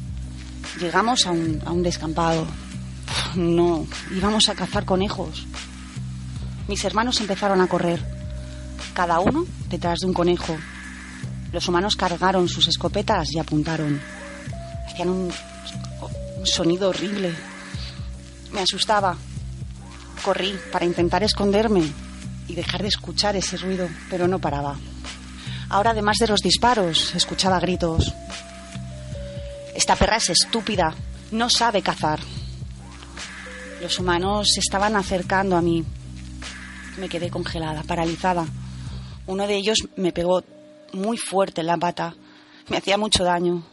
Llegamos 0.79 1.27
a 1.27 1.31
un, 1.31 1.61
a 1.65 1.71
un 1.71 1.83
descampado. 1.83 2.47
No, 3.35 3.85
íbamos 4.15 4.47
a 4.47 4.55
cazar 4.55 4.85
conejos. 4.85 5.45
Mis 6.69 6.83
hermanos 6.85 7.19
empezaron 7.19 7.59
a 7.59 7.67
correr, 7.67 8.01
cada 8.93 9.19
uno 9.19 9.45
detrás 9.69 9.99
de 9.99 10.07
un 10.07 10.13
conejo. 10.13 10.55
Los 11.51 11.67
humanos 11.67 11.97
cargaron 11.97 12.47
sus 12.47 12.69
escopetas 12.69 13.27
y 13.33 13.39
apuntaron. 13.39 13.99
Hacían 14.87 15.09
un, 15.09 15.33
un 16.37 16.47
sonido 16.47 16.87
horrible. 16.87 17.35
Me 18.53 18.61
asustaba. 18.61 19.17
Corrí 20.23 20.55
para 20.71 20.85
intentar 20.85 21.21
esconderme 21.23 21.83
y 22.47 22.55
dejar 22.55 22.81
de 22.81 22.87
escuchar 22.87 23.35
ese 23.35 23.57
ruido, 23.57 23.89
pero 24.09 24.27
no 24.29 24.39
paraba. 24.39 24.77
Ahora, 25.71 25.91
además 25.91 26.17
de 26.17 26.27
los 26.27 26.41
disparos, 26.41 27.15
escuchaba 27.15 27.57
gritos. 27.61 28.13
Esta 29.73 29.95
perra 29.95 30.17
es 30.17 30.29
estúpida, 30.29 30.93
no 31.31 31.49
sabe 31.49 31.81
cazar. 31.81 32.19
Los 33.81 33.97
humanos 33.97 34.49
se 34.53 34.59
estaban 34.59 34.97
acercando 34.97 35.55
a 35.55 35.61
mí. 35.61 35.85
Me 36.97 37.07
quedé 37.07 37.29
congelada, 37.29 37.83
paralizada. 37.83 38.45
Uno 39.27 39.47
de 39.47 39.55
ellos 39.55 39.87
me 39.95 40.11
pegó 40.11 40.43
muy 40.91 41.15
fuerte 41.15 41.61
en 41.61 41.67
la 41.67 41.77
pata. 41.77 42.15
Me 42.67 42.75
hacía 42.75 42.97
mucho 42.97 43.23
daño. 43.23 43.63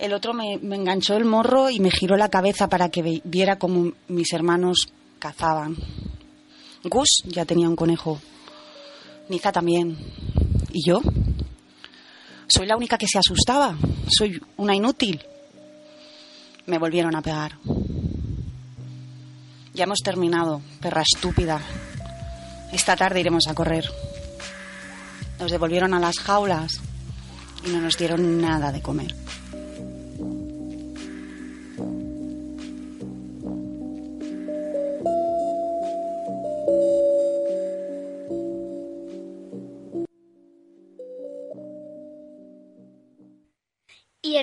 El 0.00 0.14
otro 0.14 0.34
me, 0.34 0.58
me 0.60 0.74
enganchó 0.74 1.16
el 1.16 1.26
morro 1.26 1.70
y 1.70 1.78
me 1.78 1.92
giró 1.92 2.16
la 2.16 2.28
cabeza 2.28 2.68
para 2.68 2.88
que 2.88 3.22
viera 3.22 3.56
cómo 3.56 3.92
mis 4.08 4.32
hermanos 4.32 4.88
cazaban. 5.20 5.76
Gus 6.82 7.22
ya 7.24 7.44
tenía 7.44 7.68
un 7.68 7.76
conejo. 7.76 8.20
Niza 9.28 9.52
también. 9.52 9.96
¿Y 10.72 10.88
yo? 10.88 11.00
Soy 12.46 12.66
la 12.66 12.76
única 12.76 12.98
que 12.98 13.06
se 13.06 13.18
asustaba. 13.18 13.76
Soy 14.08 14.40
una 14.56 14.74
inútil. 14.74 15.22
Me 16.66 16.78
volvieron 16.78 17.14
a 17.16 17.22
pegar. 17.22 17.52
Ya 19.72 19.84
hemos 19.84 20.00
terminado, 20.00 20.60
perra 20.80 21.02
estúpida. 21.02 21.60
Esta 22.72 22.96
tarde 22.96 23.20
iremos 23.20 23.46
a 23.48 23.54
correr. 23.54 23.84
Nos 25.38 25.50
devolvieron 25.50 25.94
a 25.94 26.00
las 26.00 26.18
jaulas 26.18 26.80
y 27.64 27.70
no 27.70 27.80
nos 27.80 27.96
dieron 27.96 28.40
nada 28.40 28.72
de 28.72 28.82
comer. 28.82 29.19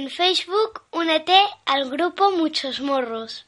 Facebook 0.09 0.81
únete 0.91 1.37
al 1.65 1.89
grupo 1.89 2.31
Muchos 2.31 2.81
Morros. 2.81 3.45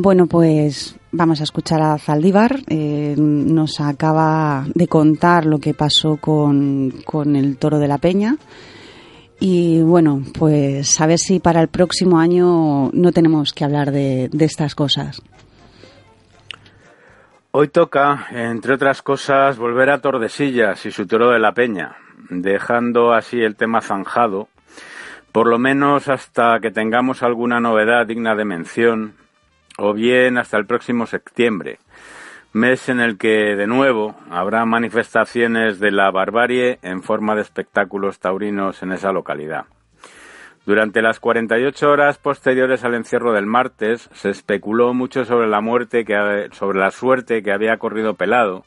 Bueno, 0.00 0.26
pues 0.28 0.94
vamos 1.10 1.40
a 1.40 1.42
escuchar 1.42 1.82
a 1.82 1.98
Zaldívar. 1.98 2.60
Eh, 2.68 3.16
nos 3.18 3.80
acaba 3.80 4.64
de 4.72 4.86
contar 4.86 5.44
lo 5.44 5.58
que 5.58 5.74
pasó 5.74 6.18
con, 6.18 7.02
con 7.04 7.34
el 7.34 7.56
toro 7.56 7.80
de 7.80 7.88
la 7.88 7.98
Peña. 7.98 8.36
Y 9.40 9.82
bueno, 9.82 10.22
pues 10.36 11.00
a 11.00 11.06
ver 11.06 11.18
si 11.18 11.38
para 11.38 11.60
el 11.60 11.68
próximo 11.68 12.18
año 12.18 12.90
no 12.92 13.12
tenemos 13.12 13.52
que 13.52 13.64
hablar 13.64 13.92
de, 13.92 14.28
estas 14.40 14.74
cosas. 14.74 15.22
Hoy 17.52 17.68
toca, 17.68 18.26
entre 18.32 18.74
otras 18.74 19.00
cosas, 19.02 19.56
volver 19.56 19.90
a 19.90 20.00
Tordesillas 20.00 20.84
y 20.86 20.90
su 20.90 21.06
toro 21.06 21.30
de 21.30 21.38
la 21.38 21.52
Peña, 21.52 21.96
dejando 22.30 23.12
así 23.12 23.40
el 23.40 23.56
tema 23.56 23.80
zanjado, 23.80 24.48
por 25.32 25.46
lo 25.46 25.58
menos 25.58 26.08
hasta 26.08 26.58
que 26.60 26.70
tengamos 26.70 27.22
alguna 27.22 27.60
novedad 27.60 28.06
digna 28.06 28.34
de 28.34 28.44
mención, 28.44 29.14
o 29.78 29.92
bien 29.92 30.36
hasta 30.36 30.58
el 30.58 30.66
próximo 30.66 31.06
septiembre, 31.06 31.78
mes 32.58 32.88
en 32.88 33.00
el 33.00 33.16
que, 33.16 33.56
de 33.56 33.66
nuevo, 33.66 34.16
habrá 34.30 34.64
manifestaciones 34.64 35.78
de 35.78 35.92
la 35.92 36.10
barbarie 36.10 36.78
en 36.82 37.02
forma 37.02 37.34
de 37.34 37.42
espectáculos 37.42 38.18
taurinos 38.18 38.82
en 38.82 38.92
esa 38.92 39.12
localidad. 39.12 39.66
Durante 40.66 41.00
las 41.00 41.20
48 41.20 41.88
horas 41.88 42.18
posteriores 42.18 42.84
al 42.84 42.94
encierro 42.94 43.32
del 43.32 43.46
martes, 43.46 44.10
se 44.12 44.30
especuló 44.30 44.92
mucho 44.92 45.24
sobre 45.24 45.46
la 45.46 45.60
muerte 45.60 46.04
que, 46.04 46.48
sobre 46.52 46.78
la 46.78 46.90
suerte 46.90 47.42
que 47.42 47.52
había 47.52 47.78
corrido 47.78 48.14
Pelado, 48.14 48.64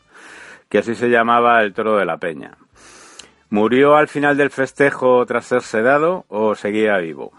que 0.69 0.79
así 0.79 0.95
se 0.95 1.09
llamaba 1.09 1.61
el 1.61 1.73
toro 1.73 1.97
de 1.97 2.05
la 2.05 2.17
Peña. 2.17 2.57
¿Murió 3.49 3.97
al 3.97 4.07
final 4.07 4.37
del 4.37 4.49
festejo 4.49 5.25
tras 5.25 5.45
ser 5.45 5.61
sedado 5.61 6.25
o 6.29 6.55
seguía 6.55 6.97
vivo? 6.97 7.33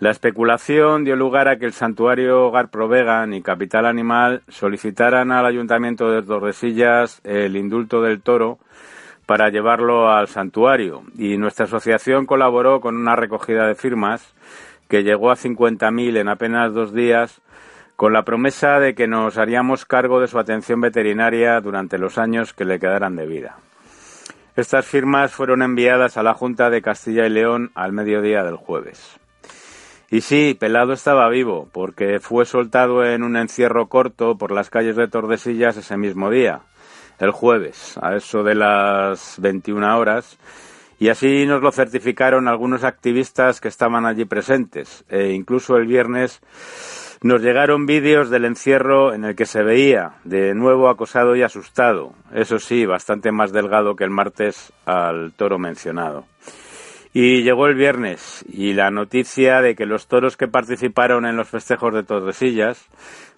La 0.00 0.10
especulación 0.10 1.02
dio 1.02 1.16
lugar 1.16 1.48
a 1.48 1.58
que 1.58 1.66
el 1.66 1.72
santuario 1.72 2.46
Hogar 2.46 2.68
Provegan 2.68 3.34
y 3.34 3.42
Capital 3.42 3.84
Animal 3.84 4.42
solicitaran 4.46 5.32
al 5.32 5.44
Ayuntamiento 5.44 6.08
de 6.12 6.22
Tordesillas 6.22 7.20
el 7.24 7.56
indulto 7.56 8.00
del 8.00 8.22
toro 8.22 8.60
para 9.26 9.48
llevarlo 9.48 10.08
al 10.08 10.28
santuario 10.28 11.02
y 11.16 11.36
nuestra 11.36 11.64
asociación 11.64 12.26
colaboró 12.26 12.80
con 12.80 12.96
una 12.96 13.16
recogida 13.16 13.66
de 13.66 13.74
firmas 13.74 14.34
que 14.86 15.02
llegó 15.02 15.32
a 15.32 15.36
50.000 15.36 16.16
en 16.16 16.28
apenas 16.28 16.72
dos 16.72 16.94
días 16.94 17.40
con 17.96 18.12
la 18.12 18.22
promesa 18.22 18.78
de 18.78 18.94
que 18.94 19.08
nos 19.08 19.36
haríamos 19.36 19.84
cargo 19.84 20.20
de 20.20 20.28
su 20.28 20.38
atención 20.38 20.80
veterinaria 20.80 21.60
durante 21.60 21.98
los 21.98 22.18
años 22.18 22.52
que 22.52 22.64
le 22.64 22.78
quedaran 22.78 23.16
de 23.16 23.26
vida. 23.26 23.56
Estas 24.54 24.86
firmas 24.86 25.32
fueron 25.32 25.60
enviadas 25.60 26.16
a 26.16 26.22
la 26.22 26.34
Junta 26.34 26.70
de 26.70 26.82
Castilla 26.82 27.26
y 27.26 27.30
León 27.30 27.72
al 27.74 27.92
mediodía 27.92 28.44
del 28.44 28.56
jueves. 28.56 29.18
Y 30.10 30.22
sí, 30.22 30.56
Pelado 30.58 30.94
estaba 30.94 31.28
vivo, 31.28 31.68
porque 31.70 32.18
fue 32.18 32.46
soltado 32.46 33.04
en 33.04 33.22
un 33.22 33.36
encierro 33.36 33.88
corto 33.88 34.38
por 34.38 34.52
las 34.52 34.70
calles 34.70 34.96
de 34.96 35.06
Tordesillas 35.06 35.76
ese 35.76 35.98
mismo 35.98 36.30
día, 36.30 36.60
el 37.18 37.30
jueves, 37.30 37.98
a 38.00 38.16
eso 38.16 38.42
de 38.42 38.54
las 38.54 39.38
21 39.38 39.98
horas, 39.98 40.38
Y 41.00 41.10
así 41.10 41.46
nos 41.46 41.62
lo 41.62 41.70
certificaron 41.70 42.48
algunos 42.48 42.82
activistas 42.82 43.60
que 43.60 43.68
estaban 43.68 44.04
allí 44.04 44.24
presentes. 44.24 45.04
E 45.08 45.30
incluso 45.30 45.76
el 45.76 45.86
viernes 45.86 46.40
nos 47.22 47.40
llegaron 47.42 47.86
vídeos 47.86 48.30
del 48.30 48.44
encierro 48.44 49.14
en 49.14 49.24
el 49.24 49.36
que 49.36 49.46
se 49.46 49.62
veía 49.62 50.14
de 50.24 50.54
nuevo 50.54 50.88
acosado 50.88 51.36
y 51.36 51.42
asustado, 51.42 52.14
eso 52.32 52.58
sí, 52.58 52.86
bastante 52.86 53.30
más 53.30 53.52
delgado 53.52 53.94
que 53.94 54.04
el 54.04 54.10
martes 54.10 54.72
al 54.86 55.32
toro 55.34 55.58
mencionado. 55.58 56.24
Y 57.20 57.42
llegó 57.42 57.66
el 57.66 57.74
viernes 57.74 58.44
y 58.48 58.74
la 58.74 58.92
noticia 58.92 59.60
de 59.60 59.74
que 59.74 59.86
los 59.86 60.06
toros 60.06 60.36
que 60.36 60.46
participaron 60.46 61.26
en 61.26 61.36
los 61.36 61.48
festejos 61.48 61.92
de 61.92 62.04
Tordesillas, 62.04 62.86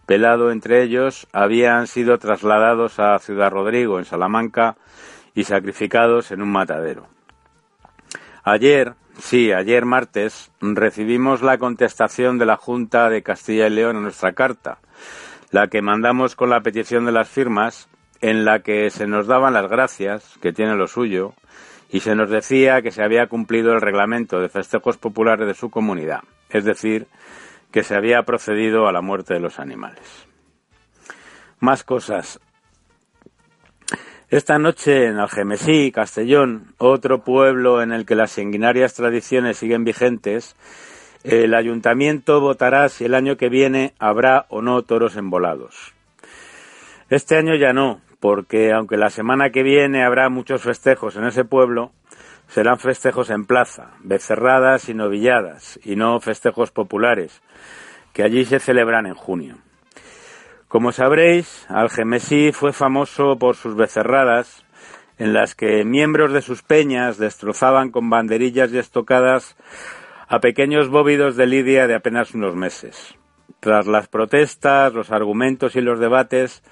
pelado 0.04 0.50
entre 0.50 0.82
ellos, 0.82 1.26
habían 1.32 1.86
sido 1.86 2.18
trasladados 2.18 3.00
a 3.00 3.18
Ciudad 3.20 3.50
Rodrigo, 3.50 3.98
en 3.98 4.04
Salamanca, 4.04 4.76
y 5.34 5.44
sacrificados 5.44 6.30
en 6.30 6.42
un 6.42 6.52
matadero. 6.52 7.06
Ayer, 8.44 8.96
sí, 9.18 9.50
ayer 9.50 9.86
martes, 9.86 10.52
recibimos 10.60 11.40
la 11.40 11.56
contestación 11.56 12.36
de 12.36 12.44
la 12.44 12.58
Junta 12.58 13.08
de 13.08 13.22
Castilla 13.22 13.66
y 13.66 13.70
León 13.70 13.96
a 13.96 14.00
nuestra 14.00 14.34
carta, 14.34 14.76
la 15.52 15.68
que 15.68 15.80
mandamos 15.80 16.36
con 16.36 16.50
la 16.50 16.60
petición 16.60 17.06
de 17.06 17.12
las 17.12 17.30
firmas, 17.30 17.88
en 18.20 18.44
la 18.44 18.58
que 18.58 18.90
se 18.90 19.06
nos 19.06 19.26
daban 19.26 19.54
las 19.54 19.70
gracias, 19.70 20.36
que 20.42 20.52
tiene 20.52 20.76
lo 20.76 20.86
suyo, 20.86 21.32
y 21.92 22.00
se 22.00 22.14
nos 22.14 22.30
decía 22.30 22.82
que 22.82 22.92
se 22.92 23.02
había 23.02 23.26
cumplido 23.26 23.72
el 23.72 23.80
reglamento 23.80 24.40
de 24.40 24.48
festejos 24.48 24.96
populares 24.96 25.46
de 25.46 25.54
su 25.54 25.70
comunidad, 25.70 26.20
es 26.48 26.64
decir, 26.64 27.06
que 27.72 27.82
se 27.82 27.96
había 27.96 28.22
procedido 28.22 28.86
a 28.86 28.92
la 28.92 29.00
muerte 29.00 29.34
de 29.34 29.40
los 29.40 29.58
animales. 29.58 30.26
Más 31.58 31.84
cosas. 31.84 32.40
Esta 34.28 34.58
noche 34.58 35.06
en 35.06 35.18
Algemesí, 35.18 35.90
Castellón, 35.90 36.74
otro 36.78 37.24
pueblo 37.24 37.82
en 37.82 37.92
el 37.92 38.06
que 38.06 38.14
las 38.14 38.32
sanguinarias 38.32 38.94
tradiciones 38.94 39.56
siguen 39.56 39.84
vigentes, 39.84 40.54
el 41.24 41.54
ayuntamiento 41.54 42.40
votará 42.40 42.88
si 42.88 43.04
el 43.04 43.14
año 43.14 43.36
que 43.36 43.48
viene 43.48 43.94
habrá 43.98 44.46
o 44.48 44.62
no 44.62 44.82
toros 44.82 45.16
embolados. 45.16 45.92
Este 47.10 47.36
año 47.36 47.56
ya 47.56 47.72
no, 47.72 48.00
porque 48.20 48.72
aunque 48.72 48.96
la 48.96 49.10
semana 49.10 49.50
que 49.50 49.62
viene 49.62 50.04
habrá 50.04 50.28
muchos 50.28 50.62
festejos 50.62 51.16
en 51.16 51.24
ese 51.24 51.44
pueblo, 51.44 51.92
serán 52.48 52.78
festejos 52.78 53.30
en 53.30 53.46
plaza, 53.46 53.92
becerradas 54.00 54.88
y 54.88 54.94
novilladas, 54.94 55.80
y 55.82 55.96
no 55.96 56.20
festejos 56.20 56.70
populares, 56.70 57.42
que 58.12 58.22
allí 58.22 58.44
se 58.44 58.60
celebran 58.60 59.06
en 59.06 59.14
junio. 59.14 59.56
Como 60.68 60.92
sabréis, 60.92 61.66
Algemesí 61.68 62.52
fue 62.52 62.72
famoso 62.72 63.36
por 63.38 63.56
sus 63.56 63.74
becerradas, 63.74 64.64
en 65.18 65.32
las 65.32 65.54
que 65.54 65.84
miembros 65.84 66.32
de 66.32 66.42
sus 66.42 66.62
peñas 66.62 67.18
destrozaban 67.18 67.90
con 67.90 68.08
banderillas 68.08 68.72
y 68.72 68.78
estocadas 68.78 69.56
a 70.28 70.40
pequeños 70.40 70.88
bóvidos 70.88 71.36
de 71.36 71.46
lidia 71.46 71.86
de 71.86 71.94
apenas 71.94 72.34
unos 72.34 72.54
meses. 72.54 73.16
Tras 73.60 73.86
las 73.86 74.08
protestas, 74.08 74.94
los 74.94 75.10
argumentos 75.10 75.76
y 75.76 75.80
los 75.80 76.00
debates, 76.00 76.62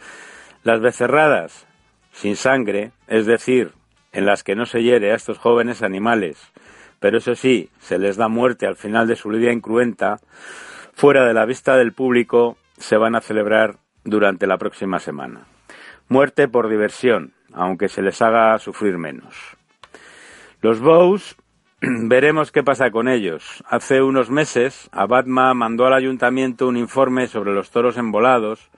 las 0.63 0.81
becerradas, 0.81 1.67
sin 2.13 2.37
sangre, 2.37 2.93
es 3.07 3.27
decir, 3.27 3.73
en 4.13 4.27
las 4.27 4.43
que 4.43 4.57
no 4.57 4.67
se 4.67 4.83
hiere 4.83 5.13
a 5.13 5.17
estos 5.17 5.39
jóvenes 5.39 5.83
animales, 5.83 6.53
pero 7.01 7.19
eso 7.19 7.35
sí, 7.35 7.71
se 7.79 7.99
les 7.99 8.17
da 8.17 8.29
muerte 8.29 8.67
al 8.67 8.77
final 8.77 9.07
de 9.07 9.17
su 9.17 9.31
lidia 9.31 9.53
incruenta, 9.53 10.19
fuera 10.95 11.25
de 11.27 11.35
la 11.35 11.45
vista 11.45 11.77
del 11.77 11.93
público, 11.93 12.57
se 12.77 12.97
van 12.97 13.15
a 13.15 13.21
celebrar 13.21 13.77
durante 14.05 14.47
la 14.47 14.59
próxima 14.59 14.99
semana. 14.99 15.47
Muerte 16.09 16.49
por 16.49 16.69
diversión, 16.69 17.35
aunque 17.53 17.89
se 17.89 18.03
les 18.03 18.21
haga 18.23 18.59
sufrir 18.59 18.99
menos. 18.99 19.35
Los 20.61 20.81
Bows, 20.81 21.37
veremos 21.81 22.51
qué 22.51 22.65
pasa 22.65 22.91
con 22.91 23.09
ellos. 23.09 23.63
Hace 23.69 24.03
unos 24.03 24.31
meses, 24.31 24.89
Abadma 24.91 25.55
mandó 25.55 25.87
al 25.87 25.95
ayuntamiento 25.95 26.67
un 26.67 26.77
informe 26.77 27.29
sobre 27.29 27.53
los 27.53 27.71
toros 27.71 27.97
embolados, 27.97 28.71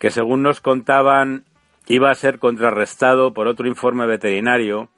que 0.00 0.10
según 0.10 0.42
nos 0.42 0.60
contaban 0.60 1.44
iba 1.86 2.10
a 2.10 2.14
ser 2.14 2.38
contrarrestado 2.38 3.32
por 3.32 3.46
otro 3.46 3.68
informe 3.68 4.06
veterinario 4.06 4.88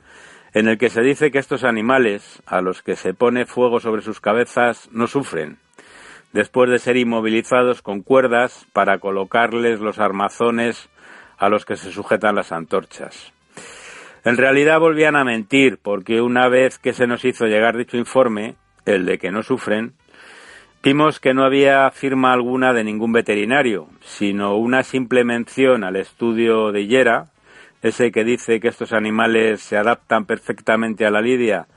en 0.54 0.68
el 0.68 0.78
que 0.78 0.90
se 0.90 1.02
dice 1.02 1.30
que 1.30 1.38
estos 1.38 1.64
animales, 1.64 2.42
a 2.46 2.60
los 2.60 2.82
que 2.82 2.94
se 2.94 3.12
pone 3.12 3.44
fuego 3.44 3.80
sobre 3.80 4.02
sus 4.02 4.20
cabezas, 4.20 4.88
no 4.92 5.06
sufren, 5.06 5.58
después 6.32 6.70
de 6.70 6.78
ser 6.78 6.96
inmovilizados 6.96 7.82
con 7.82 8.02
cuerdas 8.02 8.66
para 8.72 8.98
colocarles 8.98 9.80
los 9.80 9.98
armazones 9.98 10.88
a 11.36 11.48
los 11.48 11.64
que 11.64 11.76
se 11.76 11.90
sujetan 11.90 12.36
las 12.36 12.52
antorchas. 12.52 13.32
En 14.24 14.36
realidad 14.36 14.78
volvían 14.78 15.16
a 15.16 15.24
mentir, 15.24 15.78
porque 15.82 16.20
una 16.20 16.48
vez 16.48 16.78
que 16.78 16.92
se 16.92 17.08
nos 17.08 17.24
hizo 17.24 17.46
llegar 17.46 17.76
dicho 17.76 17.96
informe, 17.96 18.54
el 18.84 19.04
de 19.04 19.18
que 19.18 19.32
no 19.32 19.42
sufren, 19.42 19.94
Vimos 20.84 21.20
que 21.20 21.32
no 21.32 21.44
había 21.44 21.88
firma 21.92 22.32
alguna 22.32 22.72
de 22.72 22.82
ningún 22.82 23.12
veterinario, 23.12 23.86
sino 24.00 24.56
una 24.56 24.82
simple 24.82 25.22
mención 25.22 25.84
al 25.84 25.94
estudio 25.94 26.72
de 26.72 26.88
Yera, 26.88 27.26
ese 27.82 28.10
que 28.10 28.24
dice 28.24 28.58
que 28.58 28.66
estos 28.66 28.92
animales 28.92 29.60
se 29.60 29.76
adaptan 29.76 30.24
perfectamente 30.24 31.06
a 31.06 31.12
la 31.12 31.20
lidia 31.20 31.68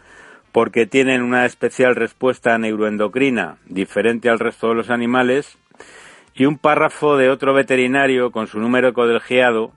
porque 0.52 0.88
tienen 0.88 1.22
una 1.22 1.46
especial 1.46 1.96
respuesta 1.96 2.58
neuroendocrina 2.58 3.58
diferente 3.68 4.28
al 4.28 4.40
resto 4.40 4.70
de 4.70 4.76
los 4.76 4.90
animales, 4.90 5.60
y 6.34 6.46
un 6.46 6.58
párrafo 6.58 7.16
de 7.16 7.30
otro 7.30 7.54
veterinario 7.54 8.32
con 8.32 8.48
su 8.48 8.60
número 8.60 8.94
colegiado 8.94 9.72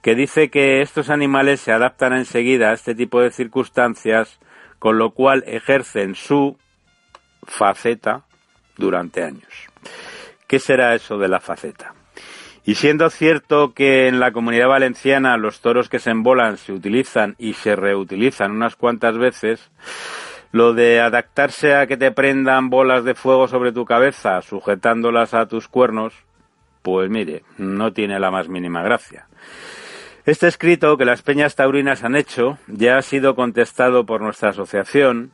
que 0.00 0.14
dice 0.14 0.48
que 0.48 0.80
estos 0.80 1.10
animales 1.10 1.60
se 1.60 1.72
adaptan 1.72 2.14
enseguida 2.14 2.70
a 2.70 2.74
este 2.74 2.94
tipo 2.94 3.20
de 3.20 3.30
circunstancias, 3.30 4.40
con 4.78 4.96
lo 4.96 5.10
cual 5.10 5.44
ejercen 5.46 6.14
su 6.14 6.56
faceta 7.42 8.24
durante 8.76 9.22
años. 9.22 9.52
¿Qué 10.46 10.58
será 10.58 10.94
eso 10.94 11.18
de 11.18 11.28
la 11.28 11.40
faceta? 11.40 11.94
Y 12.66 12.76
siendo 12.76 13.10
cierto 13.10 13.74
que 13.74 14.08
en 14.08 14.20
la 14.20 14.32
comunidad 14.32 14.68
valenciana 14.68 15.36
los 15.36 15.60
toros 15.60 15.88
que 15.88 15.98
se 15.98 16.10
embolan 16.10 16.56
se 16.56 16.72
utilizan 16.72 17.34
y 17.38 17.52
se 17.52 17.76
reutilizan 17.76 18.52
unas 18.52 18.74
cuantas 18.74 19.18
veces, 19.18 19.70
lo 20.50 20.72
de 20.72 21.00
adaptarse 21.00 21.74
a 21.74 21.86
que 21.86 21.96
te 21.96 22.10
prendan 22.10 22.70
bolas 22.70 23.04
de 23.04 23.14
fuego 23.14 23.48
sobre 23.48 23.72
tu 23.72 23.84
cabeza 23.84 24.40
sujetándolas 24.40 25.34
a 25.34 25.46
tus 25.46 25.68
cuernos, 25.68 26.14
pues 26.80 27.10
mire, 27.10 27.42
no 27.58 27.92
tiene 27.92 28.18
la 28.18 28.30
más 28.30 28.48
mínima 28.48 28.82
gracia. 28.82 29.26
Este 30.24 30.46
escrito 30.46 30.96
que 30.96 31.04
las 31.04 31.20
peñas 31.20 31.54
taurinas 31.54 32.02
han 32.02 32.16
hecho 32.16 32.56
ya 32.66 32.96
ha 32.96 33.02
sido 33.02 33.34
contestado 33.34 34.06
por 34.06 34.22
nuestra 34.22 34.50
asociación 34.50 35.32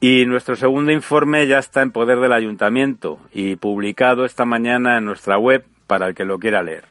y 0.00 0.26
nuestro 0.26 0.54
segundo 0.56 0.92
informe 0.92 1.46
ya 1.46 1.58
está 1.58 1.82
en 1.82 1.90
poder 1.90 2.20
del 2.20 2.32
ayuntamiento 2.32 3.18
y 3.32 3.56
publicado 3.56 4.24
esta 4.24 4.44
mañana 4.44 4.98
en 4.98 5.04
nuestra 5.04 5.38
web 5.38 5.64
para 5.86 6.06
el 6.06 6.14
que 6.14 6.24
lo 6.24 6.38
quiera 6.38 6.62
leer. 6.62 6.84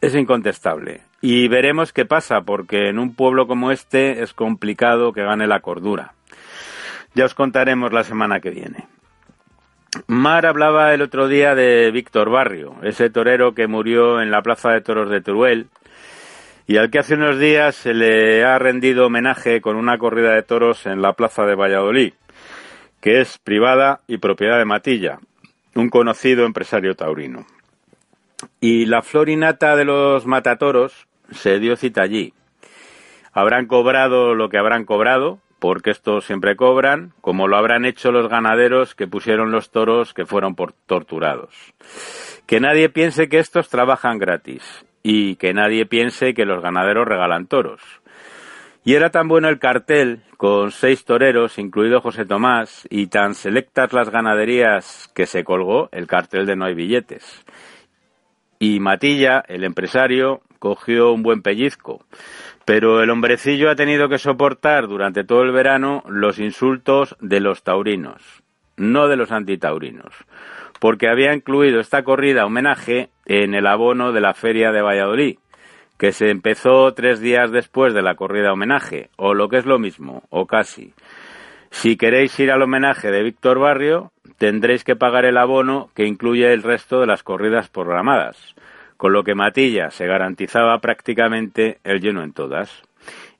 Es 0.00 0.14
incontestable. 0.14 1.02
Y 1.20 1.48
veremos 1.48 1.92
qué 1.92 2.04
pasa, 2.04 2.42
porque 2.42 2.88
en 2.90 2.98
un 2.98 3.14
pueblo 3.14 3.46
como 3.46 3.70
este 3.70 4.22
es 4.22 4.34
complicado 4.34 5.12
que 5.12 5.22
gane 5.22 5.46
la 5.46 5.60
cordura. 5.60 6.12
Ya 7.14 7.24
os 7.24 7.34
contaremos 7.34 7.92
la 7.92 8.04
semana 8.04 8.40
que 8.40 8.50
viene. 8.50 8.86
Mar 10.06 10.44
hablaba 10.44 10.92
el 10.92 11.02
otro 11.02 11.28
día 11.28 11.54
de 11.54 11.90
Víctor 11.92 12.28
Barrio, 12.28 12.74
ese 12.82 13.10
torero 13.10 13.54
que 13.54 13.68
murió 13.68 14.20
en 14.20 14.30
la 14.30 14.42
Plaza 14.42 14.70
de 14.70 14.80
Toros 14.80 15.08
de 15.08 15.20
Teruel 15.20 15.68
y 16.66 16.78
al 16.78 16.90
que 16.90 16.98
hace 16.98 17.14
unos 17.14 17.38
días 17.38 17.74
se 17.74 17.92
le 17.92 18.44
ha 18.44 18.58
rendido 18.58 19.06
homenaje 19.06 19.60
con 19.60 19.76
una 19.76 19.98
corrida 19.98 20.32
de 20.32 20.42
toros 20.42 20.86
en 20.86 21.02
la 21.02 21.12
plaza 21.12 21.44
de 21.44 21.54
Valladolid, 21.54 22.14
que 23.00 23.20
es 23.20 23.38
privada 23.38 24.00
y 24.06 24.16
propiedad 24.16 24.58
de 24.58 24.64
Matilla, 24.64 25.18
un 25.74 25.90
conocido 25.90 26.46
empresario 26.46 26.94
taurino. 26.94 27.46
Y 28.60 28.86
la 28.86 29.02
florinata 29.02 29.76
de 29.76 29.84
los 29.84 30.26
matatoros 30.26 31.06
se 31.32 31.58
dio 31.58 31.76
cita 31.76 32.02
allí. 32.02 32.32
Habrán 33.32 33.66
cobrado 33.66 34.34
lo 34.34 34.48
que 34.48 34.58
habrán 34.58 34.84
cobrado, 34.84 35.40
porque 35.58 35.90
estos 35.90 36.24
siempre 36.24 36.56
cobran, 36.56 37.12
como 37.20 37.46
lo 37.46 37.56
habrán 37.56 37.84
hecho 37.84 38.10
los 38.10 38.28
ganaderos 38.28 38.94
que 38.94 39.06
pusieron 39.06 39.50
los 39.50 39.70
toros 39.70 40.14
que 40.14 40.24
fueron 40.24 40.54
por 40.54 40.72
torturados. 40.72 41.74
Que 42.46 42.60
nadie 42.60 42.88
piense 42.88 43.28
que 43.28 43.38
estos 43.38 43.68
trabajan 43.68 44.18
gratis 44.18 44.84
y 45.06 45.36
que 45.36 45.52
nadie 45.52 45.84
piense 45.84 46.32
que 46.32 46.46
los 46.46 46.62
ganaderos 46.62 47.06
regalan 47.06 47.46
toros. 47.46 47.82
Y 48.84 48.94
era 48.94 49.10
tan 49.10 49.28
bueno 49.28 49.48
el 49.48 49.58
cartel, 49.58 50.22
con 50.36 50.72
seis 50.72 51.04
toreros, 51.04 51.58
incluido 51.58 52.00
José 52.00 52.24
Tomás, 52.24 52.88
y 52.90 53.06
tan 53.06 53.34
selectas 53.34 53.92
las 53.92 54.10
ganaderías 54.10 55.10
que 55.14 55.26
se 55.26 55.44
colgó 55.44 55.90
el 55.92 56.06
cartel 56.06 56.46
de 56.46 56.56
no 56.56 56.64
hay 56.64 56.74
billetes. 56.74 57.44
Y 58.58 58.80
Matilla, 58.80 59.44
el 59.46 59.64
empresario, 59.64 60.40
cogió 60.58 61.12
un 61.12 61.22
buen 61.22 61.42
pellizco. 61.42 62.04
Pero 62.64 63.02
el 63.02 63.10
hombrecillo 63.10 63.70
ha 63.70 63.76
tenido 63.76 64.08
que 64.08 64.18
soportar 64.18 64.88
durante 64.88 65.22
todo 65.22 65.42
el 65.42 65.52
verano 65.52 66.02
los 66.08 66.38
insultos 66.38 67.14
de 67.20 67.40
los 67.40 67.62
taurinos, 67.62 68.42
no 68.76 69.06
de 69.06 69.16
los 69.16 69.32
antitaurinos 69.32 70.14
porque 70.80 71.08
había 71.08 71.34
incluido 71.34 71.80
esta 71.80 72.02
corrida 72.02 72.46
homenaje 72.46 73.10
en 73.26 73.54
el 73.54 73.66
abono 73.66 74.12
de 74.12 74.20
la 74.20 74.34
Feria 74.34 74.72
de 74.72 74.82
Valladolid, 74.82 75.38
que 75.98 76.12
se 76.12 76.30
empezó 76.30 76.92
tres 76.92 77.20
días 77.20 77.50
después 77.50 77.94
de 77.94 78.02
la 78.02 78.16
corrida 78.16 78.52
homenaje, 78.52 79.10
o 79.16 79.34
lo 79.34 79.48
que 79.48 79.58
es 79.58 79.66
lo 79.66 79.78
mismo, 79.78 80.24
o 80.30 80.46
casi. 80.46 80.92
Si 81.70 81.96
queréis 81.96 82.38
ir 82.38 82.50
al 82.50 82.62
homenaje 82.62 83.10
de 83.10 83.22
Víctor 83.22 83.58
Barrio, 83.58 84.12
tendréis 84.38 84.84
que 84.84 84.96
pagar 84.96 85.24
el 85.24 85.36
abono 85.36 85.90
que 85.94 86.06
incluye 86.06 86.52
el 86.52 86.62
resto 86.62 87.00
de 87.00 87.06
las 87.06 87.22
corridas 87.22 87.68
programadas, 87.68 88.54
con 88.96 89.12
lo 89.12 89.24
que 89.24 89.34
Matilla 89.34 89.90
se 89.90 90.06
garantizaba 90.06 90.78
prácticamente 90.78 91.78
el 91.84 92.00
lleno 92.00 92.22
en 92.22 92.32
todas. 92.32 92.82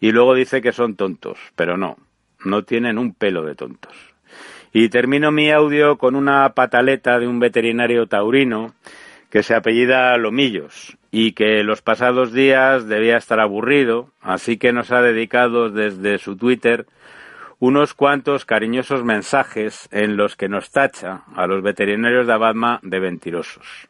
Y 0.00 0.12
luego 0.12 0.34
dice 0.34 0.60
que 0.60 0.72
son 0.72 0.96
tontos, 0.96 1.38
pero 1.56 1.76
no, 1.76 1.96
no 2.44 2.62
tienen 2.62 2.98
un 2.98 3.14
pelo 3.14 3.42
de 3.42 3.54
tontos. 3.54 4.13
Y 4.76 4.88
termino 4.88 5.30
mi 5.30 5.52
audio 5.52 5.98
con 5.98 6.16
una 6.16 6.48
pataleta 6.48 7.20
de 7.20 7.28
un 7.28 7.38
veterinario 7.38 8.08
taurino 8.08 8.74
que 9.30 9.44
se 9.44 9.54
apellida 9.54 10.16
Lomillos 10.18 10.98
y 11.12 11.30
que 11.30 11.62
los 11.62 11.80
pasados 11.80 12.32
días 12.32 12.88
debía 12.88 13.16
estar 13.16 13.38
aburrido, 13.38 14.10
así 14.20 14.56
que 14.56 14.72
nos 14.72 14.90
ha 14.90 15.00
dedicado 15.00 15.70
desde 15.70 16.18
su 16.18 16.36
Twitter 16.36 16.86
unos 17.60 17.94
cuantos 17.94 18.44
cariñosos 18.44 19.04
mensajes 19.04 19.88
en 19.92 20.16
los 20.16 20.34
que 20.34 20.48
nos 20.48 20.72
tacha 20.72 21.22
a 21.36 21.46
los 21.46 21.62
veterinarios 21.62 22.26
de 22.26 22.32
Abadma 22.32 22.80
de 22.82 22.98
mentirosos. 22.98 23.88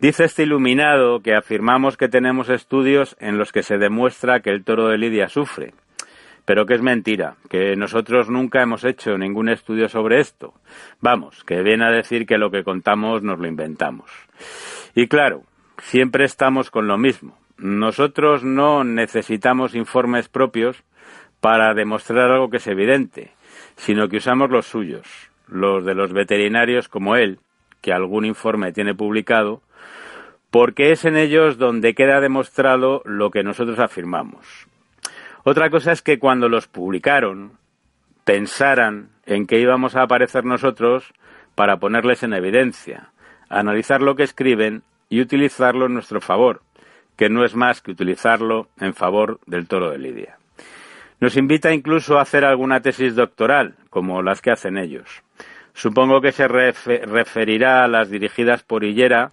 Dice 0.00 0.24
este 0.24 0.42
iluminado 0.42 1.20
que 1.20 1.34
afirmamos 1.34 1.96
que 1.96 2.10
tenemos 2.10 2.50
estudios 2.50 3.16
en 3.20 3.38
los 3.38 3.52
que 3.52 3.62
se 3.62 3.78
demuestra 3.78 4.40
que 4.40 4.50
el 4.50 4.64
toro 4.64 4.88
de 4.88 4.98
Lidia 4.98 5.30
sufre, 5.30 5.72
pero 6.44 6.66
que 6.66 6.74
es 6.74 6.82
mentira, 6.82 7.36
que 7.48 7.74
nosotros 7.76 8.28
nunca 8.28 8.62
hemos 8.62 8.84
hecho 8.84 9.16
ningún 9.16 9.48
estudio 9.48 9.88
sobre 9.88 10.20
esto. 10.20 10.54
Vamos, 11.00 11.42
que 11.44 11.62
viene 11.62 11.86
a 11.86 11.90
decir 11.90 12.26
que 12.26 12.38
lo 12.38 12.50
que 12.50 12.64
contamos 12.64 13.22
nos 13.22 13.38
lo 13.38 13.46
inventamos. 13.46 14.10
Y 14.94 15.08
claro, 15.08 15.42
siempre 15.78 16.24
estamos 16.24 16.70
con 16.70 16.86
lo 16.86 16.98
mismo. 16.98 17.38
Nosotros 17.56 18.44
no 18.44 18.84
necesitamos 18.84 19.74
informes 19.74 20.28
propios 20.28 20.82
para 21.40 21.74
demostrar 21.74 22.30
algo 22.30 22.50
que 22.50 22.58
es 22.58 22.66
evidente, 22.66 23.32
sino 23.76 24.08
que 24.08 24.18
usamos 24.18 24.50
los 24.50 24.66
suyos, 24.66 25.06
los 25.46 25.84
de 25.84 25.94
los 25.94 26.12
veterinarios 26.12 26.88
como 26.88 27.16
él, 27.16 27.38
que 27.80 27.92
algún 27.92 28.24
informe 28.24 28.72
tiene 28.72 28.94
publicado, 28.94 29.62
porque 30.50 30.92
es 30.92 31.04
en 31.04 31.16
ellos 31.16 31.58
donde 31.58 31.94
queda 31.94 32.20
demostrado 32.20 33.02
lo 33.04 33.30
que 33.30 33.42
nosotros 33.42 33.78
afirmamos. 33.78 34.68
Otra 35.44 35.68
cosa 35.68 35.92
es 35.92 36.00
que 36.00 36.18
cuando 36.18 36.48
los 36.48 36.68
publicaron 36.68 37.58
pensaran 38.24 39.10
en 39.26 39.46
que 39.46 39.60
íbamos 39.60 39.94
a 39.94 40.02
aparecer 40.02 40.44
nosotros 40.44 41.12
para 41.54 41.76
ponerles 41.76 42.22
en 42.22 42.32
evidencia, 42.32 43.10
analizar 43.50 44.00
lo 44.00 44.16
que 44.16 44.22
escriben 44.22 44.82
y 45.10 45.20
utilizarlo 45.20 45.86
en 45.86 45.94
nuestro 45.94 46.22
favor, 46.22 46.62
que 47.16 47.28
no 47.28 47.44
es 47.44 47.54
más 47.54 47.82
que 47.82 47.90
utilizarlo 47.90 48.68
en 48.80 48.94
favor 48.94 49.38
del 49.46 49.68
toro 49.68 49.90
de 49.90 49.98
Lidia. 49.98 50.38
Nos 51.20 51.36
invita 51.36 51.72
incluso 51.72 52.18
a 52.18 52.22
hacer 52.22 52.44
alguna 52.44 52.80
tesis 52.80 53.14
doctoral, 53.14 53.76
como 53.90 54.22
las 54.22 54.40
que 54.40 54.50
hacen 54.50 54.78
ellos. 54.78 55.22
Supongo 55.74 56.20
que 56.20 56.32
se 56.32 56.48
referirá 56.48 57.84
a 57.84 57.88
las 57.88 58.08
dirigidas 58.08 58.62
por 58.62 58.82
Hillera 58.82 59.32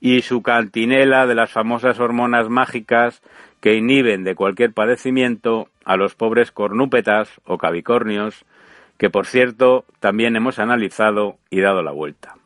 y 0.00 0.22
su 0.22 0.42
cantinela 0.42 1.26
de 1.26 1.34
las 1.34 1.50
famosas 1.50 1.98
hormonas 1.98 2.48
mágicas 2.48 3.22
que 3.66 3.74
inhiben 3.74 4.22
de 4.22 4.36
cualquier 4.36 4.72
padecimiento 4.72 5.66
a 5.84 5.96
los 5.96 6.14
pobres 6.14 6.52
cornúpetas 6.52 7.40
o 7.44 7.58
cabicornios, 7.58 8.44
que 8.96 9.10
por 9.10 9.26
cierto 9.26 9.84
también 9.98 10.36
hemos 10.36 10.60
analizado 10.60 11.38
y 11.50 11.62
dado 11.62 11.82
la 11.82 11.90
vuelta. 11.90 12.36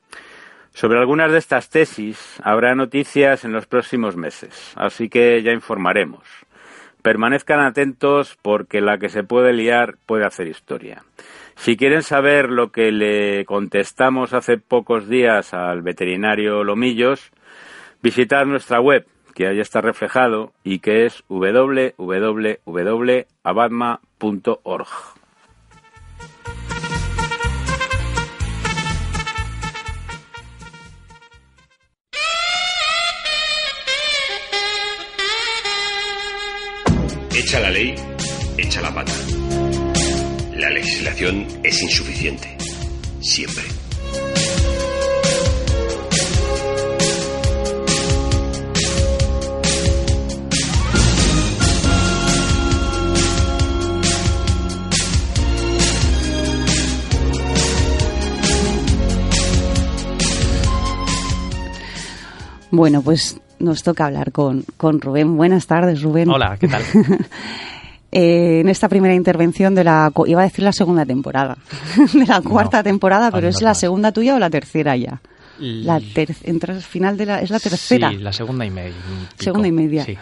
Sobre 0.73 0.99
algunas 0.99 1.31
de 1.31 1.37
estas 1.37 1.69
tesis 1.69 2.41
habrá 2.43 2.75
noticias 2.75 3.45
en 3.45 3.53
los 3.53 3.67
próximos 3.67 4.17
meses, 4.17 4.73
así 4.77 5.11
que 5.11 5.43
ya 5.43 5.53
informaremos. 5.53 6.27
Permanezcan 7.03 7.61
atentos 7.61 8.39
porque 8.41 8.81
la 8.81 8.97
que 8.97 9.11
se 9.11 9.23
puede 9.23 9.53
liar 9.53 9.97
puede 10.07 10.25
hacer 10.25 10.47
historia. 10.47 11.03
Si 11.55 11.77
quieren 11.77 12.03
saber 12.03 12.49
lo 12.49 12.73
que 12.73 12.93
le 12.93 13.45
contestamos 13.45 14.33
hace 14.33 14.57
pocos 14.57 15.07
días 15.07 15.53
al 15.53 15.83
veterinario 15.83 16.65
Lomillos, 16.65 17.31
visitad 18.01 18.47
nuestra 18.47 18.81
web, 18.81 19.05
que 19.41 19.47
ahí 19.47 19.59
está 19.59 19.81
reflejado 19.81 20.53
y 20.63 20.81
que 20.81 21.07
es 21.07 21.25
www.abadma.org. 21.31 21.97
Echa 37.35 37.61
la 37.61 37.71
ley, 37.71 37.95
echa 38.59 38.83
la 38.83 38.95
pata. 38.95 39.13
La 40.55 40.69
legislación 40.69 41.47
es 41.65 41.83
insuficiente. 41.83 42.59
Siempre. 43.23 43.80
Bueno, 62.71 63.03
pues 63.03 63.41
nos 63.59 63.83
toca 63.83 64.07
hablar 64.07 64.33
con, 64.33 64.65
con 64.77 65.01
Rubén. 65.01 65.37
Buenas 65.37 65.67
tardes, 65.67 66.03
Rubén. 66.03 66.31
Hola, 66.31 66.57
¿qué 66.59 66.69
tal? 66.69 66.83
Eh, 68.13 68.59
en 68.59 68.69
esta 68.69 68.89
primera 68.89 69.15
intervención 69.15 69.73
de 69.77 69.85
la, 69.85 70.11
iba 70.27 70.41
a 70.41 70.45
decir 70.45 70.65
la 70.65 70.73
segunda 70.73 71.07
temporada, 71.07 71.57
de 72.13 72.27
la 72.27 72.41
cuarta 72.41 72.83
temporada, 72.83 73.31
pero 73.31 73.47
es 73.47 73.63
la 73.63 73.73
segunda 73.73 74.11
tuya 74.11 74.35
o 74.35 74.41
la 74.41 74.51
tercera 74.51 74.97
ya. 74.97 75.21
La 75.61 76.01
entre 76.43 76.81
final 76.81 77.17
de 77.17 77.27
la, 77.27 77.41
es 77.41 77.51
la 77.51 77.61
tercera. 77.61 78.11
Sí, 78.11 78.17
la 78.17 78.33
segunda 78.33 78.67
y 78.67 78.71
media. 78.71 78.97
Segunda 79.39 79.69
y 79.69 79.73
media. 79.73 80.05
Sí. 80.05 80.19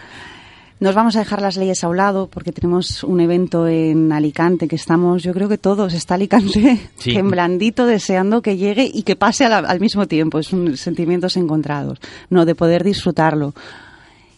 Nos 0.80 0.94
vamos 0.94 1.16
a 1.16 1.20
dejar 1.20 1.42
las 1.42 1.56
leyes 1.56 1.82
a 1.82 1.88
un 1.88 1.96
lado 1.96 2.28
porque 2.28 2.52
tenemos 2.52 3.02
un 3.02 3.20
evento 3.20 3.66
en 3.66 4.12
Alicante 4.12 4.68
que 4.68 4.76
estamos, 4.76 5.22
yo 5.22 5.32
creo 5.32 5.48
que 5.48 5.58
todos, 5.58 5.92
está 5.92 6.14
Alicante 6.14 6.88
Sí. 6.96 7.12
temblandito 7.14 7.84
deseando 7.86 8.42
que 8.42 8.56
llegue 8.56 8.88
y 8.92 9.02
que 9.02 9.16
pase 9.16 9.44
al, 9.44 9.66
al 9.66 9.80
mismo 9.80 10.06
tiempo. 10.06 10.38
Es 10.38 10.52
un 10.52 10.76
sentimientos 10.76 11.36
encontrados, 11.36 11.98
no 12.30 12.44
de 12.44 12.54
poder 12.54 12.84
disfrutarlo. 12.84 13.54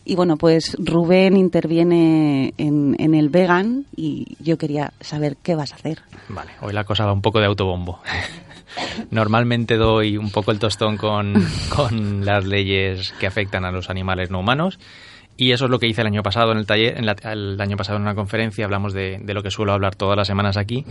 Y 0.04 0.16
bueno, 0.16 0.36
pues 0.38 0.76
Rubén 0.78 1.36
interviene 1.36 2.54
en, 2.56 2.96
en 2.98 3.14
el 3.14 3.28
vegan 3.28 3.84
y 3.94 4.36
yo 4.40 4.56
quería 4.56 4.92
saber 5.00 5.36
qué 5.42 5.54
vas 5.54 5.72
a 5.72 5.76
hacer. 5.76 6.00
Vale, 6.28 6.52
hoy 6.62 6.72
la 6.72 6.84
cosa 6.84 7.04
va 7.04 7.12
un 7.12 7.20
poco 7.20 7.38
de 7.38 7.46
autobombo. 7.46 8.00
Normalmente 9.10 9.76
doy 9.76 10.16
un 10.16 10.30
poco 10.30 10.52
el 10.52 10.58
tostón 10.58 10.96
con, 10.96 11.34
con 11.74 12.24
las 12.24 12.44
leyes 12.46 13.12
que 13.20 13.26
afectan 13.26 13.64
a 13.64 13.70
los 13.70 13.90
animales 13.90 14.30
no 14.30 14.40
humanos. 14.40 14.78
Y 15.42 15.52
eso 15.52 15.64
es 15.64 15.70
lo 15.70 15.78
que 15.78 15.86
hice 15.86 16.02
el 16.02 16.06
año 16.06 16.22
pasado 16.22 16.52
en 16.52 16.58
el 16.58 16.66
taller, 16.66 16.98
en 16.98 17.06
la- 17.06 17.16
el 17.32 17.58
año 17.60 17.76
pasado 17.78 17.96
en 17.96 18.02
una 18.02 18.14
conferencia 18.14 18.64
hablamos 18.66 18.92
de, 18.92 19.18
de 19.22 19.32
lo 19.34 19.42
que 19.42 19.50
suelo 19.50 19.72
hablar 19.72 19.94
todas 19.96 20.16
las 20.16 20.26
semanas 20.26 20.56
aquí. 20.58 20.84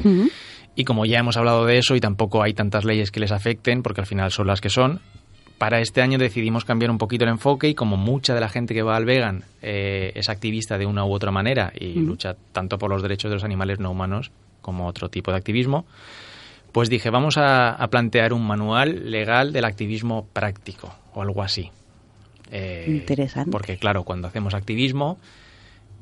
Y 0.76 0.86
como 0.86 1.06
ya 1.06 1.20
hemos 1.20 1.38
hablado 1.38 1.66
de 1.66 1.78
eso 1.78 1.96
y 1.96 2.00
tampoco 2.00 2.42
hay 2.42 2.54
tantas 2.54 2.84
leyes 2.84 3.12
que 3.12 3.20
les 3.20 3.32
afecten, 3.32 3.84
porque 3.84 4.02
al 4.02 4.08
final 4.08 4.32
son 4.32 4.48
las 4.48 4.60
que 4.60 4.70
son, 4.70 5.02
para 5.60 5.82
este 5.82 6.02
año 6.02 6.18
decidimos 6.18 6.66
cambiar 6.66 6.90
un 6.90 6.98
poquito 6.98 7.26
el 7.26 7.30
enfoque 7.32 7.68
y 7.70 7.76
como 7.76 7.96
mucha 7.98 8.34
de 8.34 8.40
la 8.40 8.50
gente 8.50 8.74
que 8.74 8.82
va 8.82 8.96
al 8.96 9.06
vegan 9.06 9.44
eh, 9.62 10.14
es 10.16 10.30
activista 10.30 10.78
de 10.80 10.86
una 10.88 11.04
u 11.06 11.12
otra 11.14 11.32
manera 11.32 11.72
y 11.78 12.00
lucha 12.00 12.36
tanto 12.52 12.78
por 12.80 12.90
los 12.90 13.02
derechos 13.04 13.30
de 13.30 13.36
los 13.36 13.44
animales 13.44 13.80
no 13.80 13.92
humanos 13.92 14.32
como 14.62 14.88
otro 14.88 15.10
tipo 15.10 15.32
de 15.32 15.38
activismo, 15.38 15.86
pues 16.72 16.90
dije, 16.90 17.10
vamos 17.10 17.38
a, 17.38 17.72
a 17.72 17.88
plantear 17.90 18.32
un 18.34 18.48
manual 18.48 19.12
legal 19.12 19.52
del 19.54 19.66
activismo 19.66 20.26
práctico 20.34 20.94
o 21.14 21.22
algo 21.22 21.44
así. 21.44 21.70
Eh, 22.52 22.86
Interesante. 22.88 23.52
Porque 23.52 23.78
claro, 23.78 24.04
cuando 24.04 24.28
hacemos 24.28 24.54
activismo, 24.54 25.18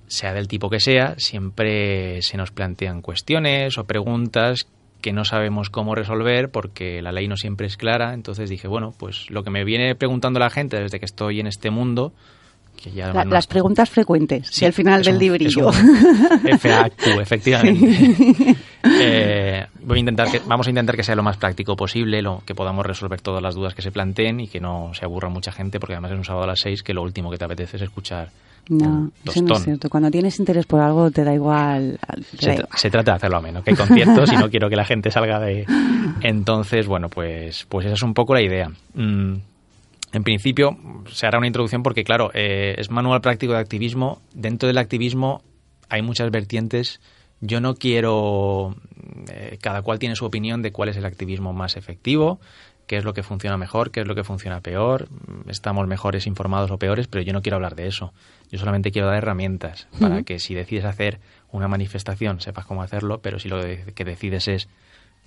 sea 0.07 0.33
del 0.33 0.47
tipo 0.47 0.69
que 0.69 0.79
sea, 0.79 1.15
siempre 1.17 2.21
se 2.21 2.37
nos 2.37 2.51
plantean 2.51 3.01
cuestiones 3.01 3.77
o 3.77 3.85
preguntas 3.85 4.67
que 5.01 5.13
no 5.13 5.25
sabemos 5.25 5.69
cómo 5.69 5.95
resolver 5.95 6.49
porque 6.49 7.01
la 7.01 7.11
ley 7.11 7.27
no 7.27 7.37
siempre 7.37 7.67
es 7.67 7.77
clara. 7.77 8.13
Entonces 8.13 8.49
dije, 8.49 8.67
bueno, 8.67 8.93
pues 8.97 9.29
lo 9.29 9.43
que 9.43 9.51
me 9.51 9.63
viene 9.63 9.95
preguntando 9.95 10.39
la 10.39 10.49
gente 10.49 10.79
desde 10.79 10.99
que 10.99 11.05
estoy 11.05 11.39
en 11.39 11.47
este 11.47 11.69
mundo, 11.69 12.13
que 12.81 12.91
ya 12.91 13.11
La- 13.11 13.25
no- 13.25 13.31
las 13.31 13.47
preguntas 13.47 13.89
frecuentes, 13.89 14.47
Sí, 14.49 14.63
al 14.65 14.71
final 14.73 15.03
del 15.03 15.15
un- 15.15 15.19
librillo. 15.19 15.67
un 15.69 16.59
FAQ, 16.59 17.19
efectivamente. 17.21 17.95
Sí. 18.05 18.55
Eh, 19.01 19.65
voy 19.83 19.97
a 19.97 19.99
intentar 19.99 20.31
que, 20.31 20.39
vamos 20.45 20.67
a 20.67 20.69
intentar 20.69 20.95
que 20.95 21.03
sea 21.03 21.15
lo 21.15 21.23
más 21.23 21.37
práctico 21.37 21.75
posible, 21.75 22.21
lo 22.21 22.41
que 22.45 22.55
podamos 22.55 22.85
resolver 22.85 23.19
todas 23.21 23.41
las 23.41 23.55
dudas 23.55 23.73
que 23.73 23.81
se 23.81 23.91
planteen 23.91 24.39
y 24.39 24.47
que 24.47 24.59
no 24.61 24.91
se 24.93 25.03
aburra 25.05 25.29
mucha 25.29 25.51
gente, 25.51 25.79
porque 25.79 25.93
además 25.93 26.11
es 26.11 26.17
un 26.17 26.23
sábado 26.23 26.43
a 26.45 26.47
las 26.47 26.59
6 26.61 26.83
que 26.83 26.93
lo 26.93 27.01
último 27.01 27.29
que 27.29 27.37
te 27.37 27.45
apetece 27.45 27.77
es 27.77 27.83
escuchar. 27.83 28.29
No, 28.69 29.11
eso 29.25 29.41
no 29.43 29.55
es 29.55 29.63
cierto. 29.63 29.89
Cuando 29.89 30.11
tienes 30.11 30.39
interés 30.39 30.65
por 30.65 30.81
algo 30.81 31.09
te 31.09 31.23
da 31.23 31.33
igual. 31.33 31.97
te 32.31 32.37
Se, 32.37 32.47
da 32.47 32.53
tra- 32.53 32.59
igual. 32.59 32.69
se 32.79 32.89
trata 32.89 33.11
de 33.11 33.15
hacerlo 33.15 33.37
ameno, 33.37 33.63
que 33.63 33.71
hay 33.71 33.77
conciertos 33.77 34.31
y 34.31 34.35
no 34.35 34.49
quiero 34.51 34.69
que 34.69 34.75
la 34.75 34.83
gente 34.85 35.09
salga 35.09 35.39
de... 35.39 35.65
Entonces, 36.21 36.85
bueno, 36.87 37.07
pues, 37.09 37.65
pues 37.69 37.85
esa 37.85 37.95
es 37.95 38.03
un 38.03 38.13
poco 38.13 38.33
la 38.33 38.41
idea. 38.41 38.69
Mm, 38.93 39.35
En 40.13 40.23
principio, 40.23 40.77
se 41.11 41.27
hará 41.27 41.37
una 41.37 41.47
introducción 41.47 41.83
porque, 41.83 42.03
claro, 42.03 42.31
eh, 42.33 42.75
es 42.77 42.89
manual 42.89 43.21
práctico 43.21 43.53
de 43.53 43.59
activismo. 43.59 44.21
Dentro 44.33 44.67
del 44.67 44.77
activismo 44.77 45.43
hay 45.89 46.01
muchas 46.01 46.31
vertientes. 46.31 47.01
Yo 47.41 47.59
no 47.61 47.75
quiero. 47.75 48.75
eh, 49.29 49.57
cada 49.61 49.81
cual 49.81 49.99
tiene 49.99 50.15
su 50.15 50.25
opinión 50.25 50.61
de 50.61 50.71
cuál 50.71 50.89
es 50.89 50.97
el 50.97 51.05
activismo 51.05 51.53
más 51.53 51.75
efectivo, 51.75 52.39
qué 52.87 52.97
es 52.97 53.03
lo 53.03 53.13
que 53.13 53.21
funciona 53.21 53.57
mejor, 53.57 53.91
qué 53.91 53.99
es 53.99 54.07
lo 54.07 54.15
que 54.15 54.23
funciona 54.23 54.61
peor. 54.61 55.09
Estamos 55.47 55.85
mejores 55.87 56.25
informados 56.25 56.71
o 56.71 56.77
peores, 56.77 57.07
pero 57.07 57.23
yo 57.23 57.33
no 57.33 57.41
quiero 57.41 57.57
hablar 57.57 57.75
de 57.75 57.87
eso. 57.87 58.13
Yo 58.49 58.57
solamente 58.57 58.91
quiero 58.91 59.07
dar 59.07 59.17
herramientas 59.17 59.87
para 59.99 60.23
que 60.23 60.39
si 60.39 60.55
decides 60.55 60.85
hacer 60.85 61.19
una 61.51 61.67
manifestación 61.67 62.39
sepas 62.39 62.65
cómo 62.65 62.81
hacerlo, 62.81 63.19
pero 63.21 63.39
si 63.39 63.49
lo 63.49 63.61
que 63.61 64.05
decides 64.05 64.47
es 64.47 64.69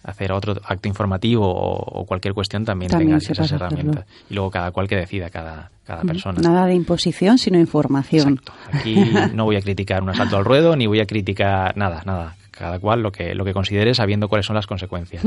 hacer 0.02 0.32
otro 0.32 0.54
acto 0.64 0.88
informativo 0.88 1.46
o, 1.46 2.00
o 2.00 2.06
cualquier 2.06 2.32
cuestión 2.34 2.64
también, 2.64 2.90
También 2.90 3.10
tengas 3.10 3.24
esas 3.24 3.46
hacerlo. 3.46 3.66
herramientas. 3.66 4.06
Y 4.30 4.34
luego 4.34 4.50
cada 4.50 4.70
cual 4.70 4.88
que 4.88 4.96
decida, 4.96 5.28
cada, 5.30 5.70
cada 5.84 6.02
persona. 6.02 6.40
Nada 6.40 6.66
de 6.66 6.74
imposición, 6.74 7.36
sino 7.38 7.58
información. 7.58 8.40
Aquí 8.72 8.96
no 9.34 9.44
voy 9.44 9.56
a 9.56 9.60
criticar 9.60 10.02
un 10.02 10.08
asalto 10.10 10.36
al 10.36 10.44
ruedo, 10.44 10.74
ni 10.76 10.86
voy 10.86 11.00
a 11.00 11.06
criticar 11.06 11.76
nada, 11.76 12.02
nada. 12.06 12.36
Cada 12.50 12.78
cual 12.78 13.02
lo 13.02 13.10
que, 13.12 13.34
lo 13.34 13.44
que 13.44 13.52
considere 13.52 13.94
sabiendo 13.94 14.28
cuáles 14.28 14.46
son 14.46 14.56
las 14.56 14.66
consecuencias. 14.66 15.24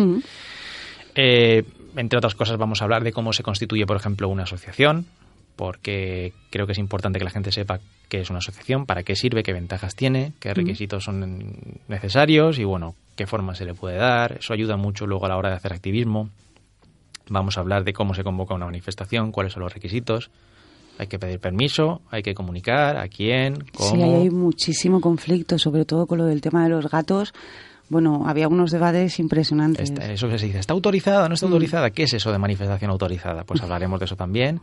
Eh, 1.16 1.64
entre 1.96 2.18
otras 2.18 2.36
cosas 2.36 2.58
vamos 2.58 2.82
a 2.82 2.86
hablar 2.86 3.04
de 3.04 3.12
cómo 3.12 3.34
se 3.34 3.44
constituye, 3.44 3.86
por 3.86 3.98
ejemplo, 3.98 4.28
una 4.30 4.44
asociación, 4.44 5.06
porque 5.56 6.34
creo 6.50 6.66
que 6.66 6.72
es 6.72 6.78
importante 6.78 7.20
que 7.20 7.26
la 7.26 7.32
gente 7.32 7.52
sepa 7.52 7.80
qué 8.10 8.20
es 8.22 8.30
una 8.30 8.40
asociación, 8.40 8.86
para 8.86 9.04
qué 9.04 9.16
sirve, 9.16 9.44
qué 9.44 9.54
ventajas 9.54 9.96
tiene, 9.96 10.34
qué 10.40 10.54
requisitos 10.54 11.04
son 11.04 11.80
necesarios 11.88 12.60
y, 12.60 12.64
bueno, 12.64 12.96
qué 13.16 13.26
forma 13.28 13.56
se 13.56 13.66
le 13.66 13.74
puede 13.74 13.98
dar. 13.98 14.38
Eso 14.40 14.54
ayuda 14.54 14.78
mucho 14.78 15.08
luego 15.08 15.26
a 15.26 15.30
la 15.30 15.38
hora 15.38 15.50
de 15.50 15.56
hacer 15.56 15.74
activismo. 15.74 16.30
Vamos 17.30 17.58
a 17.58 17.62
hablar 17.62 17.84
de 17.84 17.94
cómo 17.94 18.14
se 18.14 18.24
convoca 18.24 18.54
una 18.54 18.66
manifestación, 18.66 19.32
cuáles 19.32 19.54
son 19.54 19.64
los 19.64 19.74
requisitos. 19.74 20.30
Hay 21.00 21.08
que 21.08 21.18
pedir 21.18 21.40
permiso, 21.40 22.02
hay 22.12 22.22
que 22.22 22.36
comunicar 22.36 22.98
a 22.98 23.08
quién, 23.08 23.66
cómo. 23.76 23.96
Sí, 23.96 24.02
hay 24.02 24.30
muchísimo 24.30 25.02
conflicto, 25.02 25.58
sobre 25.58 25.86
todo 25.86 26.06
con 26.06 26.20
lo 26.20 26.26
del 26.26 26.42
tema 26.42 26.64
de 26.64 26.70
los 26.70 26.90
gatos. 26.90 27.34
Bueno, 27.90 28.24
había 28.28 28.48
unos 28.48 28.72
debates 28.72 29.20
impresionantes. 29.20 29.90
Está- 29.92 30.12
eso 30.12 30.28
que 30.30 30.40
se 30.40 30.48
dice, 30.48 30.60
¿está 30.60 30.74
autorizada 30.74 31.26
o 31.26 31.28
no 31.30 31.36
está 31.36 31.46
Mm. 31.48 31.50
autorizada? 31.52 31.90
¿Qué 31.92 32.04
es 32.04 32.14
eso 32.14 32.32
de 32.32 32.40
manifestación 32.40 32.90
autorizada? 32.92 33.44
Pues 33.44 33.62
hablaremos 33.62 34.00
de 34.00 34.06
eso 34.06 34.16
también. 34.16 34.62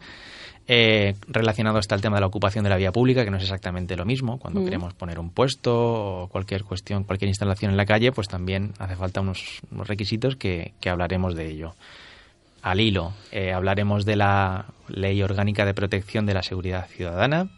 Eh, 0.73 1.15
relacionado 1.27 1.79
está 1.79 1.95
el 1.97 2.01
tema 2.01 2.17
de 2.17 2.21
la 2.21 2.27
ocupación 2.29 2.63
de 2.65 2.71
la 2.71 2.77
vía 2.77 2.93
pública, 2.93 3.25
que 3.25 3.31
no 3.31 3.39
es 3.39 3.43
exactamente 3.43 3.97
lo 3.97 4.05
mismo. 4.05 4.39
Cuando 4.39 4.61
Mm. 4.61 4.65
queremos 4.65 4.95
poner 4.95 5.19
un 5.19 5.31
puesto 5.31 6.23
o 6.25 6.29
cualquier 6.29 6.65
cuestión, 6.65 7.05
cualquier 7.05 7.29
instalación 7.29 7.71
en 7.73 7.77
la 7.77 7.87
calle, 7.87 8.13
pues 8.13 8.29
también 8.29 8.73
hace 8.79 8.95
falta 8.97 9.21
unos, 9.21 9.61
unos 9.71 9.89
requisitos 9.89 10.37
que, 10.37 10.73
que 10.81 10.89
hablaremos 10.91 11.35
de 11.35 11.49
ello. 11.51 11.75
Al 12.63 12.81
hilo, 12.81 13.13
eh, 13.33 13.53
hablaremos 13.53 14.05
de 14.05 14.17
la 14.17 14.67
Ley 14.89 15.23
Orgánica 15.23 15.65
de 15.65 15.75
Protección 15.75 16.27
de 16.27 16.35
la 16.35 16.43
Seguridad 16.43 16.87
Ciudadana, 16.89 17.49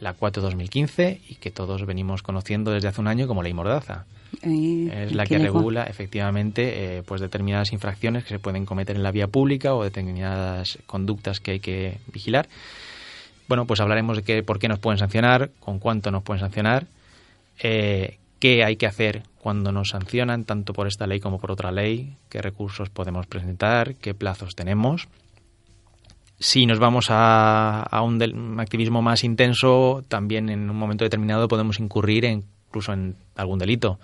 la 0.00 0.16
4-2015, 0.16 1.20
y 1.28 1.34
que 1.36 1.50
todos 1.50 1.86
venimos 1.86 2.22
conociendo 2.22 2.70
desde 2.70 2.88
hace 2.88 3.00
un 3.00 3.08
año 3.08 3.26
como 3.26 3.42
Ley 3.42 3.52
Mordaza. 3.52 4.04
Es 4.42 5.12
la 5.12 5.26
que 5.26 5.38
regula 5.38 5.84
efectivamente 5.84 6.98
eh, 6.98 7.02
pues 7.02 7.20
determinadas 7.20 7.72
infracciones 7.72 8.24
que 8.24 8.30
se 8.30 8.38
pueden 8.38 8.64
cometer 8.64 8.96
en 8.96 9.02
la 9.02 9.12
vía 9.12 9.28
pública 9.28 9.74
o 9.74 9.84
determinadas 9.84 10.78
conductas 10.86 11.40
que 11.40 11.52
hay 11.52 11.60
que 11.60 11.98
vigilar. 12.12 12.48
Bueno, 13.46 13.66
pues 13.66 13.80
hablaremos 13.80 14.16
de 14.16 14.22
qué, 14.22 14.42
por 14.42 14.58
qué 14.58 14.68
nos 14.68 14.78
pueden 14.78 14.98
sancionar, 14.98 15.50
con 15.60 15.78
cuánto 15.78 16.10
nos 16.10 16.22
pueden 16.22 16.40
sancionar, 16.40 16.86
eh, 17.62 18.18
qué 18.38 18.64
hay 18.64 18.76
que 18.76 18.86
hacer 18.86 19.22
cuando 19.38 19.72
nos 19.72 19.90
sancionan, 19.90 20.44
tanto 20.44 20.72
por 20.72 20.86
esta 20.86 21.06
ley 21.06 21.20
como 21.20 21.38
por 21.38 21.50
otra 21.50 21.70
ley, 21.70 22.16
qué 22.28 22.40
recursos 22.40 22.88
podemos 22.88 23.26
presentar, 23.26 23.96
qué 23.96 24.14
plazos 24.14 24.54
tenemos. 24.54 25.08
Si 26.42 26.66
nos 26.66 26.80
vamos 26.80 27.06
a, 27.08 27.82
a 27.82 28.02
un, 28.02 28.18
del- 28.18 28.34
un 28.34 28.58
activismo 28.58 29.00
más 29.00 29.22
intenso, 29.22 30.02
también 30.08 30.48
en 30.48 30.68
un 30.68 30.76
momento 30.76 31.04
determinado 31.04 31.46
podemos 31.46 31.78
incurrir 31.78 32.24
en- 32.24 32.42
incluso 32.68 32.92
en 32.92 33.14
algún 33.36 33.58
delito. 33.60 34.00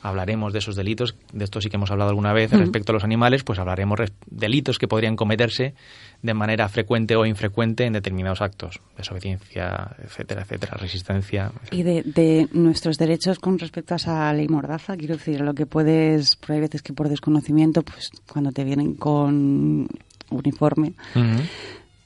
Hablaremos 0.00 0.52
de 0.52 0.60
esos 0.60 0.74
delitos, 0.74 1.14
de 1.32 1.44
esto 1.44 1.60
sí 1.60 1.68
que 1.68 1.76
hemos 1.76 1.90
hablado 1.90 2.10
alguna 2.10 2.32
vez 2.32 2.50
Ujú. 2.50 2.60
respecto 2.62 2.90
a 2.92 2.94
los 2.94 3.04
animales, 3.04 3.44
pues 3.44 3.58
hablaremos 3.58 3.98
res- 3.98 4.12
delitos 4.26 4.78
que 4.78 4.88
podrían 4.88 5.16
cometerse 5.16 5.74
de 6.22 6.34
manera 6.34 6.68
frecuente 6.70 7.14
o 7.14 7.26
infrecuente 7.26 7.84
en 7.84 7.92
determinados 7.92 8.40
actos, 8.40 8.80
desobediencia, 8.96 9.94
etcétera, 10.02 10.42
etcétera, 10.42 10.76
resistencia. 10.78 11.52
Y 11.72 11.82
de, 11.82 12.02
de 12.04 12.48
nuestros 12.52 12.96
derechos 12.96 13.38
con 13.38 13.58
respecto 13.58 13.92
a 13.94 13.96
esa 13.98 14.32
ley 14.32 14.48
mordaza, 14.48 14.96
quiero 14.96 15.16
decir, 15.18 15.40
lo 15.42 15.52
que 15.54 15.66
puedes, 15.66 16.36
pero 16.36 16.54
hay 16.54 16.60
veces 16.60 16.80
que 16.82 16.94
por 16.94 17.08
desconocimiento, 17.10 17.82
pues 17.82 18.10
cuando 18.32 18.50
te 18.50 18.64
vienen 18.64 18.94
con 18.94 19.86
uniforme, 20.30 20.94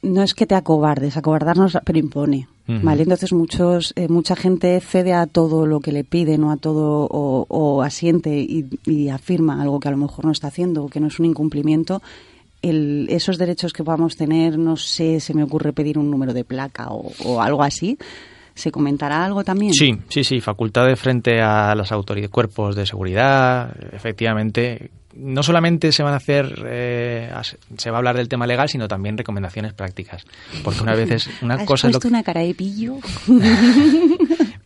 no 0.07 0.23
es 0.23 0.35
que 0.35 0.47
te 0.47 0.55
acobardes, 0.55 1.17
acobardarnos, 1.17 1.79
pero 1.85 1.99
impone. 1.99 2.49
¿Vale? 2.69 3.05
Entonces 3.05 3.33
muchos, 3.33 3.93
eh, 3.95 4.09
mucha 4.09 4.35
gente 4.35 4.81
cede 4.81 5.13
a 5.13 5.27
todo 5.29 5.67
lo 5.67 5.79
que 5.79 5.93
le 5.93 6.03
piden 6.03 6.43
o 6.43 6.51
a 6.51 6.57
todo 6.57 7.07
o, 7.09 7.47
o 7.49 7.83
asiente 7.83 8.39
y, 8.39 8.67
y 8.85 9.09
afirma 9.09 9.63
algo 9.63 9.79
que 9.79 9.87
a 9.87 9.93
lo 9.93 9.97
mejor 9.97 10.25
no 10.25 10.33
está 10.33 10.49
haciendo 10.49 10.85
o 10.85 10.89
que 10.89 10.99
no 10.99 11.07
es 11.07 11.21
un 11.21 11.27
incumplimiento. 11.27 12.03
El, 12.63 13.07
esos 13.09 13.39
derechos 13.39 13.73
que 13.73 13.85
podamos 13.85 14.17
tener, 14.17 14.59
no 14.59 14.77
sé, 14.77 15.21
se 15.21 15.33
me 15.33 15.45
ocurre 15.45 15.73
pedir 15.73 15.97
un 15.97 16.11
número 16.11 16.35
de 16.35 16.43
placa 16.43 16.89
o, 16.91 17.13
o 17.25 17.41
algo 17.41 17.63
así. 17.63 17.97
¿Se 18.57 18.73
comentará 18.73 19.25
algo 19.25 19.45
también? 19.45 19.73
Sí, 19.73 19.99
sí, 20.09 20.25
sí, 20.25 20.41
facultades 20.41 20.99
frente 20.99 21.41
a 21.41 21.73
las 21.77 21.93
autoridades, 21.93 22.31
cuerpos 22.31 22.75
de 22.75 22.87
seguridad, 22.87 23.77
efectivamente. 23.93 24.91
No 25.19 25.43
solamente 25.43 25.93
se 25.93 26.03
van 26.03 26.13
a 26.13 26.17
hacer, 26.17 26.63
eh, 26.67 27.31
se 27.77 27.91
va 27.91 27.97
a 27.97 27.99
hablar 27.99 28.17
del 28.17 28.29
tema 28.29 28.47
legal, 28.47 28.69
sino 28.69 28.87
también 28.89 29.17
recomendaciones 29.17 29.73
prácticas. 29.73 30.25
Porque 30.63 30.81
una 30.83 30.95
vez 30.95 31.11
es, 31.11 31.31
una 31.43 31.55
¿Has 31.55 31.65
cosa 31.65 31.87
es 31.89 31.95
lo 31.95 32.01
puesto 32.01 32.09
una 32.09 32.23
cara 32.23 32.43
de 32.43 32.55
pillo? 32.55 32.97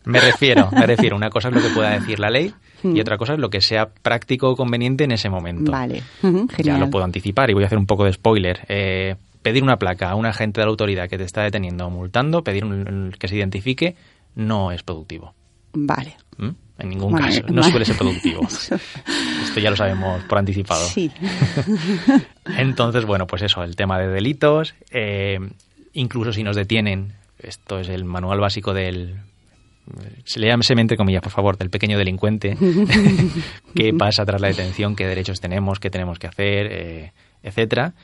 Me 0.04 0.18
refiero, 0.18 0.70
me 0.72 0.86
refiero. 0.86 1.14
Una 1.14 1.30
cosa 1.30 1.48
es 1.48 1.54
lo 1.54 1.60
que 1.60 1.68
pueda 1.68 1.90
decir 1.90 2.18
la 2.18 2.30
ley 2.30 2.52
y 2.82 3.00
otra 3.00 3.16
cosa 3.18 3.34
es 3.34 3.38
lo 3.38 3.50
que 3.50 3.60
sea 3.60 3.90
práctico 3.90 4.48
o 4.50 4.56
conveniente 4.56 5.04
en 5.04 5.12
ese 5.12 5.28
momento. 5.28 5.70
Vale, 5.70 6.02
Ya 6.22 6.30
genial. 6.56 6.80
lo 6.80 6.90
puedo 6.90 7.04
anticipar 7.04 7.50
y 7.50 7.54
voy 7.54 7.62
a 7.62 7.66
hacer 7.66 7.78
un 7.78 7.86
poco 7.86 8.04
de 8.04 8.12
spoiler. 8.12 8.60
Eh, 8.68 9.16
pedir 9.42 9.62
una 9.62 9.76
placa 9.78 10.10
a 10.10 10.14
un 10.16 10.26
agente 10.26 10.60
de 10.60 10.66
la 10.66 10.70
autoridad 10.70 11.08
que 11.08 11.18
te 11.18 11.24
está 11.24 11.42
deteniendo 11.42 11.86
o 11.86 11.90
multando, 11.90 12.42
pedir 12.42 12.64
un- 12.64 13.14
que 13.18 13.28
se 13.28 13.36
identifique, 13.36 13.94
no 14.34 14.72
es 14.72 14.82
productivo. 14.82 15.34
Vale. 15.74 16.16
¿Mm? 16.38 16.48
En 16.80 16.88
ningún 16.88 17.12
caso. 17.14 17.42
No 17.50 17.62
suele 17.62 17.84
ser 17.84 17.96
productivo. 17.96 18.42
Esto 18.48 19.60
ya 19.60 19.70
lo 19.70 19.76
sabemos 19.76 20.22
por 20.24 20.38
anticipado. 20.38 20.84
Sí. 20.86 21.10
Entonces, 22.56 23.04
bueno, 23.04 23.26
pues 23.26 23.42
eso, 23.42 23.62
el 23.62 23.76
tema 23.76 23.98
de 23.98 24.08
delitos, 24.08 24.74
eh, 24.90 25.38
incluso 25.92 26.32
si 26.32 26.42
nos 26.42 26.56
detienen, 26.56 27.14
esto 27.38 27.80
es 27.80 27.88
el 27.88 28.04
manual 28.04 28.40
básico 28.40 28.74
del... 28.74 29.16
Se 30.24 30.38
le 30.38 30.46
llama 30.46 30.62
entre 30.68 30.96
comillas, 30.96 31.22
por 31.22 31.32
favor, 31.32 31.58
del 31.58 31.70
pequeño 31.70 31.98
delincuente. 31.98 32.56
¿Qué 33.74 33.92
pasa 33.92 34.24
tras 34.24 34.40
la 34.40 34.48
detención? 34.48 34.94
¿Qué 34.94 35.06
derechos 35.06 35.40
tenemos? 35.40 35.80
¿Qué 35.80 35.90
tenemos 35.90 36.18
que 36.18 36.28
hacer? 36.28 36.68
Eh, 36.70 37.12
etcétera. 37.42 37.94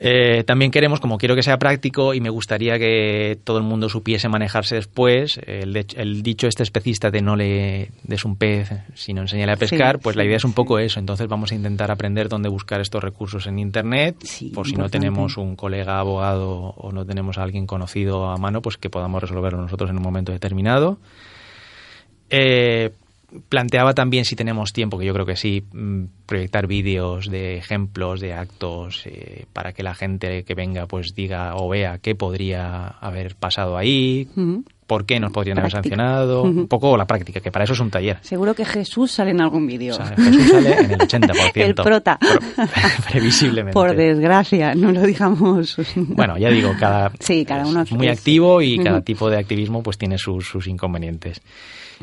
Eh, 0.00 0.44
también 0.46 0.70
queremos, 0.70 1.00
como 1.00 1.18
quiero 1.18 1.34
que 1.34 1.42
sea 1.42 1.58
práctico 1.58 2.14
y 2.14 2.20
me 2.20 2.30
gustaría 2.30 2.78
que 2.78 3.36
todo 3.42 3.58
el 3.58 3.64
mundo 3.64 3.88
supiese 3.88 4.28
manejarse 4.28 4.76
después, 4.76 5.40
el, 5.44 5.72
de- 5.72 5.86
el 5.96 6.22
dicho 6.22 6.46
este 6.46 6.62
especista 6.62 7.10
de 7.10 7.20
no 7.20 7.34
le 7.34 7.90
des 8.04 8.24
un 8.24 8.36
pez 8.36 8.70
sino 8.94 9.22
enséñale 9.22 9.50
a 9.52 9.56
pescar, 9.56 9.96
Sí, 9.96 10.00
pues 10.04 10.14
la 10.14 10.24
idea 10.24 10.36
es 10.36 10.44
un 10.44 10.52
poco 10.52 10.78
eso. 10.78 11.00
Entonces 11.00 11.26
vamos 11.26 11.50
a 11.50 11.56
intentar 11.56 11.90
aprender 11.90 12.28
dónde 12.28 12.48
buscar 12.48 12.80
estos 12.80 13.02
recursos 13.02 13.48
en 13.48 13.58
Internet, 13.58 14.16
por 14.54 14.66
si 14.68 14.76
no 14.76 14.88
tenemos 14.88 15.36
un 15.36 15.56
colega 15.56 15.98
abogado 15.98 16.48
o 16.76 16.92
no 16.92 17.04
tenemos 17.04 17.36
a 17.38 17.42
alguien 17.42 17.66
conocido 17.66 18.30
a 18.30 18.36
mano, 18.36 18.62
pues 18.62 18.76
que 18.76 18.90
podamos 18.90 19.20
resolverlo 19.20 19.60
nosotros 19.60 19.90
en 19.90 19.96
un 19.96 20.02
momento 20.04 20.30
determinado. 20.30 20.98
Eh, 22.30 22.90
planteaba 23.48 23.94
también, 23.94 24.24
si 24.24 24.36
tenemos 24.36 24.72
tiempo, 24.72 24.98
que 24.98 25.06
yo 25.06 25.12
creo 25.12 25.26
que 25.26 25.36
sí, 25.36 25.64
mm, 25.72 26.04
proyectar 26.26 26.66
vídeos 26.66 27.30
de 27.30 27.58
ejemplos, 27.58 28.20
de 28.20 28.32
actos, 28.32 29.02
eh, 29.06 29.46
para 29.52 29.72
que 29.72 29.82
la 29.82 29.94
gente 29.94 30.44
que 30.44 30.54
venga 30.54 30.86
pues 30.86 31.14
diga 31.14 31.54
o 31.56 31.68
vea 31.68 31.98
qué 31.98 32.14
podría 32.14 32.86
haber 32.86 33.34
pasado 33.36 33.76
ahí, 33.76 34.28
por 34.86 35.04
qué 35.04 35.20
nos 35.20 35.32
podrían 35.32 35.58
haber 35.58 35.70
sancionado, 35.70 36.42
un 36.42 36.66
poco 36.66 36.96
la 36.96 37.06
práctica, 37.06 37.40
que 37.40 37.52
para 37.52 37.64
eso 37.64 37.74
es 37.74 37.80
un 37.80 37.90
taller. 37.90 38.18
Seguro 38.22 38.54
que 38.54 38.64
Jesús 38.64 39.12
sale 39.12 39.32
en 39.32 39.40
algún 39.42 39.66
vídeo. 39.66 39.92
O 39.92 39.96
sea, 39.96 40.06
Jesús 40.16 40.48
sale 40.50 40.72
en 40.72 40.90
el 40.92 40.98
80%. 40.98 41.50
El 41.54 41.74
prota. 41.74 42.18
Previsiblemente. 43.10 43.74
Por 43.74 43.94
desgracia, 43.94 44.74
no 44.74 44.90
lo 44.90 45.02
digamos. 45.02 45.76
Bueno, 45.94 46.38
ya 46.38 46.48
digo, 46.48 46.72
cada 46.80 47.12
Sí, 47.20 47.44
cada 47.44 47.66
uno 47.66 47.82
es 47.82 47.92
muy 47.92 48.08
activo 48.08 48.62
y 48.62 48.78
cada 48.82 49.02
tipo 49.02 49.28
de 49.28 49.36
activismo 49.36 49.82
pues 49.82 49.98
tiene 49.98 50.16
sus, 50.16 50.48
sus 50.48 50.66
inconvenientes. 50.66 51.42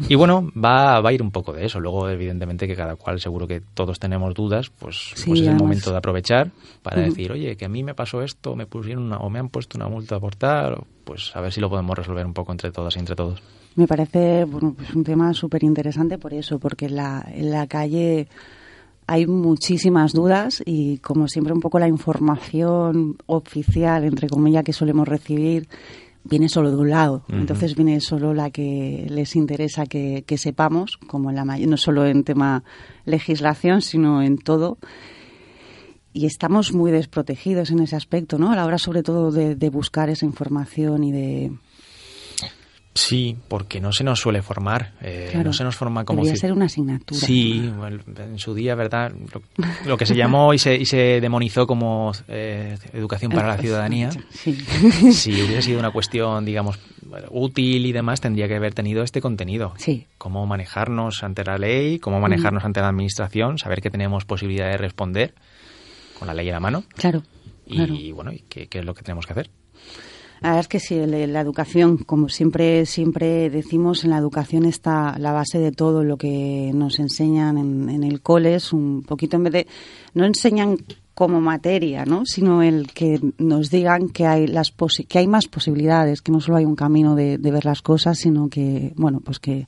Y 0.09 0.15
bueno, 0.15 0.51
va, 0.55 0.99
va 0.99 1.09
a 1.09 1.13
ir 1.13 1.21
un 1.21 1.31
poco 1.31 1.53
de 1.53 1.65
eso. 1.65 1.79
Luego, 1.79 2.09
evidentemente, 2.09 2.67
que 2.67 2.75
cada 2.75 2.95
cual, 2.95 3.19
seguro 3.19 3.47
que 3.47 3.61
todos 3.73 3.99
tenemos 3.99 4.33
dudas, 4.33 4.69
pues, 4.69 5.11
Sí, 5.15 5.29
pues 5.29 5.41
es 5.41 5.47
el 5.47 5.55
momento 5.55 5.91
de 5.91 5.97
aprovechar 5.97 6.51
para 6.81 7.01
decir, 7.01 7.31
oye, 7.31 7.55
que 7.55 7.65
a 7.65 7.69
mí 7.69 7.83
me 7.83 7.93
pasó 7.93 8.21
esto, 8.21 8.55
me 8.55 8.65
pusieron 8.65 9.03
una, 9.03 9.17
o 9.17 9.29
me 9.29 9.39
han 9.39 9.49
puesto 9.49 9.77
una 9.77 9.87
multa 9.87 10.19
por 10.19 10.35
tal, 10.35 10.83
pues 11.03 11.35
a 11.35 11.41
ver 11.41 11.51
si 11.51 11.61
lo 11.61 11.69
podemos 11.69 11.97
resolver 11.97 12.25
un 12.25 12.33
poco 12.33 12.51
entre 12.51 12.71
todas 12.71 12.95
y 12.95 12.99
entre 12.99 13.15
todos. 13.15 13.41
Me 13.75 13.87
parece 13.87 14.45
bueno, 14.45 14.73
pues 14.75 14.93
un 14.93 15.03
tema 15.03 15.33
súper 15.33 15.63
interesante 15.63 16.17
por 16.17 16.33
eso, 16.33 16.59
porque 16.59 16.85
en 16.85 16.95
la, 16.95 17.25
en 17.33 17.51
la 17.51 17.67
calle 17.67 18.27
hay 19.07 19.27
muchísimas 19.27 20.13
dudas 20.13 20.63
y 20.65 20.97
como 20.97 21.27
siempre 21.27 21.53
un 21.53 21.59
poco 21.59 21.77
la 21.79 21.87
información 21.87 23.17
oficial, 23.27 24.03
entre 24.03 24.27
comillas, 24.27 24.63
que 24.63 24.73
solemos 24.73 25.07
recibir 25.07 25.67
viene 26.25 26.49
solo 26.49 26.71
de 26.71 26.77
un 26.77 26.89
lado. 26.89 27.23
Entonces 27.29 27.75
viene 27.75 28.01
solo 28.01 28.33
la 28.33 28.49
que 28.49 29.07
les 29.09 29.35
interesa 29.35 29.85
que, 29.85 30.23
sepamos, 30.37 30.97
como 31.07 31.29
en 31.29 31.37
la 31.37 31.45
no 31.45 31.77
solo 31.77 32.05
en 32.05 32.23
tema 32.23 32.63
legislación, 33.05 33.81
sino 33.81 34.21
en 34.21 34.37
todo. 34.37 34.77
Y 36.11 36.25
estamos 36.25 36.73
muy 36.73 36.91
desprotegidos 36.91 37.71
en 37.71 37.79
ese 37.79 37.95
aspecto, 37.95 38.37
¿no? 38.37 38.51
A 38.51 38.55
la 38.55 38.65
hora 38.65 38.77
sobre 38.77 39.03
todo 39.03 39.31
de 39.31 39.69
buscar 39.69 40.09
esa 40.09 40.25
información 40.25 41.03
y 41.03 41.11
de, 41.11 41.51
Sí, 42.97 43.35
porque 43.49 43.81
no 43.81 43.91
se 43.91 44.05
nos 44.05 44.21
suele 44.21 44.41
formar, 44.41 44.93
eh, 45.01 45.33
no 45.43 45.51
se 45.51 45.65
nos 45.65 45.75
forma 45.75 46.05
como... 46.05 46.21
Debería 46.21 46.39
ser 46.39 46.53
una 46.53 46.67
asignatura. 46.67 47.19
Sí, 47.19 47.69
en 48.17 48.39
su 48.39 48.53
día, 48.53 48.73
¿verdad? 48.73 49.11
Lo, 49.85 49.97
que 49.97 50.05
se 50.05 50.15
llamó 50.15 50.53
y 50.53 50.59
se, 50.59 50.75
y 50.75 50.85
se 50.85 51.19
demonizó 51.19 51.67
como 51.67 52.13
eh, 52.29 52.77
educación 52.93 53.33
para 53.33 53.49
la 53.49 53.57
ciudadanía, 53.57 54.11
sí. 54.29 54.55
si 55.11 55.33
hubiese 55.33 55.63
sido 55.63 55.79
una 55.79 55.91
cuestión, 55.91 56.45
digamos, 56.45 56.79
útil 57.31 57.85
y 57.85 57.91
demás, 57.91 58.21
tendría 58.21 58.47
que 58.47 58.55
haber 58.55 58.73
tenido 58.73 59.03
este 59.03 59.19
contenido. 59.19 59.73
Sí. 59.75 60.07
Cómo 60.17 60.45
manejarnos 60.45 61.21
ante 61.21 61.43
la 61.43 61.57
ley, 61.57 61.99
cómo 61.99 62.21
manejarnos 62.21 62.63
ante 62.63 62.79
la 62.79 62.87
administración, 62.87 63.57
saber 63.57 63.81
que 63.81 63.89
tenemos 63.89 64.23
posibilidad 64.23 64.71
de 64.71 64.77
responder 64.77 65.33
con 66.17 66.29
la 66.29 66.33
ley 66.33 66.47
en 66.47 66.53
la 66.53 66.61
mano. 66.61 66.85
Claro. 66.95 67.23
Y 67.67 68.13
bueno, 68.13 68.31
¿y 68.31 68.39
qué 68.47 68.69
es 68.71 68.85
lo 68.85 68.93
que 68.93 69.03
tenemos 69.03 69.25
que 69.25 69.33
hacer? 69.33 69.49
La 70.45 70.51
verdad 70.51 70.61
es 70.61 70.67
que 70.67 70.79
sí, 70.79 70.95
la 71.07 71.41
educación, 71.41 71.97
como 71.97 72.29
siempre 72.29 72.85
siempre 72.85 73.49
decimos, 73.49 74.03
en 74.03 74.11
la 74.11 74.19
educación 74.19 74.65
está 74.65 75.17
la 75.17 75.31
base 75.31 75.57
de 75.57 75.71
todo 75.71 76.03
lo 76.03 76.17
que 76.17 76.69
nos 76.71 76.99
enseñan 76.99 77.57
en, 77.57 78.03
el 78.03 78.21
cole, 78.21 78.53
es 78.53 78.71
un 78.71 79.01
poquito 79.01 79.37
en 79.37 79.43
vez 79.45 79.53
de 79.53 79.67
no 80.13 80.23
enseñan 80.23 80.77
como 81.15 81.41
materia, 81.41 82.05
¿no? 82.05 82.27
sino 82.27 82.61
el 82.61 82.93
que 82.93 83.19
nos 83.39 83.71
digan 83.71 84.09
que 84.09 84.27
hay 84.27 84.45
las 84.45 84.71
que 85.09 85.17
hay 85.17 85.25
más 85.25 85.47
posibilidades, 85.47 86.21
que 86.21 86.31
no 86.31 86.39
solo 86.39 86.57
hay 86.57 86.65
un 86.65 86.75
camino 86.75 87.15
de, 87.15 87.39
de 87.39 87.51
ver 87.51 87.65
las 87.65 87.81
cosas, 87.81 88.19
sino 88.19 88.47
que 88.47 88.93
bueno, 88.97 89.21
pues 89.21 89.39
que 89.39 89.65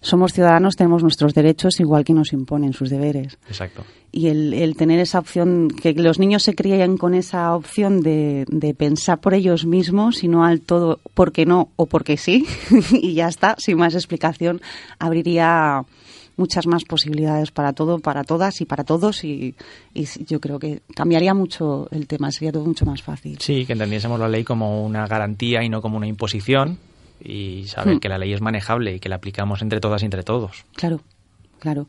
somos 0.00 0.32
ciudadanos, 0.32 0.76
tenemos 0.76 1.02
nuestros 1.02 1.34
derechos 1.34 1.80
igual 1.80 2.04
que 2.04 2.12
nos 2.12 2.32
imponen 2.32 2.72
sus 2.72 2.90
deberes. 2.90 3.38
Exacto. 3.48 3.84
Y 4.12 4.28
el, 4.28 4.76
tener 4.76 4.98
esa 5.00 5.18
opción, 5.18 5.68
que 5.68 5.92
los 5.92 6.18
niños 6.18 6.42
se 6.42 6.54
crían 6.54 6.96
con 6.96 7.14
esa 7.14 7.54
opción 7.54 8.00
de, 8.00 8.74
pensar 8.78 9.20
por 9.20 9.34
ellos 9.34 9.66
mismos 9.66 10.24
y 10.24 10.28
no 10.28 10.44
al 10.44 10.60
todo 10.60 11.00
porque 11.14 11.44
no 11.44 11.70
o 11.76 11.86
porque 11.86 12.16
sí, 12.16 12.46
y 12.92 13.14
ya 13.14 13.28
está, 13.28 13.56
sin 13.58 13.76
más 13.76 13.94
explicación, 13.94 14.60
abriría 14.98 15.82
muchas 16.36 16.66
más 16.66 16.84
posibilidades 16.84 17.50
para 17.50 17.72
todo, 17.72 17.98
para 17.98 18.24
todas 18.24 18.60
y 18.60 18.64
para 18.64 18.84
todos 18.84 19.24
y, 19.24 19.54
yo 19.94 20.40
creo 20.40 20.58
que 20.58 20.80
cambiaría 20.94 21.34
mucho 21.34 21.88
el 21.90 22.06
tema, 22.06 22.30
sería 22.30 22.52
todo 22.52 22.64
mucho 22.64 22.86
más 22.86 23.02
fácil. 23.02 23.38
Sí, 23.40 23.66
que 23.66 23.72
entendiésemos 23.72 24.20
la 24.20 24.28
ley 24.28 24.44
como 24.44 24.84
una 24.84 25.06
garantía 25.06 25.62
y 25.62 25.68
no 25.68 25.82
como 25.82 25.96
una 25.96 26.06
imposición 26.06 26.78
y 27.20 27.64
saber 27.66 27.96
hmm. 27.96 28.00
que 28.00 28.08
la 28.08 28.18
ley 28.18 28.32
es 28.32 28.40
manejable 28.40 28.94
y 28.94 29.00
que 29.00 29.08
la 29.08 29.16
aplicamos 29.16 29.62
entre 29.62 29.80
todas 29.80 30.02
y 30.02 30.04
entre 30.04 30.22
todos. 30.22 30.64
Claro, 30.74 31.00
claro. 31.58 31.86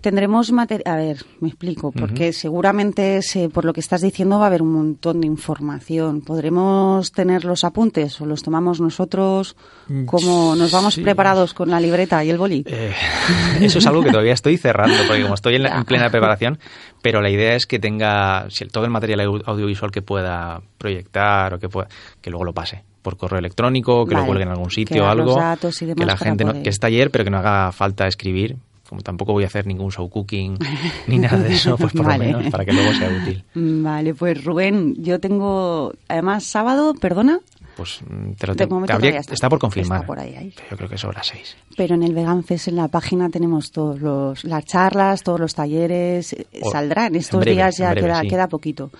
Tendremos 0.00 0.50
material. 0.50 0.94
A 0.94 0.96
ver, 0.96 1.24
me 1.40 1.48
explico, 1.48 1.92
porque 1.92 2.32
seguramente 2.32 3.20
por 3.52 3.64
lo 3.64 3.72
que 3.72 3.80
estás 3.80 4.00
diciendo 4.00 4.38
va 4.38 4.44
a 4.44 4.46
haber 4.48 4.62
un 4.62 4.72
montón 4.72 5.20
de 5.20 5.28
información. 5.28 6.22
¿Podremos 6.22 7.12
tener 7.12 7.44
los 7.44 7.62
apuntes 7.62 8.20
o 8.20 8.26
los 8.26 8.42
tomamos 8.42 8.80
nosotros? 8.80 9.56
Mm, 9.88 10.06
como 10.06 10.56
nos 10.56 10.72
vamos 10.72 10.96
preparados 10.96 11.54
con 11.54 11.70
la 11.70 11.78
libreta 11.78 12.24
y 12.24 12.30
el 12.30 12.38
boli? 12.38 12.64
Eh, 12.66 12.92
eso 13.60 13.78
es 13.78 13.86
algo 13.86 14.02
que 14.02 14.10
todavía 14.10 14.34
estoy 14.34 14.56
cerrando, 14.56 14.96
porque 15.06 15.22
como 15.22 15.34
estoy 15.34 15.56
en, 15.56 15.84
plena 15.84 16.10
preparación, 16.10 16.58
pero 17.00 17.20
la 17.20 17.30
idea 17.30 17.54
es 17.54 17.66
que 17.66 17.78
tenga 17.78 18.48
todo 18.72 18.84
el 18.84 18.90
material 18.90 19.20
audiovisual 19.44 19.92
que 19.92 20.02
pueda 20.02 20.62
proyectar 20.78 21.54
o 21.54 21.58
que, 21.60 21.68
pueda, 21.68 21.88
que 22.20 22.30
luego 22.30 22.44
lo 22.44 22.52
pase 22.52 22.82
por 23.02 23.16
correo 23.16 23.38
electrónico, 23.38 24.06
que 24.06 24.14
lo 24.14 24.24
cuelgue 24.24 24.44
en 24.44 24.50
algún 24.50 24.70
sitio, 24.70 25.04
o 25.04 25.06
algo, 25.06 25.36
que 25.36 26.06
la 26.06 26.16
gente 26.16 26.44
no, 26.44 26.62
que 26.62 26.70
es 26.70 26.78
taller, 26.78 27.10
pero 27.10 27.24
que 27.24 27.30
no 27.30 27.38
haga 27.38 27.72
falta 27.72 28.06
escribir. 28.06 28.56
Como 28.88 29.00
tampoco 29.00 29.32
voy 29.32 29.44
a 29.44 29.46
hacer 29.46 29.66
ningún 29.66 29.90
show 29.90 30.08
cooking 30.10 30.58
ni 31.06 31.18
nada 31.18 31.38
de 31.38 31.54
eso, 31.54 31.78
pues 31.78 31.94
por 31.94 32.06
lo 32.06 32.18
menos 32.18 32.50
para 32.50 32.64
que 32.64 32.72
luego 32.74 32.92
sea 32.92 33.08
útil. 33.08 33.44
Vale, 33.54 34.14
pues 34.14 34.44
Rubén, 34.44 34.94
yo 35.02 35.18
tengo, 35.18 35.94
además 36.08 36.44
sábado, 36.44 36.92
perdona, 36.94 37.40
pues 37.76 38.00
mm, 38.06 38.32
te 38.32 38.46
lo 38.46 38.54
tengo. 38.54 38.84
está, 38.84 39.48
por 39.48 39.58
confirmar. 39.58 40.04
por 40.06 40.18
ahí, 40.18 40.52
Yo 40.70 40.76
creo 40.76 40.88
que 40.88 40.98
sobre 40.98 41.16
las 41.16 41.26
seis. 41.26 41.56
Pero 41.76 41.94
en 41.94 42.02
el 42.02 42.14
Vegan 42.14 42.44
Fest 42.44 42.68
en 42.68 42.76
la 42.76 42.88
página 42.88 43.30
tenemos 43.30 43.70
todos 43.72 44.00
los 44.00 44.44
las 44.44 44.64
charlas, 44.64 45.22
todos 45.22 45.40
los 45.40 45.54
talleres. 45.54 46.32
Eh, 46.32 46.46
saldrán 46.70 47.14
estos 47.14 47.44
días 47.44 47.76
ya 47.78 47.94
queda, 47.94 48.22
queda 48.22 48.48
poquito. 48.48 48.90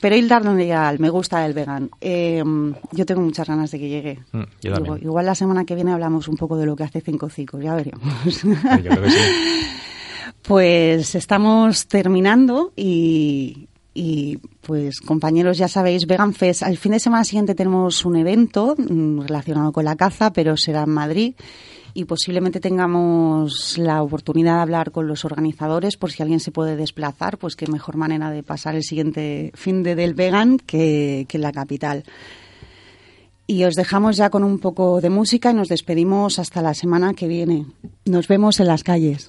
Pero 0.00 0.16
ir 0.16 0.28
donde 0.28 0.72
al 0.72 0.98
me 0.98 1.10
gusta 1.10 1.44
el 1.44 1.52
vegan. 1.52 1.90
Eh, 2.00 2.42
yo 2.92 3.06
tengo 3.06 3.20
muchas 3.20 3.48
ganas 3.48 3.70
de 3.70 3.78
que 3.78 3.88
llegue. 3.88 4.18
Mm, 4.32 4.44
igual, 5.02 5.26
la 5.26 5.34
semana 5.34 5.64
que 5.64 5.74
viene 5.74 5.92
hablamos 5.92 6.28
un 6.28 6.36
poco 6.36 6.56
de 6.56 6.66
lo 6.66 6.76
que 6.76 6.84
hace 6.84 7.00
Cinco 7.00 7.28
Cicos, 7.28 7.62
ya 7.62 7.74
veremos. 7.74 8.44
Pues 10.42 11.14
estamos 11.14 11.86
terminando 11.86 12.72
y, 12.74 13.68
y 13.92 14.38
pues 14.62 15.00
compañeros, 15.00 15.58
ya 15.58 15.68
sabéis, 15.68 16.06
Vegan 16.06 16.32
Fest, 16.32 16.62
al 16.62 16.78
fin 16.78 16.92
de 16.92 16.98
semana 16.98 17.24
siguiente 17.24 17.54
tenemos 17.54 18.04
un 18.04 18.16
evento 18.16 18.74
mm, 18.76 19.20
relacionado 19.20 19.70
con 19.70 19.84
la 19.84 19.96
caza, 19.96 20.32
pero 20.32 20.56
será 20.56 20.84
en 20.84 20.90
Madrid 20.90 21.34
y 21.94 22.04
posiblemente 22.04 22.60
tengamos 22.60 23.78
la 23.78 24.02
oportunidad 24.02 24.56
de 24.56 24.62
hablar 24.62 24.90
con 24.90 25.06
los 25.06 25.24
organizadores 25.24 25.96
por 25.96 26.10
si 26.10 26.22
alguien 26.22 26.40
se 26.40 26.52
puede 26.52 26.76
desplazar, 26.76 27.38
pues 27.38 27.56
qué 27.56 27.66
mejor 27.66 27.96
manera 27.96 28.30
de 28.30 28.42
pasar 28.42 28.74
el 28.74 28.82
siguiente 28.82 29.52
fin 29.54 29.82
de 29.82 29.94
del 29.94 30.14
vegan 30.14 30.58
que, 30.58 31.26
que 31.28 31.38
en 31.38 31.42
la 31.42 31.52
capital. 31.52 32.04
Y 33.46 33.64
os 33.64 33.74
dejamos 33.74 34.16
ya 34.16 34.30
con 34.30 34.44
un 34.44 34.60
poco 34.60 35.00
de 35.00 35.10
música 35.10 35.50
y 35.50 35.54
nos 35.54 35.68
despedimos 35.68 36.38
hasta 36.38 36.62
la 36.62 36.74
semana 36.74 37.14
que 37.14 37.26
viene. 37.26 37.66
Nos 38.04 38.28
vemos 38.28 38.60
en 38.60 38.68
las 38.68 38.84
calles. 38.84 39.28